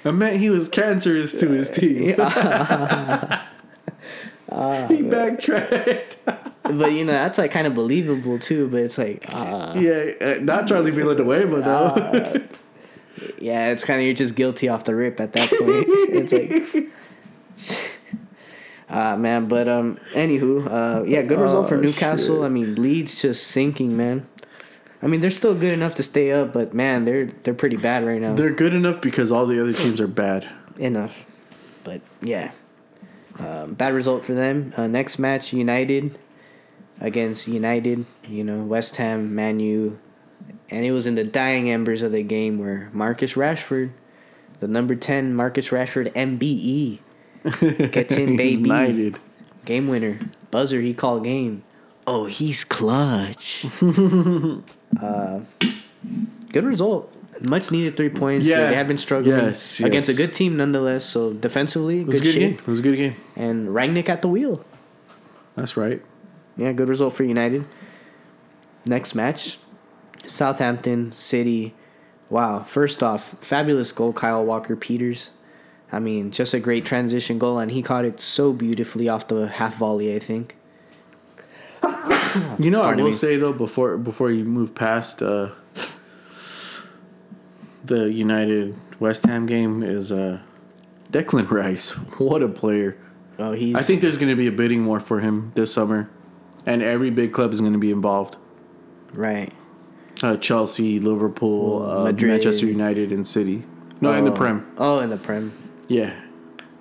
[0.05, 2.15] I meant he was cancerous to his team.
[4.89, 6.17] he backtracked.
[6.63, 8.67] but you know that's like kind of believable too.
[8.67, 12.41] But it's like, uh, yeah, uh, not Charlie Villanueva though.
[13.39, 15.85] yeah, it's kind of you're just guilty off the rip at that point.
[15.89, 16.91] it's like.
[18.87, 22.37] Ah man, but um, anywho, uh, yeah, good result for Oh, Newcastle.
[22.37, 22.45] shit.
[22.45, 24.27] I mean, Leeds just sinking, man.
[25.05, 28.03] I mean, they're still good enough to stay up, but man, they're they're pretty bad
[28.07, 28.33] right now.
[28.33, 30.49] They're good enough because all the other teams are bad.
[30.79, 31.27] enough.
[31.83, 32.51] But yeah,
[33.37, 34.73] um, bad result for them.
[34.75, 36.17] Uh, next match, United
[36.99, 38.07] against United.
[38.27, 39.99] You know, West Ham, Man U,
[40.71, 43.91] and it was in the dying embers of the game where Marcus Rashford,
[44.59, 49.19] the number ten Marcus Rashford MBE, gets in, baby, United.
[49.65, 50.19] game winner,
[50.49, 50.81] buzzer.
[50.81, 51.63] He called game.
[52.07, 53.65] Oh, he's clutch.
[55.01, 55.39] uh,
[56.51, 57.11] good result.
[57.41, 58.47] Much needed three points.
[58.47, 58.69] Yeah.
[58.69, 61.03] They had been struggling Yes, against a good team nonetheless.
[61.03, 62.53] So defensively, It was good, a good game.
[62.53, 63.15] It was a good game.
[63.35, 64.63] And Rangnick at the wheel.
[65.55, 66.01] That's right.
[66.57, 67.65] Yeah, good result for United.
[68.85, 69.57] Next match,
[70.25, 71.73] Southampton City.
[72.29, 72.63] Wow.
[72.63, 75.31] First off, fabulous goal, Kyle Walker Peters.
[75.91, 79.47] I mean, just a great transition goal, and he caught it so beautifully off the
[79.47, 80.15] half volley.
[80.15, 80.54] I think.
[82.59, 83.11] You know, I will me.
[83.13, 85.49] say though before before you move past uh,
[87.83, 90.39] the United West Ham game is uh,
[91.11, 91.91] Declan Rice.
[92.19, 92.97] What a player!
[93.39, 93.75] Oh, he's.
[93.75, 96.09] I think there's going to be a bidding war for him this summer,
[96.65, 98.37] and every big club is going to be involved.
[99.13, 99.51] right.
[100.23, 103.63] Uh, Chelsea, Liverpool, uh, Manchester United, and City.
[103.99, 104.35] No, in the Oh.
[104.35, 104.71] Prem.
[104.77, 105.51] Oh, in the Prem.
[105.89, 106.13] Yeah,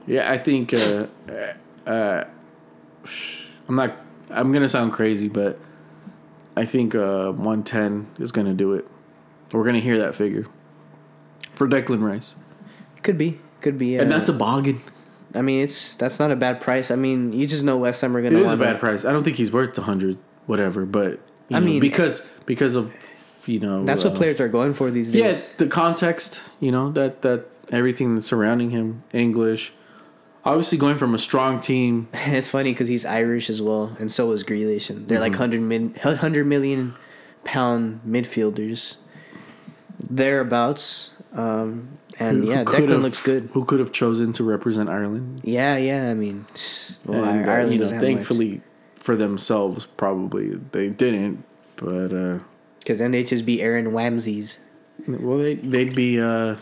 [0.07, 0.31] yeah.
[0.31, 1.07] I think uh,
[1.85, 2.25] uh,
[3.69, 3.97] I'm not.
[4.31, 5.59] I'm gonna sound crazy, but
[6.57, 8.87] I think uh, 110 is gonna do it.
[9.53, 10.47] We're gonna hear that figure
[11.55, 12.35] for Declan Rice,
[13.03, 13.39] Could be.
[13.61, 13.99] Could be.
[13.99, 14.83] Uh, and that's a bargain.
[15.35, 16.91] I mean, it's that's not a bad price.
[16.91, 18.39] I mean, you just know West Ham are gonna.
[18.39, 19.05] is a wanna- bad price.
[19.05, 20.85] I don't think he's worth 100, whatever.
[20.85, 22.93] But you I know, mean- because because of
[23.47, 25.21] you know That's what uh, players are going for these days.
[25.21, 29.73] Yeah, the context, you know, that that everything that's surrounding him, English.
[30.47, 34.33] Obviously, going from a strong team it's funny because he's Irish as well, and so
[34.33, 35.39] is Grealish, and they're like Mm-hmm.
[35.39, 36.95] hundred min, hundred million
[37.45, 38.99] pound midfielders,
[39.99, 41.13] thereabouts.
[41.33, 43.51] Um, and who- yeah, who Declan have- looks good.
[43.55, 45.41] Who could have chosen to represent Ireland?
[45.45, 46.11] Yeah, yeah.
[46.11, 46.47] I mean,
[47.05, 48.61] well, and, uh, Ireland you know, doesn't thankfully
[48.97, 51.43] for themselves, probably they didn't.
[51.77, 52.39] But uh,
[52.79, 54.59] because then they'd just be Aaron Ramseys.
[55.09, 56.55] well, they they'd be uh,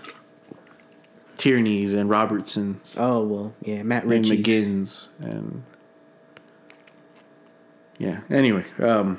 [1.42, 4.44] Tierney's and Robertsons Oh well, yeah, Matt and Ritchie.
[4.44, 5.64] McGinn's and
[7.98, 8.20] yeah.
[8.30, 9.18] Anyway, um,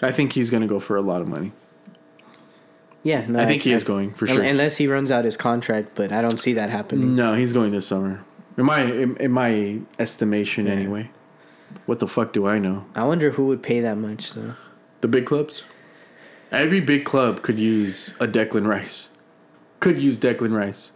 [0.00, 1.52] I think he's gonna go for a lot of money.
[3.02, 4.42] Yeah, no, I think he is going, for sure.
[4.42, 7.16] Unless he runs out his contract, but I don't see that happening.
[7.16, 8.24] No, he's going this summer.
[8.56, 11.10] In my in, in my estimation, anyway.
[11.84, 12.86] What the fuck do I know?
[12.94, 14.54] I wonder who would pay that much though.
[15.02, 15.64] The big clubs.
[16.50, 19.10] Every big club could use a Declan Rice.
[19.82, 20.92] Could use Declan Rice.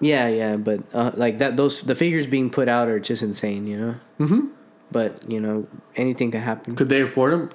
[0.00, 3.66] Yeah, yeah, but uh, like that, those the figures being put out are just insane.
[3.66, 3.78] You
[4.18, 4.48] know.
[4.92, 6.76] but you know anything can happen.
[6.76, 7.50] Could they afford him?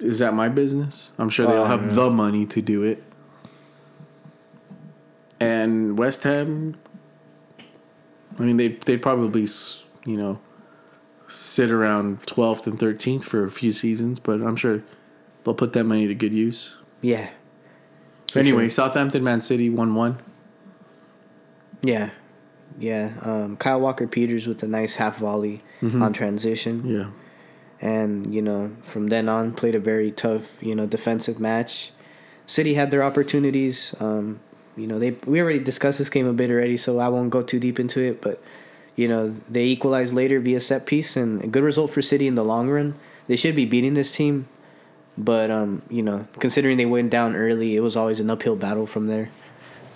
[0.00, 1.10] Is that my business?
[1.18, 3.02] I'm sure they all have the money to do it.
[5.40, 6.76] And West Ham,
[8.38, 9.46] I mean, they they'd probably
[10.04, 10.40] you know
[11.26, 14.82] sit around 12th and 13th for a few seasons, but I'm sure
[15.44, 16.76] they'll put that money to good use.
[17.00, 17.30] Yeah.
[18.38, 18.70] For anyway, sure.
[18.70, 20.18] Southampton, Man City, one one.
[21.82, 22.10] Yeah.
[22.78, 23.12] Yeah.
[23.22, 26.86] Um, Kyle Walker Peters with a nice half volley on transition.
[26.86, 27.10] Yeah.
[27.80, 31.92] And, you know, from then on, played a very tough, you know, defensive match.
[32.46, 33.94] City had their opportunities.
[34.00, 34.40] Um,
[34.76, 37.42] you know, they we already discussed this game a bit already, so I won't go
[37.42, 38.20] too deep into it.
[38.20, 38.42] But,
[38.96, 42.34] you know, they equalized later via set piece, and a good result for City in
[42.34, 42.94] the long run.
[43.26, 44.48] They should be beating this team.
[45.20, 48.86] But, um, you know, considering they went down early, it was always an uphill battle
[48.86, 49.30] from there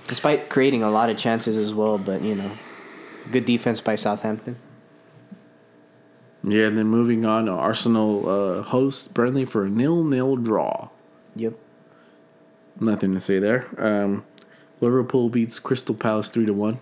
[0.09, 1.99] despite creating a lot of chances as well.
[1.99, 2.51] But you know,
[3.31, 4.57] good defense by Southampton.
[6.45, 10.89] Yeah, and then moving on, Arsenal uh, hosts Burnley for a nil-nil draw.
[11.37, 11.55] Yep.
[12.81, 13.69] Nothing to say there.
[13.79, 14.25] Um,
[14.81, 16.81] Liverpool beats Crystal Palace three to one.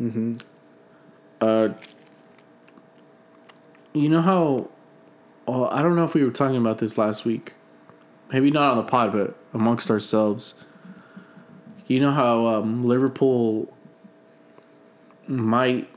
[0.00, 0.38] Mm-hmm.
[1.40, 1.68] Uh,
[3.92, 4.70] you know how?
[5.46, 7.52] Oh, I don't know if we were talking about this last week.
[8.32, 10.54] Maybe not on the pod, but amongst ourselves.
[11.86, 13.72] You know how um, Liverpool
[15.28, 15.88] might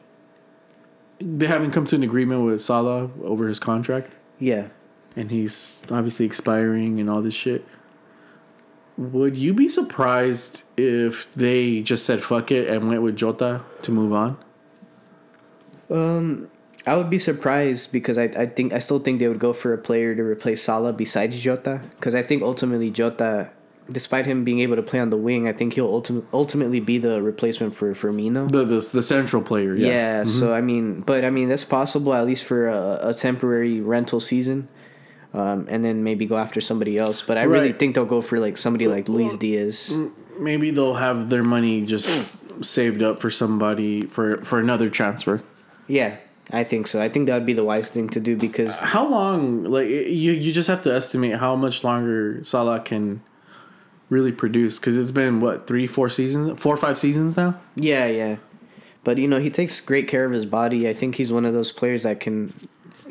[1.20, 4.68] they haven't come to an agreement with Salah over his contract, Yeah.
[5.16, 7.66] and he's obviously expiring and all this shit.
[8.98, 13.92] Would you be surprised if they just said fuck it and went with Jota to
[13.92, 14.38] move on?
[15.90, 16.50] Um,
[16.88, 19.74] I would be surprised because I, I think I still think they would go for
[19.74, 23.50] a player to replace Salah besides Jota because I think ultimately Jota,
[23.92, 26.98] despite him being able to play on the wing, I think he'll ultim- ultimately be
[26.98, 28.52] the replacement for Firmino.
[28.52, 29.88] The the, the central player, Yeah.
[29.88, 30.24] yeah.
[30.24, 34.20] So I mean, but I mean that's possible at least for a, a temporary rental
[34.20, 34.68] season,
[35.34, 37.22] um, and then maybe go after somebody else.
[37.22, 39.92] But I really think they'll go for like somebody like Luis Diaz.
[40.40, 42.32] Maybe they'll have their money just
[42.62, 45.42] saved up for somebody for for another transfer.
[45.88, 46.18] Yeah,
[46.52, 47.02] I think so.
[47.02, 49.64] I think that would be the wise thing to do because How long?
[49.64, 53.22] Like you, you just have to estimate how much longer Salah can
[54.10, 57.60] really produce because it's been what three, four seasons, four or five seasons now.
[57.76, 58.38] yeah, yeah.
[59.04, 60.90] But you know, he takes great care of his body.
[60.90, 62.54] I think he's one of those players that can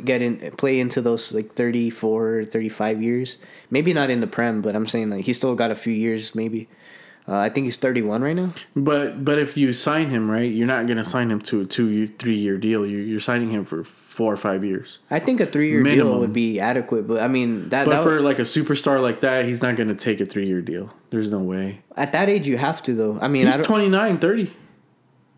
[0.05, 3.39] get in play into those like 34, 35 years.
[3.71, 6.35] Maybe not in the prem, but I'm saying like he's still got a few years
[6.35, 6.69] maybe.
[7.27, 8.51] Uh, I think he's 31 right now.
[8.77, 11.89] But but if you sign him right, you're not gonna sign him to a two,
[11.89, 12.85] year, three year deal.
[12.87, 14.99] You're you're signing him for four or five years.
[15.11, 18.21] I think a 3-year deal would be adequate, but I mean that, But that for
[18.21, 20.93] like a superstar like that, he's not gonna take a three year deal.
[21.11, 21.81] There's no way.
[21.97, 23.19] at that age you have to though.
[23.21, 24.51] I mean, I He's don't, 29, 30.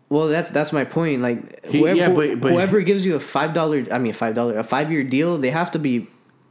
[0.09, 1.21] Well, that's that's my point.
[1.21, 4.57] Like He- yeah, but- but- whoever gives you a five dollar, I mean five dollar,
[4.57, 6.07] a five year deal, they have to be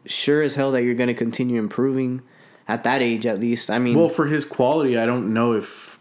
[0.06, 2.22] sure as hell that you're going to continue improving
[2.68, 3.70] at that age at least.
[3.70, 5.98] I mean, Well, for his quality, I don't know if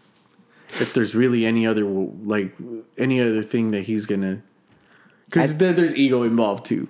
[0.80, 2.54] if there's really any other like
[2.98, 4.42] any other thing that he's gonna
[5.26, 6.88] because there's ego involved too.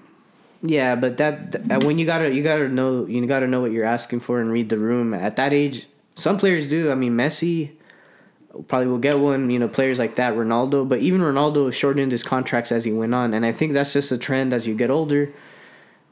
[0.63, 3.73] yeah, but that th- uh, when you gotta you gotta know you gotta know what
[3.73, 5.87] you're asking for and read the room at that age.
[6.15, 6.91] Some players do.
[6.91, 7.73] I mean, Messi
[8.69, 9.51] probably will get one.
[9.51, 10.89] You know, players like that, Ronaldo.
[10.89, 14.11] But even Ronaldo shortened his contracts as he went on, and I think that's just
[14.11, 15.31] a trend as you get older.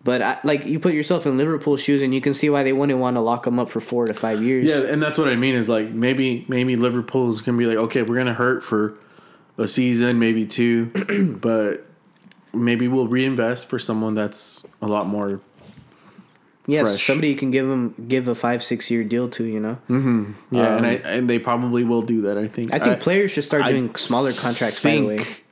[0.05, 2.75] But I, like you put yourself in Liverpool's shoes, and you can see why they
[2.75, 4.69] wouldn't want to lock him up for four to five years.
[4.69, 8.03] Yeah, and that's what I mean is like maybe maybe Liverpool's gonna be like okay,
[8.03, 8.99] we're gonna hurt for
[9.57, 10.91] a season, maybe two,
[11.41, 11.87] but
[12.53, 15.41] maybe we'll reinvest for someone that's a lot more.
[16.67, 17.07] Yes, fresh.
[17.07, 19.45] somebody you can give them give a five six year deal to.
[19.45, 19.79] You know,
[20.51, 22.37] Yeah, and Um, I and they probably will do that.
[22.37, 22.75] I think.
[22.75, 24.83] I think players should start I doing smaller contracts.
[24.83, 25.45] By the way, think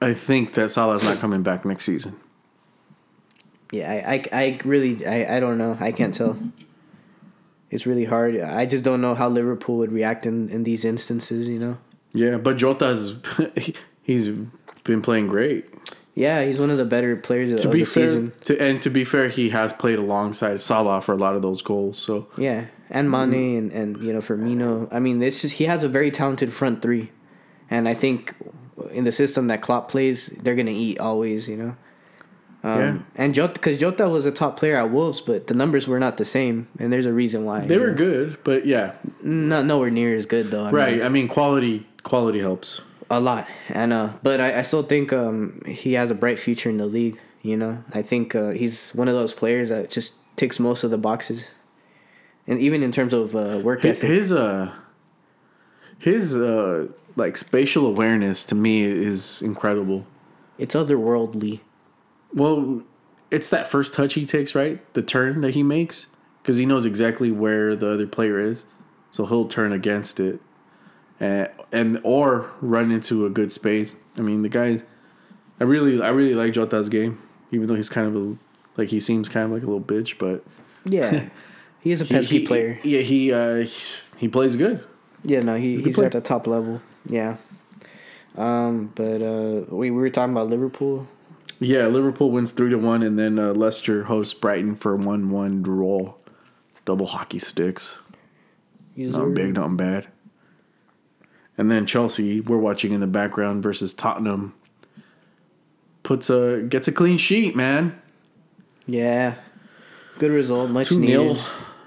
[0.00, 2.20] I think that Salah's not coming back next season.
[3.74, 5.76] Yeah, I, I, I really I, I don't know.
[5.80, 6.38] I can't tell.
[7.70, 8.40] It's really hard.
[8.40, 11.48] I just don't know how Liverpool would react in, in these instances.
[11.48, 11.78] You know.
[12.12, 13.16] Yeah, but Jota's
[14.02, 14.28] he's
[14.84, 15.66] been playing great.
[16.14, 18.32] Yeah, he's one of the better players of, To of be the fair, season.
[18.44, 21.60] to, and to be fair, he has played alongside Salah for a lot of those
[21.60, 21.98] goals.
[21.98, 24.86] So Yeah, and Mane and, and you know Firmino.
[24.92, 27.10] I mean, this is he has a very talented front three,
[27.68, 28.34] and I think
[28.92, 31.48] in the system that Klopp plays, they're gonna eat always.
[31.48, 31.76] You know.
[32.64, 32.98] Um, Yeah.
[33.14, 36.16] And Jota, because Jota was a top player at Wolves, but the numbers were not
[36.16, 37.60] the same, and there's a reason why.
[37.66, 37.94] they were know.
[38.06, 38.92] good, but yeah,
[39.22, 40.64] not nowhere near as good though.
[40.64, 40.96] I right.
[40.96, 42.80] mean, I mean, quality quality helps.
[43.10, 46.70] a lot, and uh, but I, I still think um he has a bright future
[46.70, 47.20] in the league.
[47.42, 50.90] You know, I think uh, he's one of those players that just ticks most of
[50.90, 51.54] the boxes,
[52.46, 54.08] and even in terms of uh, work His, ethic.
[54.10, 54.72] his uh
[55.98, 56.86] his uh
[57.16, 60.06] like spatial awareness to me is incredible.
[60.58, 61.60] It's otherworldly.
[62.34, 62.82] Well,
[63.30, 64.80] it's that first touch he takes, right?
[64.94, 66.06] The turn that he makes
[66.42, 68.64] because he knows exactly where the other player is,
[69.10, 70.40] so he'll turn against it,
[71.20, 73.94] and and or run into a good space.
[74.16, 74.82] I mean, the guy,
[75.60, 77.20] I really I really like Jota's game,
[77.50, 78.36] even though he's kind of a
[78.76, 80.44] like he seems kind of like a little bitch, but
[80.84, 81.28] Yeah,
[81.80, 82.78] he is a pesky he- player.
[82.82, 83.70] Yeah, he uh, he,
[84.18, 84.84] he plays good.
[85.22, 86.06] Yeah, no, he, he's player.
[86.06, 86.82] at the top level.
[87.06, 87.36] Yeah.
[88.36, 91.06] Um, but uh, we, we were talking about Liverpool.
[91.60, 95.62] Yeah, Liverpool wins three to one, and then uh, Leicester hosts Brighton for one one
[95.62, 96.14] draw,
[96.84, 97.98] double hockey sticks.
[98.94, 100.08] He's Nothing big, nothing bad.
[101.56, 104.54] And then Chelsea, we're watching in the background versus Tottenham.
[106.02, 108.00] Puts a gets a clean sheet, man.
[108.86, 109.36] Yeah.
[110.18, 110.70] Good result.
[110.70, 111.34] Much Two needed.
[111.34, 111.44] 0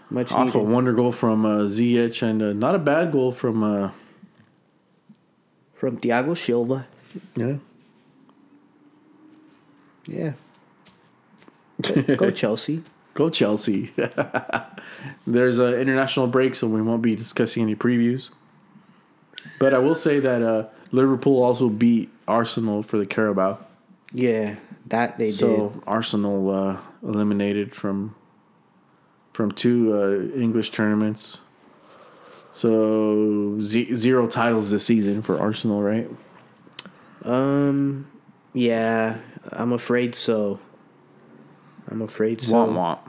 [0.09, 3.61] Much off a wonder goal from uh, Ziyech and uh, not a bad goal from
[3.63, 3.91] uh,
[5.75, 6.87] From Thiago Silva.
[7.35, 7.57] yeah.
[10.07, 10.33] Yeah.
[11.81, 12.83] Go, go Chelsea.
[13.13, 13.93] Go Chelsea.
[15.27, 18.29] There's an international break, so we won't be discussing any previews.
[19.59, 23.59] But I will say that uh, Liverpool also beat Arsenal for the Carabao.
[24.13, 24.55] Yeah,
[24.87, 25.35] that they did.
[25.35, 25.83] So did.
[25.87, 28.15] Arsenal uh, eliminated from
[29.33, 31.41] from two uh, English tournaments.
[32.51, 36.09] So ze- zero titles this season for Arsenal, right?
[37.23, 38.07] Um,
[38.53, 39.17] yeah,
[39.51, 40.59] I'm afraid so.
[41.89, 42.53] I'm afraid so.
[42.67, 42.99] Womp womp.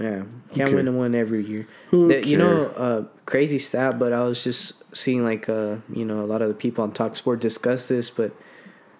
[0.00, 0.74] Yeah, can't Okay.
[0.74, 1.66] win one every year.
[1.90, 6.04] Who That- you know, uh, crazy stat, but I was just seeing like uh, you
[6.04, 8.32] know, a lot of the people on Talksport discuss this, but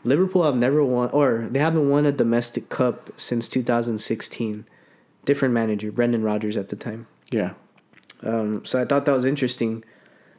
[0.05, 4.65] Liverpool have never won, or they haven't won a domestic cup since 2016.
[5.25, 7.07] Different manager, Brendan Rodgers at the time.
[7.31, 7.51] Yeah.
[8.23, 9.85] Um, so I thought that was interesting.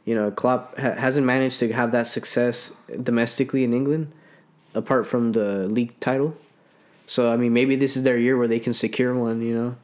[0.04, 2.72] You know, Klopp ha- hasn't managed to have that success
[3.02, 4.08] domestically in England,
[4.74, 6.34] apart from the league title.
[7.10, 9.42] So I mean, maybe this is their year where they can secure one.
[9.42, 9.76] You know,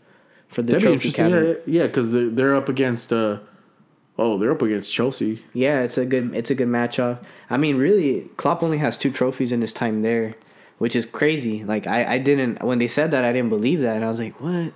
[0.47, 1.65] for the That'd trophy cabinet.
[1.67, 3.13] Yeah, yeah, because they're, they're up against.
[3.13, 3.39] Uh,
[4.17, 5.43] oh, they're up against Chelsea.
[5.53, 7.25] Yeah, it's a good it's a good matchup.
[7.51, 10.37] I mean, really, Klopp only has two trophies in his time there,
[10.79, 11.65] which is crazy.
[11.65, 14.21] Like I, I didn't when they said that I didn't believe that, and I was
[14.21, 14.73] like, what?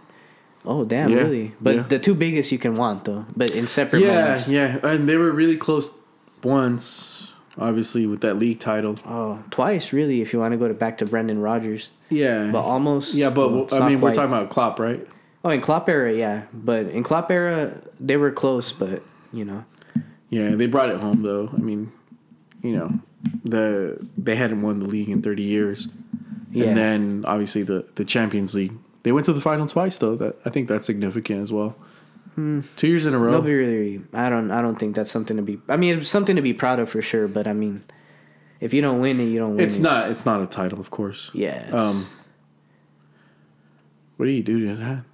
[0.66, 1.52] Oh damn, Yeah, really?
[1.60, 1.82] But yeah.
[1.84, 4.48] the two biggest you can want though, but in separate Yeah, moments.
[4.48, 5.88] yeah, and they were really close
[6.42, 7.19] once,
[7.58, 8.98] obviously with that league title.
[9.06, 12.62] Oh, twice really if you want to go to back to Brendan Rodgers, Yeah, but
[12.62, 13.14] almost.
[13.14, 15.06] yeah, but well, I mean, we're talking about Klopp, right?
[15.44, 19.02] Oh, in Klopp era, yeah, but in Klopp era they were close, but
[19.32, 19.64] you know,
[20.28, 21.50] Yeah, they brought it home though.
[21.52, 21.92] I mean,
[22.62, 22.90] you know,
[23.44, 25.88] the they hadn't won the league in 30 years.
[26.52, 26.66] Yeah.
[26.66, 28.72] And then obviously the the Champions League.
[29.02, 30.16] They went to the final twice though.
[30.16, 31.74] That I think that's significant as well.
[32.36, 33.32] Two years in a row.
[33.32, 34.00] nobody really.
[34.14, 34.50] I don't.
[34.50, 35.58] I don't think that's something to be.
[35.68, 37.28] I mean, it's something to be proud of for sure.
[37.28, 37.82] But I mean,
[38.60, 39.82] if you don't win it, you don't win it's it.
[39.82, 41.30] not it's not a title, of course.
[41.34, 41.68] Yeah.
[41.72, 42.06] Um
[44.16, 45.04] What do you do to hand?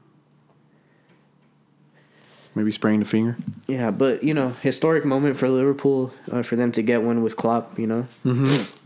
[2.54, 3.36] Maybe spraying the finger.
[3.68, 7.36] yeah, but you know, historic moment for Liverpool uh, for them to get one with
[7.36, 7.78] Klopp.
[7.78, 8.06] You know.
[8.24, 8.85] Mm-hmm.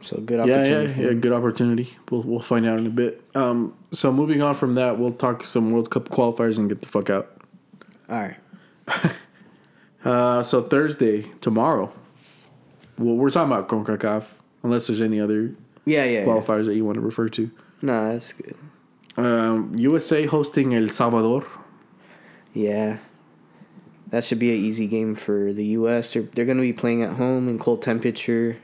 [0.00, 0.88] So good Yeah, opportunity.
[0.90, 1.12] yeah, for yeah.
[1.14, 1.96] Good opportunity.
[2.10, 3.22] We'll we'll find out in a bit.
[3.34, 6.88] Um, so moving on from that, we'll talk some World Cup qualifiers and get the
[6.88, 7.30] fuck out.
[8.08, 8.36] All right.
[10.04, 11.92] Uh, so Thursday, tomorrow.
[12.98, 14.24] Well, we're talking about Concacaf,
[14.62, 15.54] unless there's any other
[15.84, 16.20] Yeah, yeah.
[16.20, 16.24] yeah.
[16.24, 17.50] qualifiers that you want to refer to.
[17.82, 18.54] No, that's good.
[19.16, 21.44] Um, USA hosting El Salvador.
[22.54, 22.98] Yeah.
[24.10, 26.14] That should be an easy game for the U.S.
[26.14, 28.56] They're, they're going to be playing at home in cold temperature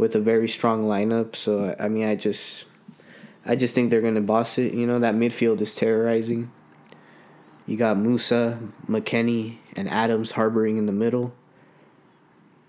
[0.00, 1.36] with a very strong lineup.
[1.36, 2.64] So, I mean, I just.
[3.44, 4.74] I just think they're to boss it.
[4.74, 6.52] You know, that midfield is terrorizing.
[7.66, 11.32] You got Musah, McKennie, and Adams harboring in the middle.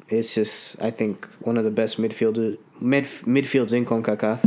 [0.07, 4.39] It's just, I think, one of the best midfielder mid, midfields in CONCACAF,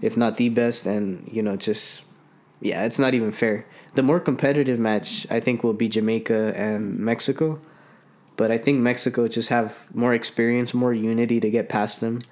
[0.00, 0.86] if not the best.
[0.86, 2.04] And, you know, just,
[2.62, 3.66] yeah, it's not even fair.
[3.96, 7.60] The more competitive match, I think, will be Jamaica and Mexico.
[8.40, 12.22] But I think Mexico just have more experience, more unity to get past them.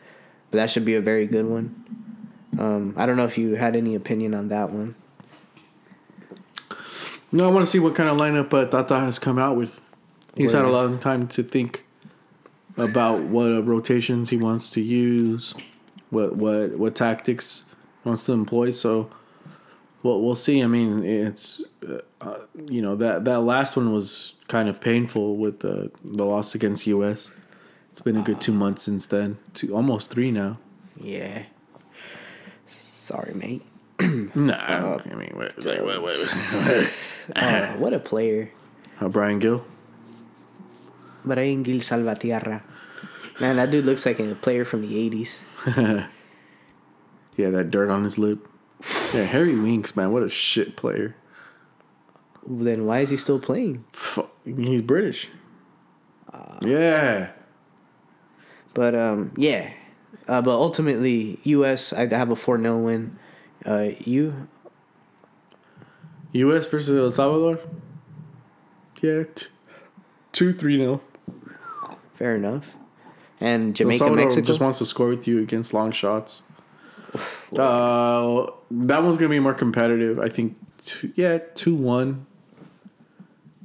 [0.50, 1.84] But that should be a very good one.
[2.58, 4.94] Um, I don't know if you had any opinion on that one.
[7.30, 9.82] No, I want to see what kind of lineup uh, Tata has come out with.
[10.34, 11.84] He's had a lot of time to think
[12.78, 15.54] about what uh, rotations he wants to use,
[16.08, 17.64] what what what tactics
[18.02, 18.70] he wants to employ.
[18.70, 19.10] So,
[20.02, 20.62] well, we'll see.
[20.62, 25.36] I mean, it's uh, uh, you know that that last one was kind of painful
[25.36, 27.30] with the the loss against US.
[27.92, 30.58] It's been a good two months since then, two almost three now.
[31.00, 31.44] Yeah.
[32.66, 33.62] Sorry, mate.
[34.34, 37.26] No, I mean, wait, wait, wait, wait.
[37.36, 38.50] Oh, what a player.
[39.00, 39.64] Uh, Bryan Gil.
[41.24, 42.62] Bryan Gil Salvatierra.
[43.40, 46.06] Man, that dude looks like a player from the 80s.
[47.38, 48.48] Yeah, that dirt on his lip.
[49.14, 51.16] Yeah, Harry Winks, man, what a shit player.
[52.46, 53.84] Then why is he still playing?
[53.92, 55.28] Fuck, he's British.
[56.62, 57.30] yeah.
[58.74, 59.72] But um, yeah.
[60.26, 61.92] Uh, but ultimately, U.S.
[61.92, 63.18] I have a four 0 win.
[63.66, 64.48] Uh, you
[66.32, 66.66] U.S.
[66.66, 67.58] versus El Salvador.
[69.00, 69.46] Yeah, t-
[70.32, 71.02] two three nil.
[72.14, 72.76] fair enough.
[73.40, 74.46] And El Jamaica, Salvador Mexico.
[74.46, 76.42] just wants to score with you against long shots.
[77.56, 80.18] Uh, that one's gonna be more competitive.
[80.18, 80.56] I think.
[80.84, 82.26] Two, yeah, two one.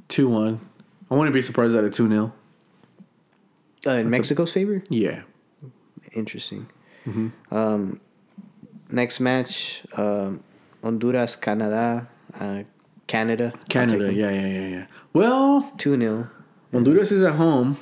[0.08, 0.60] Two one.
[1.10, 2.32] I wouldn't be surprised at a two 0
[3.86, 4.82] uh, in Mexico's favor.
[4.88, 5.22] Yeah.
[6.12, 6.66] Interesting.
[7.06, 7.54] Mm-hmm.
[7.54, 8.00] Um,
[8.90, 10.42] next match, um,
[10.82, 12.08] Honduras, Canada,
[12.38, 12.62] uh,
[13.06, 13.52] Canada.
[13.68, 14.12] Canada.
[14.12, 14.86] Yeah, yeah, yeah, yeah.
[15.12, 16.30] Well, Two 0
[16.72, 17.76] Honduras is at home.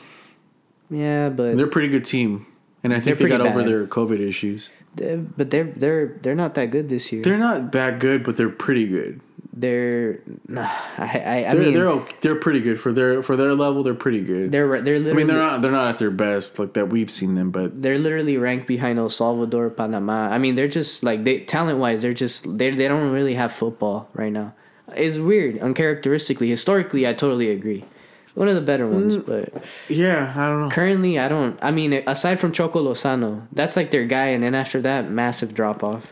[0.91, 2.47] Yeah, but They're a pretty good team,
[2.83, 4.69] and I think They're got pretty over their COVID issues.
[4.95, 7.23] But they're they're they're not that good this year.
[7.23, 9.21] They're not that good, but they're pretty good.
[9.55, 10.63] They're, nah,
[10.97, 13.83] I I, I They're mean they're okay, they're pretty good for their for their level.
[13.83, 14.51] They're pretty good.
[14.51, 17.35] they're they're I mean, they're not they're not at their best like that we've seen
[17.35, 20.29] them, but they're literally ranked behind El Salvador, Panama.
[20.31, 23.53] I mean, they're just like they talent wise, they're just they they don't really have
[23.53, 24.55] football right now.
[24.97, 26.49] It's weird, uncharacteristically.
[26.49, 27.85] Historically, I totally agree.
[28.35, 29.27] One of the better ones, Mm.
[29.27, 30.69] but yeah, I don't know.
[30.71, 31.59] currently, I don't.
[31.61, 35.53] I mean, aside from Choco Lozano, that's like their guy, and then after that, massive
[35.53, 36.11] drop off.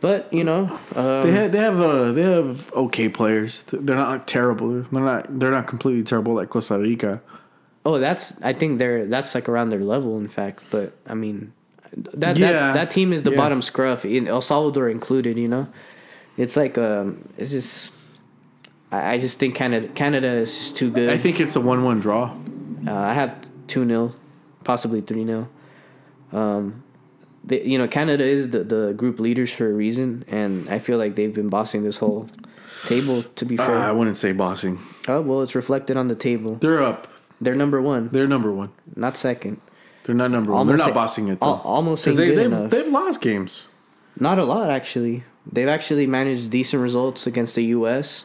[0.00, 0.66] But you know,
[0.96, 3.62] um, They have they have uh, they have okay players.
[3.72, 4.82] They're not like, terrible.
[4.82, 7.20] They're not they're not completely terrible like Costa Rica.
[7.86, 10.62] oh, that's I think they're that's like around their level, in fact.
[10.70, 11.52] But I mean,
[11.96, 12.52] that Yeah.
[12.52, 13.36] that, that team is the Yeah.
[13.38, 15.38] bottom scruff, in El Salvador included.
[15.38, 15.66] You know,
[16.36, 17.92] it's like um, it's just.
[18.92, 21.08] I I just think Canada Canada is just too good.
[21.10, 22.36] I think it's a one one draw.
[22.86, 23.34] Uh, I have
[23.66, 24.12] two 0
[24.64, 25.48] possibly three 0
[26.32, 26.82] Um,
[27.44, 30.98] they, you know, Canada is the, the group leaders for a reason, and I feel
[30.98, 32.26] like they've been bossing this whole
[32.86, 33.22] table.
[33.22, 34.78] To be Uh, fair, I wouldn't say bossing.
[35.08, 36.56] oh well, it's reflected on the table.
[36.60, 37.08] They're up.
[37.40, 38.70] They're number one, They're number one.
[38.94, 39.60] not second.
[40.04, 40.66] They're not number one.
[40.68, 41.46] They're not bossing it though.
[41.46, 42.70] al- almost 'Cause ain't they, they've, enough.
[42.70, 43.66] they've lost games.
[44.18, 45.24] Not a lot actually.
[45.50, 48.24] They've actually managed decent results against the U.S.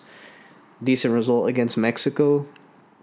[0.84, 2.46] Decent result against Mexico.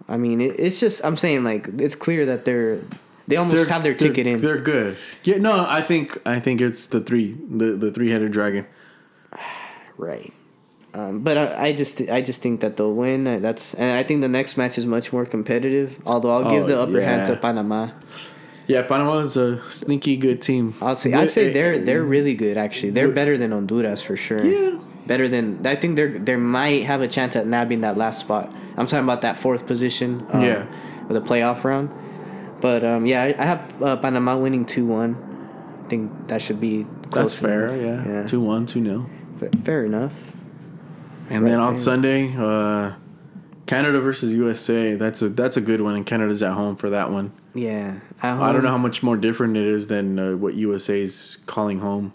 [0.07, 2.79] I mean, it, it's just I'm saying like it's clear that they're
[3.27, 4.39] they almost They're, have their ticket in.
[4.41, 4.97] They're good.
[5.23, 8.65] Yeah, no, I think I think it's the three, the the three headed dragon.
[9.97, 10.33] Right.
[10.93, 13.23] Um, but I, I just I just think that they'll win.
[13.41, 15.99] That's and I think the next match is much more competitive.
[16.05, 17.35] Although I'll give Oh, the upper hand to.
[17.37, 17.91] Panama.
[18.67, 20.73] Yeah, Panama is a sneaky good team.
[20.81, 22.91] I'll say I'd say They- they're they're really good actually.
[22.91, 24.43] They're better than Honduras for sure.
[24.45, 24.79] Yeah.
[25.07, 28.51] Better than I think they're they might have a chance at nabbing that last spot.
[28.77, 30.25] I'm talking about that fourth position.
[30.31, 30.65] Um, Yeah.
[31.07, 31.91] With the playoff round.
[32.61, 35.15] But um, yeah, I, I have uh, Panama winning two one.
[35.85, 37.67] I think that should be That's fair.
[37.67, 38.05] enough.
[38.07, 39.07] Yeah, two one, two nil.
[39.37, 40.13] Fa- fair enough.
[41.29, 41.83] And then on there.
[41.83, 42.93] Sunday, uh,
[43.67, 44.95] Canada versus USA.
[44.95, 47.31] That's a that's a good one, and Canada's at home for that one.
[47.53, 47.99] Yeah.
[48.23, 52.13] I don't know how much more different it is than uh, what USA's calling home.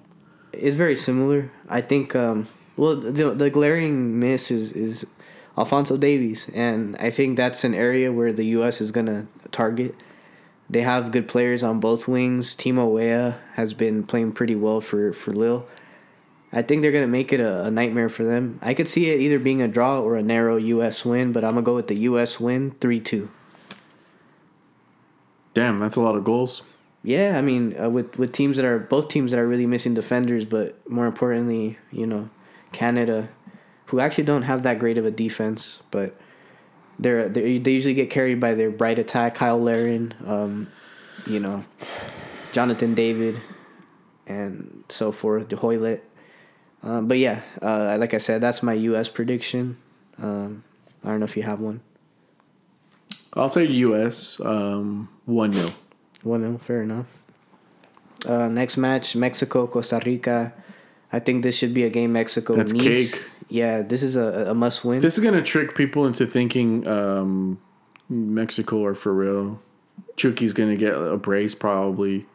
[0.52, 1.52] It's very similar.
[1.68, 2.16] I think.
[2.16, 2.48] Um,
[2.80, 5.06] well, the, the glaring miss is is
[5.58, 8.80] Alphonso Davies, and I think that's an area where the U.S.
[8.80, 9.94] is gonna target.
[10.70, 12.54] They have good players on both wings.
[12.54, 15.66] Timo Weah has been playing pretty well for for Lille.
[16.54, 18.58] I think they're gonna make it a, a nightmare for them.
[18.62, 21.04] I could see it either being a draw or a narrow U.S.
[21.04, 22.40] win, but I'm gonna go with the U.S.
[22.40, 23.30] win three two.
[25.52, 26.62] Damn, that's a lot of goals.
[27.02, 29.92] Yeah, I mean, uh, with with teams that are both teams that are really missing
[29.92, 32.30] defenders, but more importantly, you know,
[32.72, 33.28] Canada,
[33.86, 36.14] who actually don't have that great of a defense, but
[36.98, 40.68] they're, they they usually get carried by their bright attack, Cyle Larin, um,
[41.26, 41.64] you know,
[42.52, 43.40] Jonathan David,
[44.26, 46.04] and so forth, De Hoilett.
[46.82, 49.08] Um, but yeah, uh, like I said, that's my U.S.
[49.08, 49.76] prediction.
[50.20, 50.64] Um,
[51.04, 51.80] I don't know if you have one.
[53.34, 55.70] I'll say US um, one 0
[56.22, 57.06] One 0 fair enough.
[58.26, 60.52] Uh, next match, Mexico Costa Rica.
[61.12, 63.12] I think this should be a game Mexico That's needs.
[63.14, 63.24] cake.
[63.48, 65.00] Yeah, this is a, a must win.
[65.00, 67.58] This is gonna trick people into thinking um,
[68.08, 69.60] Mexico are for real.
[70.16, 72.26] Chucky's gonna get a brace probably,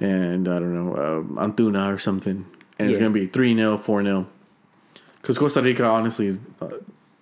[0.00, 2.46] and I don't know um, Antuna or something,
[2.78, 4.26] and it's gonna be three 0 four 0
[5.20, 6.68] Because Costa Rica honestly is uh,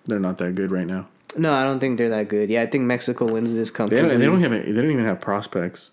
[0.05, 1.07] they're not that good right now.
[1.37, 2.49] no, I don't think they're that good.
[2.49, 4.09] Yeah, I think Mexico wins this They comfortably.
[4.09, 5.89] don't, they don't have they don't even have prospects.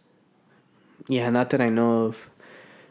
[1.09, 2.30] Yeah, not that I know of.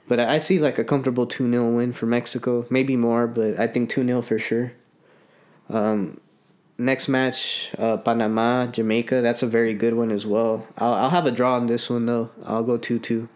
[0.09, 2.65] But I I see like a comfortable 2 0 win for Mexico.
[2.69, 4.73] Maybe more, but I think 2 0 for sure.
[5.69, 6.19] Um,
[6.77, 9.21] next match, uh, Panama, Jamaica.
[9.21, 10.67] That's a very good one as well.
[10.77, 12.31] I'll, I'll have a draw on this one, though.
[12.43, 13.29] I'll go 2 2.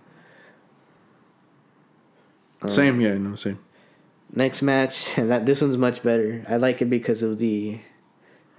[2.67, 3.59] same, yeah, no, same.
[4.35, 6.43] Next match, and that this one's much better.
[6.49, 7.79] I like it because of the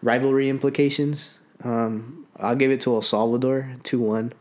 [0.03, 1.41] rivalry implications.
[1.65, 4.32] Um, I'll give it to El Salvador two one.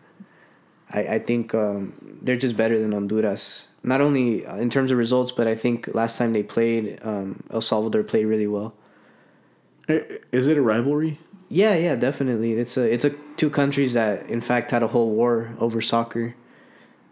[0.94, 3.68] I I think um, they're just better than Honduras.
[3.84, 7.60] Not only in terms of results, but I think last time they played, um, El
[7.62, 8.74] Salvador played really well.
[9.88, 11.20] Is it a rivalry?
[11.50, 12.54] Yeah, yeah, definitely.
[12.54, 16.36] It's a it's a two countries that in fact had a whole war over soccer.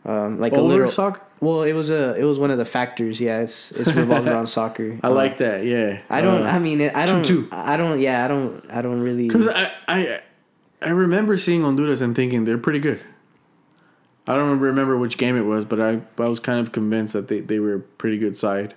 [0.04, 1.22] Um, like a Over soccer?
[1.42, 3.20] Well, it was a it was one of the factors.
[3.20, 4.98] Yeah, it's it's revolved around soccer.
[5.04, 5.66] I Um, like that.
[5.66, 6.00] Yeah.
[6.10, 6.44] I don't.
[6.44, 7.24] Uh, I mean, I don't.
[7.24, 7.50] 2-2.
[7.52, 8.00] I don't.
[8.00, 8.66] Yeah, I don't.
[8.72, 9.28] I don't really.
[9.28, 10.22] Because I, I
[10.82, 13.02] I remember seeing Honduras and thinking they're pretty good.
[14.32, 17.28] I don't remember which game it was, but I I was kind of convinced that
[17.28, 18.76] they, they were a pretty good side.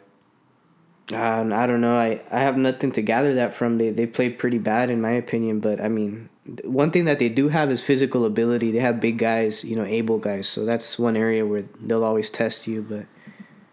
[1.12, 1.96] Um, I don't know.
[1.96, 3.78] I, I have nothing to gather that from.
[3.78, 5.60] They they've played pretty bad in my opinion.
[5.60, 6.28] But I mean,
[6.64, 8.72] one thing that they do have is physical ability.
[8.72, 10.48] They have big guys, you know, able guys.
[10.48, 12.82] So that's one area where they'll always test you.
[12.82, 13.06] But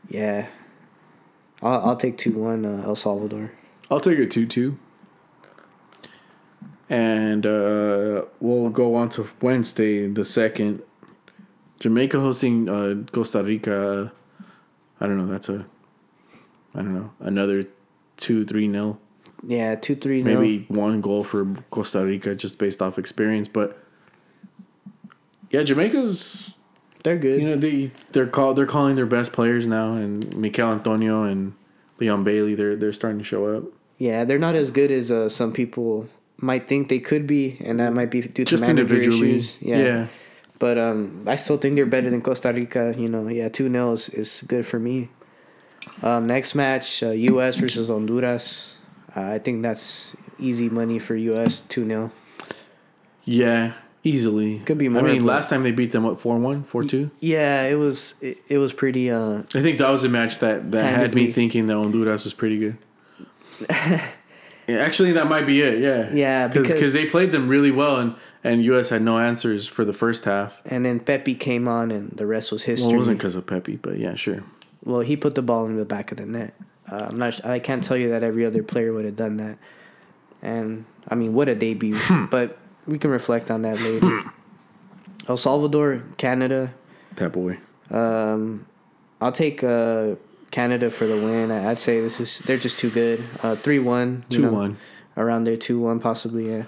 [0.07, 0.49] yeah,
[1.63, 3.53] I'll I'll take two one uh, El Salvador.
[3.89, 4.77] I'll take a two two.
[6.89, 10.83] And uh, we'll go on to Wednesday, the second.
[11.81, 14.11] Jamaica hosting uh, Costa Rica.
[14.99, 15.25] I don't know.
[15.25, 15.65] That's a.
[16.75, 17.11] I don't know.
[17.19, 17.65] Another
[18.17, 18.99] two three nil.
[19.45, 20.21] Yeah, two three.
[20.21, 23.47] maybe one goal for Costa Rica just based off experience.
[23.47, 23.83] But
[25.49, 26.53] yeah, Jamaica's
[27.03, 27.41] they're good.
[27.41, 31.53] you know they they're call they're calling their best players now, and Michail Antonio and
[31.99, 33.63] Leon Bailey they're they're starting to show up.
[33.97, 37.79] Yeah, they're not as good as uh, some people might think they could be, and
[37.79, 39.57] that might be due to Just manager issues.
[39.61, 40.07] yeah.
[40.61, 42.93] But um, I still think they're better than Costa Rica.
[42.95, 45.09] You know, yeah, 2 0 is, is good for me.
[46.03, 47.55] Um, next match, uh, U.S.
[47.55, 48.77] versus Honduras.
[49.17, 51.61] Uh, I think that's easy money for U.S.
[51.61, 52.11] 2 0.
[53.25, 53.73] Yeah,
[54.03, 57.09] easily Could be more, I mean, last time they beat them what 4-1, 4-2?
[57.19, 59.09] Yeah, it was it, it was pretty.
[59.09, 62.35] Uh, I think that was a match that that had me thinking that Honduras was
[62.35, 62.77] pretty good.
[64.71, 65.79] yeah, actually, that might be it.
[65.79, 68.89] Yeah, Yeah, because- because they played them really well, and and U.S.
[68.89, 70.61] had no answers for the first half.
[70.65, 72.87] and then Pepi came on, and the rest was history.
[72.87, 74.43] Well, it wasn't because of Pepi, but yeah, sure.
[74.83, 76.53] Well, he put the ball in the back of the net.
[76.91, 77.45] Uh, I'm not.
[77.45, 79.57] I can't tell you that every other player would have done that.
[80.41, 81.97] And I mean, what a debut!
[82.31, 82.57] but
[82.87, 84.23] we can reflect on that later.
[85.29, 86.73] El Salvador, Canada.
[87.15, 87.59] That boy.
[87.91, 88.65] Um,
[89.21, 90.15] I'll take uh,
[90.51, 91.49] Canada for the win.
[91.51, 93.23] I'd say this is they're just too good.
[93.41, 94.23] Uh, three one.
[94.29, 94.77] Two one.
[95.17, 96.49] Around there, two one possibly.
[96.51, 96.63] Yeah.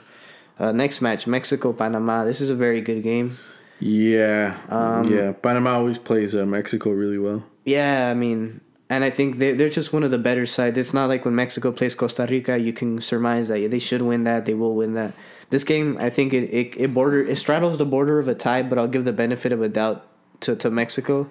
[0.59, 2.23] Uh, next match, Mexico Panama.
[2.23, 3.37] This is a very good game.
[3.79, 5.33] Yeah, Um, yeah.
[5.33, 7.43] Panama always plays uh, Mexico really well.
[7.65, 10.77] Yeah, I mean, and I think they they're just one of the better sides.
[10.77, 14.23] It's not like when Mexico plays Costa Rica, you can surmise that they should win
[14.23, 15.13] that, they will win that.
[15.49, 18.63] This game, I think it it, it border it straddles the border of a tie,
[18.63, 20.05] but I'll give the benefit of a doubt
[20.41, 21.29] to to Mexico,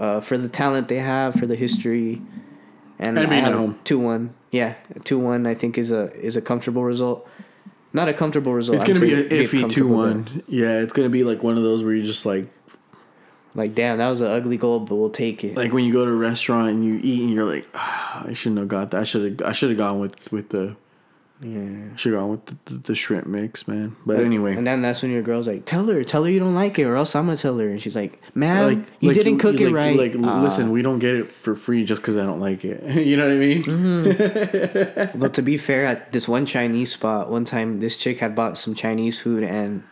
[0.00, 2.20] uh, for the talent they have, for the history,
[2.98, 3.78] and And being at have home.
[3.84, 4.34] two one.
[4.50, 4.74] Yeah,
[5.04, 5.46] two one.
[5.46, 7.28] I think is a is a comfortable result.
[7.92, 8.76] Not a comfortable result.
[8.78, 10.42] It's gonna be an iffy two one.
[10.48, 12.46] Yeah, it's gonna be like one of those where you're just like
[13.54, 15.56] Like damn, that was an ugly goal, but we'll take it.
[15.56, 18.32] like when you go to a restaurant and you eat and you're like, ah, I
[18.32, 19.00] shouldn't have got that.
[19.00, 20.76] I should have I should have gone with with the
[21.42, 21.96] yeah.
[21.96, 23.96] should have gone with the, the, the shrimp mix, man.
[24.04, 26.54] But anyway, and then that's when your girl's like, "Tell her, tell her you don't
[26.54, 29.16] like it, or else I'm gonna tell her." And she's like, "Man, like you like
[29.16, 30.42] didn't cook it right." Like, Ah.
[30.42, 32.82] listen, we don't get it for free just because I don't like it.
[33.06, 33.62] you know what I mean?
[33.62, 35.18] Mm-hmm.
[35.20, 38.58] But to be fair, at this one Chinese spot, one time this chick had bought
[38.58, 39.82] some Chinese food and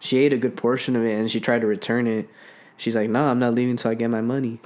[0.00, 2.28] she ate a good portion of it, and she tried to return it.
[2.76, 4.60] She's like, "No, I'm not leaving until I get my money."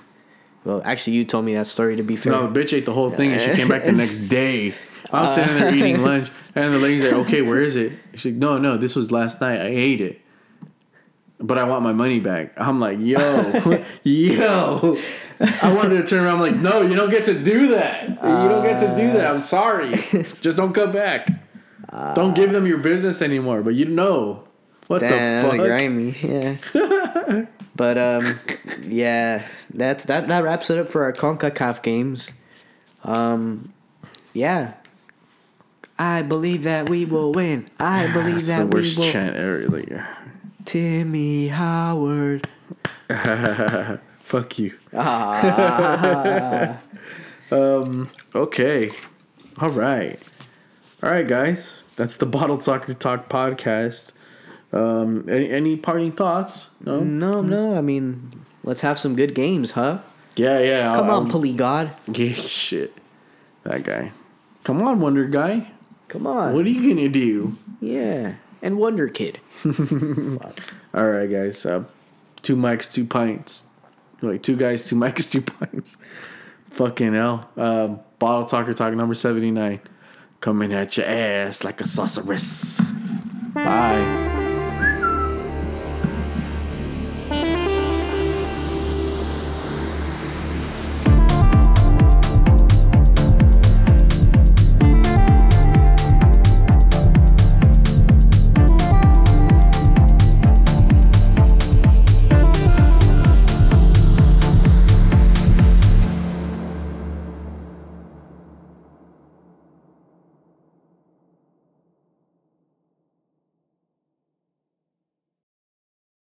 [0.64, 1.94] Well, actually, you told me that story.
[1.96, 3.92] To be fair, No, the bitch ate the whole thing and she came back the
[3.92, 4.74] next day.
[5.12, 7.92] I was sitting there eating lunch and the lady's like, okay, where is it?
[8.14, 9.60] She's like, no, no, this was last night.
[9.60, 10.20] I ate it.
[11.38, 12.58] But I want my money back.
[12.58, 14.96] I'm like, yo, yo.
[15.62, 16.36] I wanted to turn around.
[16.36, 18.08] I'm like, no, you don't get to do that.
[18.08, 18.16] You
[18.48, 19.30] don't get to do that.
[19.30, 19.96] I'm sorry.
[19.96, 21.28] Just don't come back.
[22.14, 23.62] Don't give them your business anymore.
[23.62, 24.44] But you know.
[24.86, 25.66] What Damn, the fuck?
[25.66, 26.12] grimy.
[26.22, 27.46] Yeah.
[27.76, 28.38] but um,
[28.82, 29.42] yeah,
[29.74, 30.28] that's that.
[30.28, 32.32] That wraps it up for our Concacaf games.
[33.02, 33.72] Um,
[34.32, 34.74] yeah.
[35.98, 37.68] I believe that we will win.
[37.80, 39.10] I believe That's that the we worst will.
[39.12, 39.66] chant ever.
[39.68, 39.92] Like,
[40.64, 42.48] Timmy Howard.
[44.18, 44.74] fuck you.
[44.94, 46.78] Ah.
[47.48, 48.10] Um.
[48.34, 48.90] Okay.
[49.58, 50.18] All right.
[51.00, 51.84] All right, guys.
[51.94, 54.10] That's the Bottled Soccer Talk podcast.
[54.72, 55.28] Um.
[55.28, 56.70] Any any parting thoughts?
[56.84, 56.98] No.
[57.04, 57.78] no, no.
[57.78, 58.32] I mean,
[58.64, 60.00] let's have some good games, huh?
[60.34, 60.58] Yeah.
[60.58, 60.96] Yeah.
[60.96, 61.92] Come I'll- on, Pulley God.
[62.12, 62.32] Yeah.
[62.32, 62.92] Shit.
[63.62, 64.10] That guy.
[64.64, 65.70] Come on, Wonder Guy.
[66.08, 66.54] Come on.
[66.54, 67.56] What are you gonna do?
[67.80, 68.34] yeah.
[68.62, 69.38] And Wonder Kid.
[70.94, 71.64] All right, guys.
[71.66, 71.84] Uh,
[72.42, 73.66] two mics, two pints.
[74.22, 75.96] Like two guys, two mics, two pints.
[76.70, 77.48] Fucking hell.
[77.56, 79.80] Um, Bottle Talker Talk number 79.
[80.40, 82.80] Coming at your ass like a sorceress.
[83.54, 84.32] Bye.